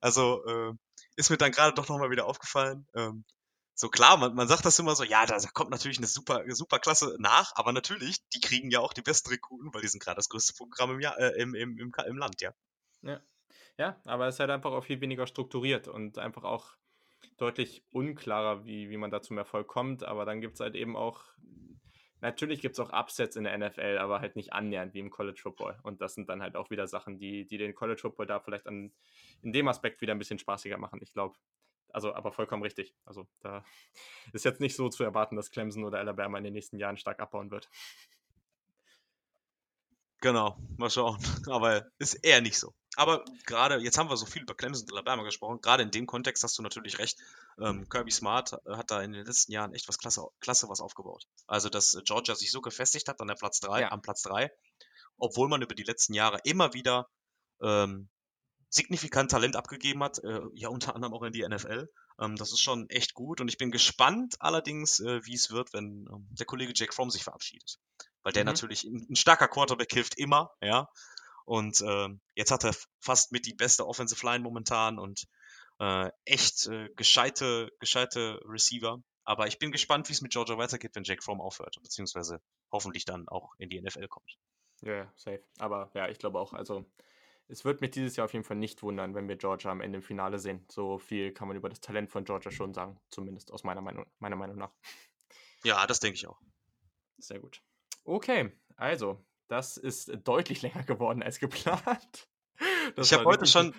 Also 0.00 0.44
äh, 0.46 0.72
ist 1.16 1.30
mir 1.30 1.38
dann 1.38 1.50
gerade 1.50 1.74
doch 1.74 1.88
nochmal 1.88 2.10
wieder 2.10 2.26
aufgefallen. 2.26 2.86
Ähm, 2.94 3.24
so 3.78 3.90
klar, 3.90 4.16
man, 4.16 4.34
man 4.34 4.48
sagt 4.48 4.64
das 4.64 4.78
immer 4.78 4.96
so, 4.96 5.04
ja, 5.04 5.26
da 5.26 5.38
kommt 5.52 5.70
natürlich 5.70 5.98
eine 5.98 6.06
super, 6.06 6.42
super 6.48 6.78
Klasse 6.78 7.14
nach, 7.18 7.52
aber 7.56 7.72
natürlich, 7.72 8.26
die 8.30 8.40
kriegen 8.40 8.70
ja 8.70 8.80
auch 8.80 8.94
die 8.94 9.02
besten 9.02 9.28
Rekruten, 9.28 9.72
weil 9.72 9.82
die 9.82 9.88
sind 9.88 10.02
gerade 10.02 10.16
das 10.16 10.30
größte 10.30 10.54
Programm 10.54 10.92
im, 10.92 11.00
Jahr, 11.00 11.18
äh, 11.18 11.40
im, 11.40 11.54
im, 11.54 11.78
im, 11.78 11.92
im 12.06 12.16
Land, 12.16 12.40
ja. 12.40 12.52
ja. 13.02 13.20
Ja, 13.78 14.00
aber 14.06 14.26
es 14.26 14.36
ist 14.36 14.40
halt 14.40 14.50
einfach 14.50 14.72
auch 14.72 14.84
viel 14.84 15.02
weniger 15.02 15.26
strukturiert 15.26 15.86
und 15.86 16.16
einfach 16.16 16.44
auch 16.44 16.76
deutlich 17.36 17.84
unklarer, 17.90 18.64
wie, 18.64 18.88
wie 18.88 18.96
man 18.96 19.10
da 19.10 19.20
zum 19.20 19.36
Erfolg 19.36 19.66
kommt. 19.68 20.02
Aber 20.02 20.24
dann 20.24 20.40
gibt 20.40 20.54
es 20.54 20.60
halt 20.60 20.74
eben 20.74 20.96
auch, 20.96 21.22
natürlich 22.22 22.62
gibt 22.62 22.72
es 22.72 22.80
auch 22.80 22.94
Upsets 22.94 23.36
in 23.36 23.44
der 23.44 23.58
NFL, 23.58 23.98
aber 23.98 24.20
halt 24.20 24.34
nicht 24.34 24.54
annähernd 24.54 24.94
wie 24.94 25.00
im 25.00 25.10
College 25.10 25.40
Football. 25.42 25.78
Und 25.82 26.00
das 26.00 26.14
sind 26.14 26.30
dann 26.30 26.40
halt 26.40 26.56
auch 26.56 26.70
wieder 26.70 26.86
Sachen, 26.86 27.18
die, 27.18 27.46
die 27.46 27.58
den 27.58 27.74
College 27.74 28.00
Football 28.00 28.26
da 28.26 28.40
vielleicht 28.40 28.66
an, 28.66 28.94
in 29.42 29.52
dem 29.52 29.68
Aspekt 29.68 30.00
wieder 30.00 30.14
ein 30.14 30.18
bisschen 30.18 30.38
spaßiger 30.38 30.78
machen. 30.78 31.00
Ich 31.02 31.12
glaube, 31.12 31.36
also, 31.92 32.14
aber 32.14 32.32
vollkommen 32.32 32.62
richtig. 32.62 32.94
Also, 33.04 33.26
da 33.40 33.64
ist 34.32 34.44
jetzt 34.44 34.60
nicht 34.60 34.76
so 34.76 34.88
zu 34.88 35.04
erwarten, 35.04 35.36
dass 35.36 35.50
Clemson 35.50 35.84
oder 35.84 35.98
Alabama 35.98 36.38
in 36.38 36.44
den 36.44 36.52
nächsten 36.52 36.78
Jahren 36.78 36.96
stark 36.96 37.20
abbauen 37.20 37.50
wird. 37.50 37.68
Genau, 40.20 40.56
mal 40.76 40.90
schauen. 40.90 41.18
Aber 41.50 41.86
ist 41.98 42.14
eher 42.14 42.40
nicht 42.40 42.58
so. 42.58 42.74
Aber 42.96 43.24
gerade, 43.44 43.76
jetzt 43.76 43.98
haben 43.98 44.08
wir 44.08 44.16
so 44.16 44.24
viel 44.24 44.42
über 44.42 44.54
Clemson 44.54 44.84
und 44.84 44.92
Alabama 44.92 45.22
gesprochen. 45.22 45.60
Gerade 45.60 45.82
in 45.82 45.90
dem 45.90 46.06
Kontext 46.06 46.42
hast 46.42 46.56
du 46.58 46.62
natürlich 46.62 46.98
recht. 46.98 47.18
Ähm, 47.60 47.86
Kirby 47.88 48.10
Smart 48.10 48.52
hat 48.66 48.90
da 48.90 49.02
in 49.02 49.12
den 49.12 49.26
letzten 49.26 49.52
Jahren 49.52 49.74
echt 49.74 49.86
was 49.86 49.98
klasse, 49.98 50.26
klasse 50.40 50.68
was 50.70 50.80
aufgebaut. 50.80 51.26
Also, 51.46 51.68
dass 51.68 51.98
Georgia 52.04 52.34
sich 52.34 52.50
so 52.50 52.62
gefestigt 52.62 53.08
hat 53.08 53.20
an 53.20 53.28
der 53.28 53.34
Platz 53.34 53.60
3, 53.60 53.82
ja. 53.82 53.92
am 53.92 54.00
Platz 54.00 54.22
3, 54.22 54.50
obwohl 55.18 55.48
man 55.48 55.60
über 55.60 55.74
die 55.74 55.82
letzten 55.82 56.14
Jahre 56.14 56.38
immer 56.44 56.72
wieder 56.72 57.08
ähm, 57.60 58.08
signifikant 58.68 59.30
Talent 59.30 59.56
abgegeben 59.56 60.02
hat, 60.02 60.18
äh, 60.22 60.40
ja 60.54 60.68
unter 60.68 60.94
anderem 60.94 61.14
auch 61.14 61.22
in 61.22 61.32
die 61.32 61.46
NFL. 61.46 61.88
Ähm, 62.20 62.36
das 62.36 62.52
ist 62.52 62.60
schon 62.60 62.88
echt 62.90 63.14
gut 63.14 63.40
und 63.40 63.48
ich 63.48 63.58
bin 63.58 63.70
gespannt 63.70 64.36
allerdings, 64.40 65.00
äh, 65.00 65.24
wie 65.24 65.34
es 65.34 65.50
wird, 65.50 65.72
wenn 65.72 66.06
ähm, 66.10 66.28
der 66.30 66.46
Kollege 66.46 66.72
Jack 66.74 66.94
Fromm 66.94 67.10
sich 67.10 67.24
verabschiedet. 67.24 67.78
Weil 68.22 68.32
der 68.32 68.44
mhm. 68.44 68.48
natürlich 68.48 68.84
ein, 68.84 69.06
ein, 69.10 69.16
starker 69.16 69.48
Quarterback 69.48 69.92
hilft 69.92 70.18
immer, 70.18 70.50
ja. 70.60 70.88
Und 71.44 71.80
äh, 71.80 72.08
jetzt 72.34 72.50
hat 72.50 72.64
er 72.64 72.74
fast 73.00 73.30
mit 73.30 73.46
die 73.46 73.54
beste 73.54 73.86
Offensive 73.86 74.26
Line 74.26 74.42
momentan 74.42 74.98
und 74.98 75.26
äh, 75.78 76.10
echt 76.24 76.66
äh, 76.66 76.88
gescheite, 76.96 77.70
gescheite 77.78 78.40
Receiver. 78.44 78.98
Aber 79.22 79.46
ich 79.46 79.58
bin 79.58 79.70
gespannt, 79.70 80.08
wie 80.08 80.12
es 80.12 80.22
mit 80.22 80.32
Georgia 80.32 80.58
weitergeht, 80.58 80.92
wenn 80.94 81.04
Jack 81.04 81.22
Fromm 81.22 81.40
aufhört, 81.40 81.76
beziehungsweise 81.82 82.40
hoffentlich 82.72 83.04
dann 83.04 83.28
auch 83.28 83.54
in 83.58 83.68
die 83.68 83.80
NFL 83.80 84.08
kommt. 84.08 84.38
Ja, 84.82 84.92
yeah, 84.92 85.12
safe. 85.16 85.42
Aber 85.58 85.90
ja, 85.94 86.08
ich 86.08 86.18
glaube 86.18 86.38
auch, 86.38 86.52
also 86.52 86.84
es 87.48 87.64
wird 87.64 87.80
mich 87.80 87.90
dieses 87.92 88.16
Jahr 88.16 88.24
auf 88.24 88.32
jeden 88.32 88.44
Fall 88.44 88.56
nicht 88.56 88.82
wundern, 88.82 89.14
wenn 89.14 89.28
wir 89.28 89.36
Georgia 89.36 89.70
am 89.70 89.80
Ende 89.80 89.96
im 89.96 90.02
Finale 90.02 90.38
sehen. 90.38 90.64
So 90.68 90.98
viel 90.98 91.32
kann 91.32 91.48
man 91.48 91.56
über 91.56 91.68
das 91.68 91.80
Talent 91.80 92.10
von 92.10 92.24
Georgia 92.24 92.50
schon 92.50 92.74
sagen, 92.74 92.98
zumindest 93.10 93.52
aus 93.52 93.64
meiner 93.64 93.80
Meinung, 93.80 94.06
meiner 94.18 94.36
Meinung 94.36 94.56
nach. 94.56 94.72
Ja, 95.64 95.86
das 95.86 96.00
denke 96.00 96.16
ich 96.16 96.26
auch. 96.26 96.40
Sehr 97.18 97.38
gut. 97.38 97.62
Okay, 98.04 98.52
also, 98.76 99.24
das 99.48 99.76
ist 99.76 100.10
deutlich 100.24 100.62
länger 100.62 100.82
geworden 100.82 101.22
als 101.22 101.38
geplant. 101.38 102.28
Das 102.94 103.06
ich 103.06 103.12
habe 103.12 103.24
heute 103.24 103.46
schon, 103.46 103.74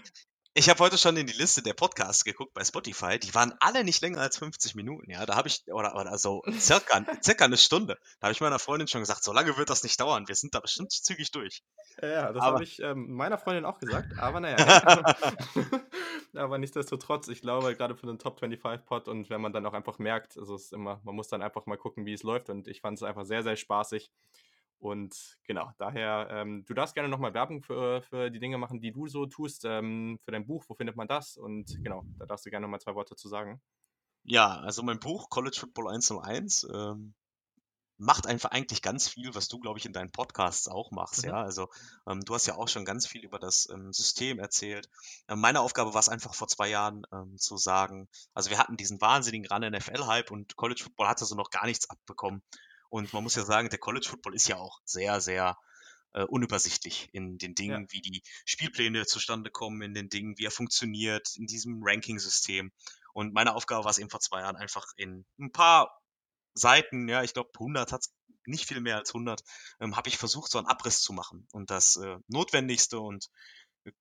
ich 0.58 0.70
habe 0.70 0.80
heute 0.80 0.98
schon 0.98 1.16
in 1.18 1.28
die 1.28 1.34
Liste 1.34 1.62
der 1.62 1.76
Podcasts 1.76 2.24
geguckt 2.24 2.56
bei 2.56 2.64
Spotify. 2.64 3.20
Die 3.20 3.36
waren 3.36 3.54
alle 3.60 3.84
nicht 3.84 4.02
länger 4.02 4.22
als 4.22 4.38
50 4.38 4.74
Minuten. 4.74 5.12
Ja, 5.12 5.24
da 5.28 5.36
habe 5.36 5.48
ich, 5.48 5.64
oder, 5.68 5.96
oder 5.96 6.12
also 6.12 6.42
circa, 6.58 7.06
circa 7.22 7.46
eine 7.46 7.58
Stunde. 7.58 8.00
Da 8.20 8.26
habe 8.26 8.32
ich 8.32 8.42
meiner 8.42 8.58
Freundin 8.58 8.88
schon 8.88 9.02
gesagt, 9.02 9.24
so 9.24 9.32
lange 9.32 9.56
wird 9.56 9.70
das 9.70 9.84
nicht 9.84 10.00
dauern. 10.00 10.28
Wir 10.28 10.34
sind 10.34 10.56
da 10.56 10.60
bestimmt 10.60 10.92
zügig 10.92 11.30
durch. 11.30 11.62
Ja, 12.02 12.34
das 12.34 12.42
habe 12.42 12.64
ich 12.64 12.82
ähm, 12.82 13.14
meiner 13.14 13.38
Freundin 13.38 13.66
auch 13.66 13.78
gesagt. 13.78 14.18
Aber 14.18 14.40
naja. 14.40 14.58
aber 16.34 16.58
nichtsdestotrotz, 16.58 17.28
ich 17.28 17.42
glaube, 17.42 17.76
gerade 17.76 17.96
für 17.96 18.08
den 18.08 18.18
Top 18.18 18.40
25 18.40 18.84
Pod 18.84 19.08
und 19.08 19.30
wenn 19.30 19.42
man 19.42 19.54
dann 19.54 19.66
auch 19.68 19.74
einfach 19.74 20.00
merkt, 20.00 20.40
also 20.40 20.56
es 20.56 20.64
ist 20.64 20.74
immer, 20.74 21.00
man 21.04 21.16
muss 21.16 21.28
dann 21.28 21.44
einfach 21.44 21.68
mal 21.68 21.78
gucken, 21.78 22.08
wie 22.08 22.14
es 22.14 22.24
läuft. 22.24 22.50
Und 22.50 22.68
ich 22.68 22.82
fand 22.82 22.98
es 22.98 23.04
einfach 23.04 23.26
sehr, 23.26 23.44
sehr 23.44 23.58
spaßig. 23.58 24.10
Und 24.80 25.38
genau, 25.44 25.72
daher, 25.78 26.28
ähm, 26.30 26.64
du 26.66 26.74
darfst 26.74 26.94
gerne 26.94 27.10
nochmal 27.10 27.34
Werbung 27.34 27.64
für, 27.64 28.02
für 28.04 28.30
die 28.30 28.40
Dinge 28.40 28.58
machen, 28.58 28.80
die 28.80 28.92
du 28.92 29.08
so 29.08 29.26
tust, 29.26 29.66
ähm, 29.66 30.20
für 30.24 30.32
dein 30.32 30.46
Buch. 30.46 30.66
Wo 30.68 30.76
findet 30.76 30.96
man 30.96 31.08
das? 31.08 31.38
Und 31.38 31.84
genau, 31.84 32.04
da 32.20 32.26
darfst 32.26 32.46
du 32.46 32.50
gerne 32.50 32.66
nochmal 32.66 32.82
zwei 32.82 32.96
Worte 32.96 33.16
zu 33.16 33.28
sagen. 33.28 33.62
Ja, 34.24 34.60
also 34.60 34.84
mein 34.84 35.00
Buch 35.00 35.30
College 35.30 35.58
Football 35.60 35.88
101 35.88 36.68
ähm, 36.74 37.16
macht 37.98 38.28
einfach 38.28 38.52
eigentlich 38.52 38.82
ganz 38.82 39.08
viel, 39.08 39.34
was 39.34 39.48
du, 39.48 39.60
glaube 39.60 39.80
ich, 39.80 39.86
in 39.86 39.94
deinen 39.94 40.12
Podcasts 40.12 40.68
auch 40.68 40.92
machst. 40.92 41.24
Mhm. 41.24 41.30
Ja, 41.30 41.42
also 41.42 41.70
ähm, 42.08 42.22
du 42.22 42.34
hast 42.36 42.46
ja 42.46 42.56
auch 42.56 42.68
schon 42.68 42.86
ganz 42.86 43.08
viel 43.08 43.24
über 43.24 43.40
das 43.40 43.68
ähm, 43.72 43.92
System 43.92 44.40
erzählt. 44.40 44.90
Ähm, 45.28 45.40
meine 45.40 45.62
Aufgabe 45.62 45.94
war 45.94 46.00
es 46.00 46.10
einfach 46.10 46.34
vor 46.34 46.48
zwei 46.48 46.70
Jahren 46.70 47.04
ähm, 47.12 47.38
zu 47.38 47.58
sagen, 47.58 48.08
also 48.34 48.50
wir 48.50 48.60
hatten 48.60 48.78
diesen 48.78 49.02
wahnsinnigen 49.02 49.48
Run 49.52 49.72
NFL-Hype 49.72 50.32
und 50.32 50.56
College 50.56 50.84
Football 50.84 51.08
hatte 51.08 51.26
so 51.26 51.36
noch 51.36 51.50
gar 51.50 51.66
nichts 51.66 51.90
abbekommen. 51.90 52.44
Und 52.90 53.12
man 53.14 53.24
muss 53.24 53.36
ja 53.36 53.46
sagen, 53.46 53.70
der 53.70 53.80
College 53.80 54.08
Football 54.10 54.36
ist 54.36 54.48
ja 54.48 54.58
auch 54.58 54.80
sehr, 54.86 55.22
sehr 55.22 55.58
äh, 56.14 56.24
unübersichtlich 56.24 57.10
in 57.14 57.38
den 57.38 57.56
Dingen, 57.56 57.84
ja. 57.84 57.88
wie 57.92 58.02
die 58.02 58.24
Spielpläne 58.46 59.06
zustande 59.06 59.52
kommen, 59.52 59.82
in 59.82 59.94
den 59.94 60.10
Dingen, 60.10 60.38
wie 60.38 60.46
er 60.46 60.52
funktioniert, 60.52 61.36
in 61.36 61.48
diesem 61.48 61.82
Ranking-System. 61.84 62.72
Und 63.14 63.34
meine 63.34 63.56
Aufgabe 63.56 63.84
war 63.84 63.92
es 63.92 63.98
eben 63.98 64.10
vor 64.10 64.20
zwei 64.20 64.42
Jahren 64.42 64.56
einfach 64.56 64.86
in 64.96 65.26
ein 65.40 65.52
paar 65.52 66.02
Seiten, 66.54 67.08
ja, 67.08 67.24
ich 67.24 67.34
glaube 67.34 67.52
100 67.56 67.92
hat 67.92 68.06
nicht 68.46 68.66
viel 68.66 68.80
mehr 68.80 68.96
als 68.96 69.10
100, 69.10 69.44
ähm, 69.80 69.96
habe 69.96 70.10
ich 70.10 70.18
versucht, 70.18 70.52
so 70.52 70.58
einen 70.58 70.68
Abriss 70.68 71.02
zu 71.02 71.14
machen 71.14 71.48
und 71.52 71.70
das 71.70 71.98
äh, 71.98 72.18
Notwendigste 72.28 73.00
und 73.00 73.30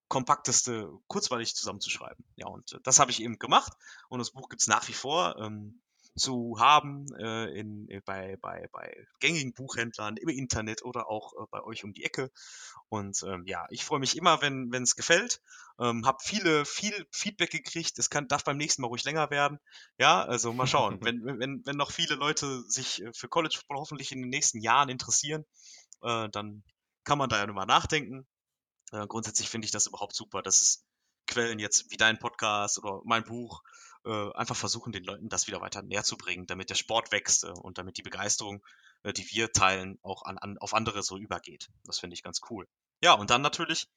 kompakteste 0.08 0.90
kurzweilig 1.06 1.54
zusammenzuschreiben. 1.54 2.24
Ja, 2.36 2.46
und 2.46 2.72
äh, 2.72 2.78
das 2.82 2.98
habe 2.98 3.10
ich 3.10 3.22
eben 3.22 3.38
gemacht 3.38 3.72
und 4.08 4.18
das 4.18 4.30
Buch 4.30 4.48
gibt 4.48 4.62
es 4.62 4.68
nach 4.68 4.86
wie 4.88 4.92
vor. 4.92 5.36
Ähm, 5.38 5.82
zu 6.16 6.56
haben 6.58 7.06
äh, 7.18 7.58
in, 7.58 7.88
äh, 7.88 8.00
bei, 8.04 8.36
bei, 8.40 8.68
bei 8.72 9.06
gängigen 9.20 9.52
Buchhändlern 9.52 10.16
im 10.16 10.28
Internet 10.28 10.82
oder 10.82 11.08
auch 11.08 11.34
äh, 11.34 11.46
bei 11.50 11.62
euch 11.62 11.84
um 11.84 11.92
die 11.92 12.04
Ecke. 12.04 12.30
Und 12.88 13.22
ähm, 13.22 13.44
ja, 13.46 13.66
ich 13.70 13.84
freue 13.84 14.00
mich 14.00 14.16
immer, 14.16 14.40
wenn 14.40 14.72
es 14.74 14.96
gefällt. 14.96 15.40
Ähm, 15.78 16.06
hab 16.06 16.22
viele, 16.22 16.64
viel 16.64 17.06
Feedback 17.10 17.50
gekriegt. 17.50 17.98
Es 17.98 18.08
kann, 18.08 18.28
darf 18.28 18.44
beim 18.44 18.56
nächsten 18.56 18.80
Mal 18.82 18.88
ruhig 18.88 19.04
länger 19.04 19.30
werden. 19.30 19.58
Ja, 19.98 20.24
also 20.24 20.52
mal 20.52 20.66
schauen. 20.66 20.98
wenn, 21.02 21.24
wenn, 21.24 21.62
wenn 21.66 21.76
noch 21.76 21.90
viele 21.90 22.14
Leute 22.14 22.62
sich 22.62 23.02
äh, 23.02 23.12
für 23.12 23.28
College 23.28 23.56
Football 23.58 23.78
hoffentlich 23.78 24.12
in 24.12 24.22
den 24.22 24.30
nächsten 24.30 24.60
Jahren 24.60 24.88
interessieren, 24.88 25.44
äh, 26.02 26.28
dann 26.30 26.64
kann 27.04 27.18
man 27.18 27.28
da 27.28 27.38
ja 27.38 27.46
nochmal 27.46 27.66
nachdenken. 27.66 28.26
Äh, 28.92 29.06
grundsätzlich 29.06 29.50
finde 29.50 29.66
ich 29.66 29.72
das 29.72 29.86
überhaupt 29.86 30.14
super, 30.14 30.42
dass 30.42 30.62
es 30.62 30.84
Quellen 31.26 31.58
jetzt 31.58 31.90
wie 31.90 31.96
dein 31.96 32.18
Podcast 32.18 32.78
oder 32.78 33.00
mein 33.04 33.24
Buch 33.24 33.62
äh, 34.06 34.32
einfach 34.34 34.56
versuchen, 34.56 34.92
den 34.92 35.04
Leuten 35.04 35.28
das 35.28 35.46
wieder 35.46 35.60
weiter 35.60 35.82
näher 35.82 36.04
zu 36.04 36.16
bringen, 36.16 36.46
damit 36.46 36.70
der 36.70 36.74
Sport 36.74 37.12
wächst 37.12 37.44
äh, 37.44 37.48
und 37.48 37.78
damit 37.78 37.98
die 37.98 38.02
Begeisterung, 38.02 38.64
äh, 39.02 39.12
die 39.12 39.28
wir 39.30 39.52
teilen, 39.52 39.98
auch 40.02 40.22
an, 40.22 40.38
an, 40.38 40.58
auf 40.58 40.74
andere 40.74 41.02
so 41.02 41.18
übergeht. 41.18 41.68
Das 41.84 41.98
finde 41.98 42.14
ich 42.14 42.22
ganz 42.22 42.40
cool. 42.50 42.66
Ja, 43.02 43.14
und 43.14 43.30
dann 43.30 43.42
natürlich 43.42 43.88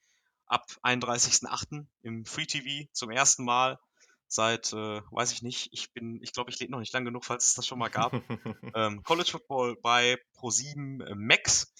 ab 0.47 0.65
31.08. 0.83 1.85
im 2.01 2.25
Free 2.25 2.45
TV 2.45 2.89
zum 2.91 3.11
ersten 3.11 3.45
Mal 3.45 3.79
seit, 4.27 4.73
äh, 4.73 5.01
weiß 5.11 5.31
ich 5.31 5.41
nicht, 5.41 5.69
ich 5.71 5.91
bin, 5.91 6.21
ich 6.21 6.33
glaube, 6.33 6.51
ich 6.51 6.59
lebe 6.59 6.71
noch 6.71 6.79
nicht 6.79 6.93
lang 6.93 7.05
genug, 7.05 7.25
falls 7.25 7.47
es 7.47 7.55
das 7.55 7.65
schon 7.65 7.79
mal 7.79 7.89
gab. 7.89 8.13
ähm, 8.75 9.03
College 9.03 9.29
Football 9.31 9.77
bei 9.81 10.17
Pro7 10.37 11.05
äh, 11.05 11.15
Max. 11.15 11.73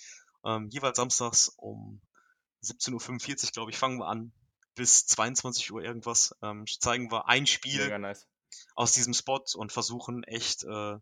Ähm, 0.45 0.69
jeweils 0.69 0.97
samstags 0.97 1.49
um 1.57 2.01
17.45 2.63 3.45
Uhr, 3.45 3.51
glaube 3.51 3.71
ich, 3.71 3.77
fangen 3.77 3.99
wir 3.99 4.07
an. 4.07 4.31
Bis 4.79 5.05
22 5.07 5.73
Uhr 5.73 5.83
irgendwas 5.83 6.33
ähm, 6.41 6.63
zeigen 6.79 7.11
wir 7.11 7.27
ein 7.27 7.45
Spiel 7.45 7.99
nice. 7.99 8.25
aus 8.75 8.93
diesem 8.93 9.13
Spot 9.13 9.43
und 9.55 9.73
versuchen 9.73 10.23
echt 10.23 10.63
äh, 10.63 10.95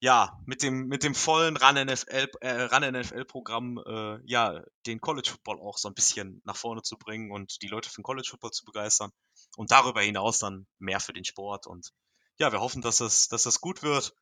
ja, 0.00 0.40
mit 0.46 0.62
dem, 0.62 0.86
mit 0.86 1.02
dem 1.02 1.14
vollen 1.14 1.58
Run 1.58 1.74
NFL, 1.74 2.28
äh, 2.40 2.62
Run 2.62 2.90
NFL 2.90 3.26
Programm, 3.26 3.78
äh, 3.86 4.18
ja, 4.24 4.62
den 4.86 5.02
College 5.02 5.28
Football 5.28 5.60
auch 5.60 5.76
so 5.76 5.88
ein 5.88 5.94
bisschen 5.94 6.40
nach 6.46 6.56
vorne 6.56 6.80
zu 6.80 6.96
bringen 6.96 7.30
und 7.30 7.60
die 7.60 7.68
Leute 7.68 7.90
für 7.90 8.00
den 8.00 8.04
College 8.04 8.28
Football 8.30 8.52
zu 8.52 8.64
begeistern 8.64 9.10
und 9.58 9.72
darüber 9.72 10.00
hinaus 10.00 10.38
dann 10.38 10.66
mehr 10.78 10.98
für 10.98 11.12
den 11.12 11.26
Sport 11.26 11.66
und 11.66 11.92
ja, 12.38 12.50
wir 12.50 12.62
hoffen, 12.62 12.80
dass 12.80 12.96
das, 12.96 13.28
dass 13.28 13.42
das 13.42 13.60
gut 13.60 13.82
wird 13.82 14.14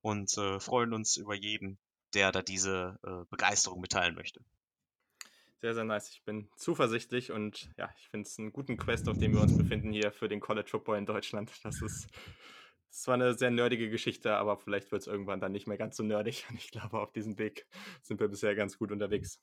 und 0.00 0.38
äh, 0.38 0.58
freuen 0.58 0.94
uns 0.94 1.18
über 1.18 1.34
jeden, 1.34 1.78
der 2.14 2.32
da 2.32 2.40
diese 2.40 2.98
äh, 3.04 3.26
Begeisterung 3.28 3.82
mitteilen 3.82 4.14
möchte. 4.14 4.40
Sehr, 5.60 5.74
sehr 5.74 5.84
nice. 5.84 6.10
Ich 6.10 6.22
bin 6.24 6.48
zuversichtlich 6.56 7.32
und 7.32 7.68
ja, 7.76 7.90
ich 7.98 8.08
finde 8.08 8.28
es 8.28 8.38
einen 8.38 8.52
guten 8.52 8.76
Quest, 8.76 9.08
auf 9.08 9.18
dem 9.18 9.34
wir 9.34 9.40
uns 9.40 9.56
befinden 9.56 9.92
hier 9.92 10.12
für 10.12 10.28
den 10.28 10.40
College 10.40 10.68
Football 10.68 10.98
in 10.98 11.06
Deutschland. 11.06 11.52
Das 11.64 11.82
ist 11.82 12.08
es 12.90 13.06
war 13.06 13.14
eine 13.14 13.36
sehr 13.36 13.50
nerdige 13.50 13.90
Geschichte, 13.90 14.36
aber 14.36 14.56
vielleicht 14.56 14.90
wird 14.92 15.02
es 15.02 15.08
irgendwann 15.08 15.40
dann 15.40 15.52
nicht 15.52 15.66
mehr 15.66 15.76
ganz 15.76 15.96
so 15.96 16.02
nerdig. 16.02 16.46
Und 16.50 16.56
ich 16.56 16.70
glaube, 16.70 17.00
auf 17.00 17.12
diesem 17.12 17.38
Weg 17.38 17.66
sind 18.02 18.20
wir 18.20 18.28
bisher 18.28 18.54
ganz 18.54 18.78
gut 18.78 18.92
unterwegs. 18.92 19.40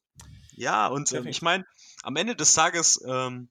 Ja, 0.57 0.87
und 0.87 1.11
äh, 1.11 1.27
ich 1.27 1.41
meine, 1.41 1.65
am 2.03 2.15
Ende 2.15 2.33
des 2.35 2.53
Tages 2.53 3.03
ähm, 3.05 3.49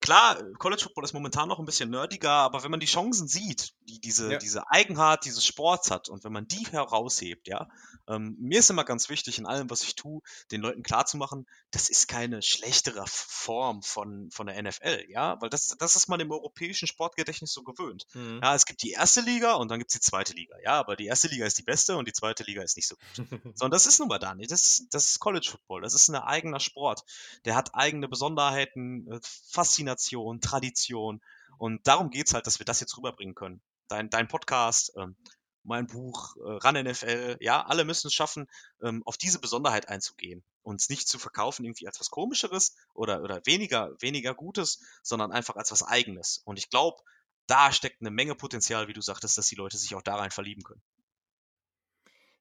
klar, 0.00 0.42
College 0.58 0.82
Football 0.82 1.04
ist 1.04 1.14
momentan 1.14 1.48
noch 1.48 1.58
ein 1.58 1.64
bisschen 1.64 1.88
nerdiger, 1.88 2.30
aber 2.30 2.62
wenn 2.62 2.70
man 2.70 2.80
die 2.80 2.86
Chancen 2.86 3.28
sieht, 3.28 3.72
die 3.88 4.00
diese, 4.00 4.32
ja. 4.32 4.38
diese 4.38 4.70
Eigenart 4.70 5.24
dieses 5.24 5.44
Sports 5.44 5.90
hat 5.90 6.08
und 6.08 6.24
wenn 6.24 6.32
man 6.32 6.46
die 6.46 6.66
heraushebt, 6.66 7.48
ja, 7.48 7.68
ähm, 8.06 8.36
mir 8.38 8.60
ist 8.60 8.70
immer 8.70 8.84
ganz 8.84 9.08
wichtig, 9.08 9.38
in 9.38 9.46
allem, 9.46 9.70
was 9.70 9.82
ich 9.82 9.94
tue, 9.94 10.20
den 10.50 10.60
Leuten 10.60 10.82
klarzumachen, 10.82 11.46
das 11.70 11.88
ist 11.88 12.08
keine 12.08 12.42
schlechtere 12.42 13.04
Form 13.06 13.82
von, 13.82 14.30
von 14.30 14.46
der 14.46 14.62
NFL, 14.62 15.06
ja, 15.08 15.40
weil 15.40 15.50
das, 15.50 15.76
das 15.78 15.96
ist 15.96 16.08
man 16.08 16.20
im 16.20 16.30
europäischen 16.30 16.86
Sportgedächtnis 16.86 17.52
so 17.52 17.62
gewöhnt. 17.62 18.06
Mhm. 18.14 18.40
Ja, 18.42 18.54
es 18.54 18.66
gibt 18.66 18.82
die 18.82 18.90
erste 18.90 19.20
Liga 19.20 19.54
und 19.54 19.70
dann 19.70 19.78
gibt 19.78 19.90
es 19.90 20.00
die 20.00 20.04
zweite 20.04 20.34
Liga, 20.34 20.56
ja, 20.62 20.74
aber 20.78 20.96
die 20.96 21.06
erste 21.06 21.28
Liga 21.28 21.46
ist 21.46 21.58
die 21.58 21.62
beste 21.62 21.96
und 21.96 22.06
die 22.06 22.12
zweite 22.12 22.44
Liga 22.44 22.62
ist 22.62 22.76
nicht 22.76 22.88
so 22.88 22.96
gut. 22.96 23.28
Sondern 23.54 23.70
das 23.72 23.86
ist 23.86 23.98
nun 23.98 24.08
mal 24.08 24.18
da 24.18 24.34
nicht. 24.34 24.50
Das, 24.50 24.86
das 24.90 25.06
ist 25.06 25.20
College 25.20 25.48
Football, 25.50 25.82
das 25.82 25.94
ist 25.94 26.08
ein 26.08 26.14
eigener 26.16 26.60
Sport. 26.60 27.04
Der 27.44 27.56
hat 27.56 27.74
eigene 27.74 28.08
Besonderheiten, 28.08 29.10
äh, 29.10 29.20
Faszination 29.22 29.88
Faszination, 29.88 30.40
Tradition. 30.40 31.20
Und 31.58 31.86
darum 31.86 32.10
geht 32.10 32.28
es 32.28 32.34
halt, 32.34 32.46
dass 32.46 32.58
wir 32.58 32.66
das 32.66 32.80
jetzt 32.80 32.96
rüberbringen 32.96 33.34
können. 33.34 33.60
Dein, 33.88 34.10
dein 34.10 34.28
Podcast, 34.28 34.92
ähm, 34.96 35.16
mein 35.64 35.86
Buch, 35.86 36.36
äh, 36.36 36.66
Run 36.66 36.76
NFL, 36.76 37.36
ja, 37.40 37.64
alle 37.64 37.84
müssen 37.84 38.08
es 38.08 38.14
schaffen, 38.14 38.48
ähm, 38.82 39.02
auf 39.04 39.16
diese 39.16 39.38
Besonderheit 39.38 39.88
einzugehen. 39.88 40.42
Uns 40.62 40.88
nicht 40.88 41.08
zu 41.08 41.18
verkaufen 41.18 41.64
irgendwie 41.64 41.86
als 41.86 42.00
was 42.00 42.10
Komischeres 42.10 42.76
oder, 42.94 43.22
oder 43.22 43.44
weniger, 43.44 43.90
weniger 44.00 44.34
Gutes, 44.34 44.82
sondern 45.02 45.32
einfach 45.32 45.56
als 45.56 45.70
was 45.72 45.82
Eigenes. 45.82 46.42
Und 46.44 46.58
ich 46.58 46.70
glaube, 46.70 47.02
da 47.46 47.72
steckt 47.72 48.00
eine 48.00 48.10
Menge 48.10 48.34
Potenzial, 48.34 48.88
wie 48.88 48.92
du 48.92 49.00
sagtest, 49.00 49.38
dass 49.38 49.46
die 49.46 49.56
Leute 49.56 49.78
sich 49.78 49.94
auch 49.94 50.02
da 50.02 50.16
rein 50.16 50.30
verlieben 50.30 50.62
können. 50.62 50.82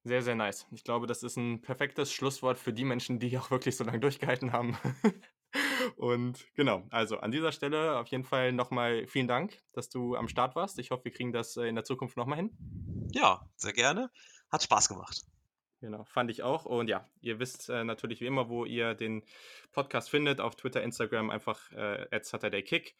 Sehr, 0.03 0.21
sehr 0.21 0.35
nice. 0.35 0.65
Ich 0.71 0.85
glaube, 0.85 1.05
das 1.05 1.21
ist 1.21 1.35
ein 1.35 1.61
perfektes 1.61 2.13
Schlusswort 2.13 2.57
für 2.57 2.71
die 2.71 2.85
Menschen, 2.85 3.19
die 3.19 3.37
auch 3.37 3.51
wirklich 3.51 3.75
so 3.75 3.83
lange 3.83 3.99
durchgehalten 3.99 4.53
haben. 4.53 4.77
Und 5.95 6.45
genau, 6.55 6.83
also 6.89 7.17
an 7.19 7.31
dieser 7.31 7.51
Stelle 7.51 7.97
auf 7.97 8.07
jeden 8.07 8.23
Fall 8.23 8.51
nochmal 8.51 9.07
vielen 9.07 9.27
Dank, 9.27 9.59
dass 9.73 9.89
du 9.89 10.15
am 10.15 10.27
Start 10.27 10.55
warst. 10.55 10.79
Ich 10.79 10.91
hoffe, 10.91 11.05
wir 11.05 11.11
kriegen 11.11 11.31
das 11.31 11.57
äh, 11.57 11.63
in 11.63 11.75
der 11.75 11.83
Zukunft 11.83 12.17
nochmal 12.17 12.37
hin. 12.37 12.57
Ja, 13.11 13.47
sehr 13.55 13.73
gerne. 13.73 14.09
Hat 14.51 14.63
Spaß 14.63 14.89
gemacht. 14.89 15.25
Genau, 15.79 16.05
fand 16.05 16.31
ich 16.31 16.41
auch. 16.41 16.65
Und 16.65 16.89
ja, 16.89 17.07
ihr 17.21 17.39
wisst 17.39 17.69
äh, 17.69 17.83
natürlich 17.83 18.21
wie 18.21 18.25
immer, 18.25 18.49
wo 18.49 18.65
ihr 18.65 18.95
den 18.95 19.23
Podcast 19.71 20.09
findet. 20.09 20.41
Auf 20.41 20.55
Twitter, 20.55 20.81
Instagram 20.81 21.29
einfach 21.29 21.71
äh, 21.71 22.61
Kick. 22.63 22.95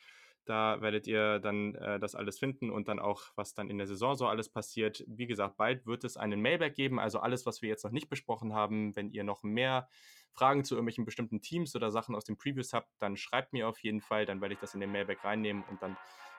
Da 0.46 0.80
werdet 0.80 1.08
ihr 1.08 1.40
dann 1.40 1.76
äh, 1.76 2.00
das 2.00 2.16
alles 2.16 2.40
finden 2.40 2.70
und 2.70 2.88
dann 2.88 3.00
auch, 3.00 3.24
was 3.36 3.54
dann 3.54 3.70
in 3.70 3.78
der 3.78 3.88
Saison 3.88 4.16
so 4.16 4.28
alles 4.28 4.48
passiert. 4.48 5.04
Wie 5.08 5.28
gesagt, 5.28 5.58
bald 5.58 5.86
wird 5.86 6.06
es 6.06 6.16
einen 6.16 6.42
Mailback 6.42 6.76
geben. 6.76 7.00
Also 7.00 7.20
alles, 7.20 7.46
was 7.46 7.62
wir 7.62 7.68
jetzt 7.68 7.84
noch 7.84 7.92
nicht 7.92 8.10
besprochen 8.10 8.54
haben. 8.54 8.96
Wenn 8.96 9.10
ihr 9.10 9.24
noch 9.24 9.44
mehr 9.44 9.90
Fragen 10.38 10.64
zu 10.64 10.76
irgendwelchen 10.76 11.04
bestimmten 11.04 11.42
Teams 11.42 11.76
oder 11.76 11.90
Sachen 11.90 12.16
aus 12.16 12.26
den 12.26 12.38
Previews 12.38 12.74
habt, 12.74 12.90
dann 13.00 13.18
schreibt 13.18 13.54
mir 13.54 13.68
auf 13.68 13.80
jeden 13.80 14.02
Fall. 14.02 14.26
Dann 14.26 14.40
werde 14.40 14.54
ich 14.54 14.60
das 14.60 14.76
in 14.76 14.80
den 14.80 14.92
Mailback 14.92 15.24
reinnehmen 15.24 15.64
und 15.70 15.82
dann 15.82 15.98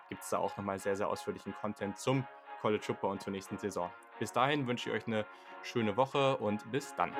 gibt 0.08 0.22
es 0.22 0.30
da 0.30 0.38
auch 0.38 0.56
nochmal 0.56 0.78
sehr, 0.78 0.96
sehr 0.96 1.08
ausführlichen 1.08 1.52
Content 1.60 1.98
zum 1.98 2.24
College 2.60 2.82
Football 2.82 3.12
und 3.12 3.22
zur 3.22 3.32
nächsten 3.32 3.58
Saison. 3.58 3.90
Bis 4.18 4.32
dahin 4.32 4.66
wünsche 4.66 4.88
ich 4.88 4.96
euch 4.96 5.06
eine 5.06 5.26
schöne 5.62 5.96
Woche 5.96 6.36
und 6.36 6.70
bis 6.70 6.94
dann. 6.94 7.12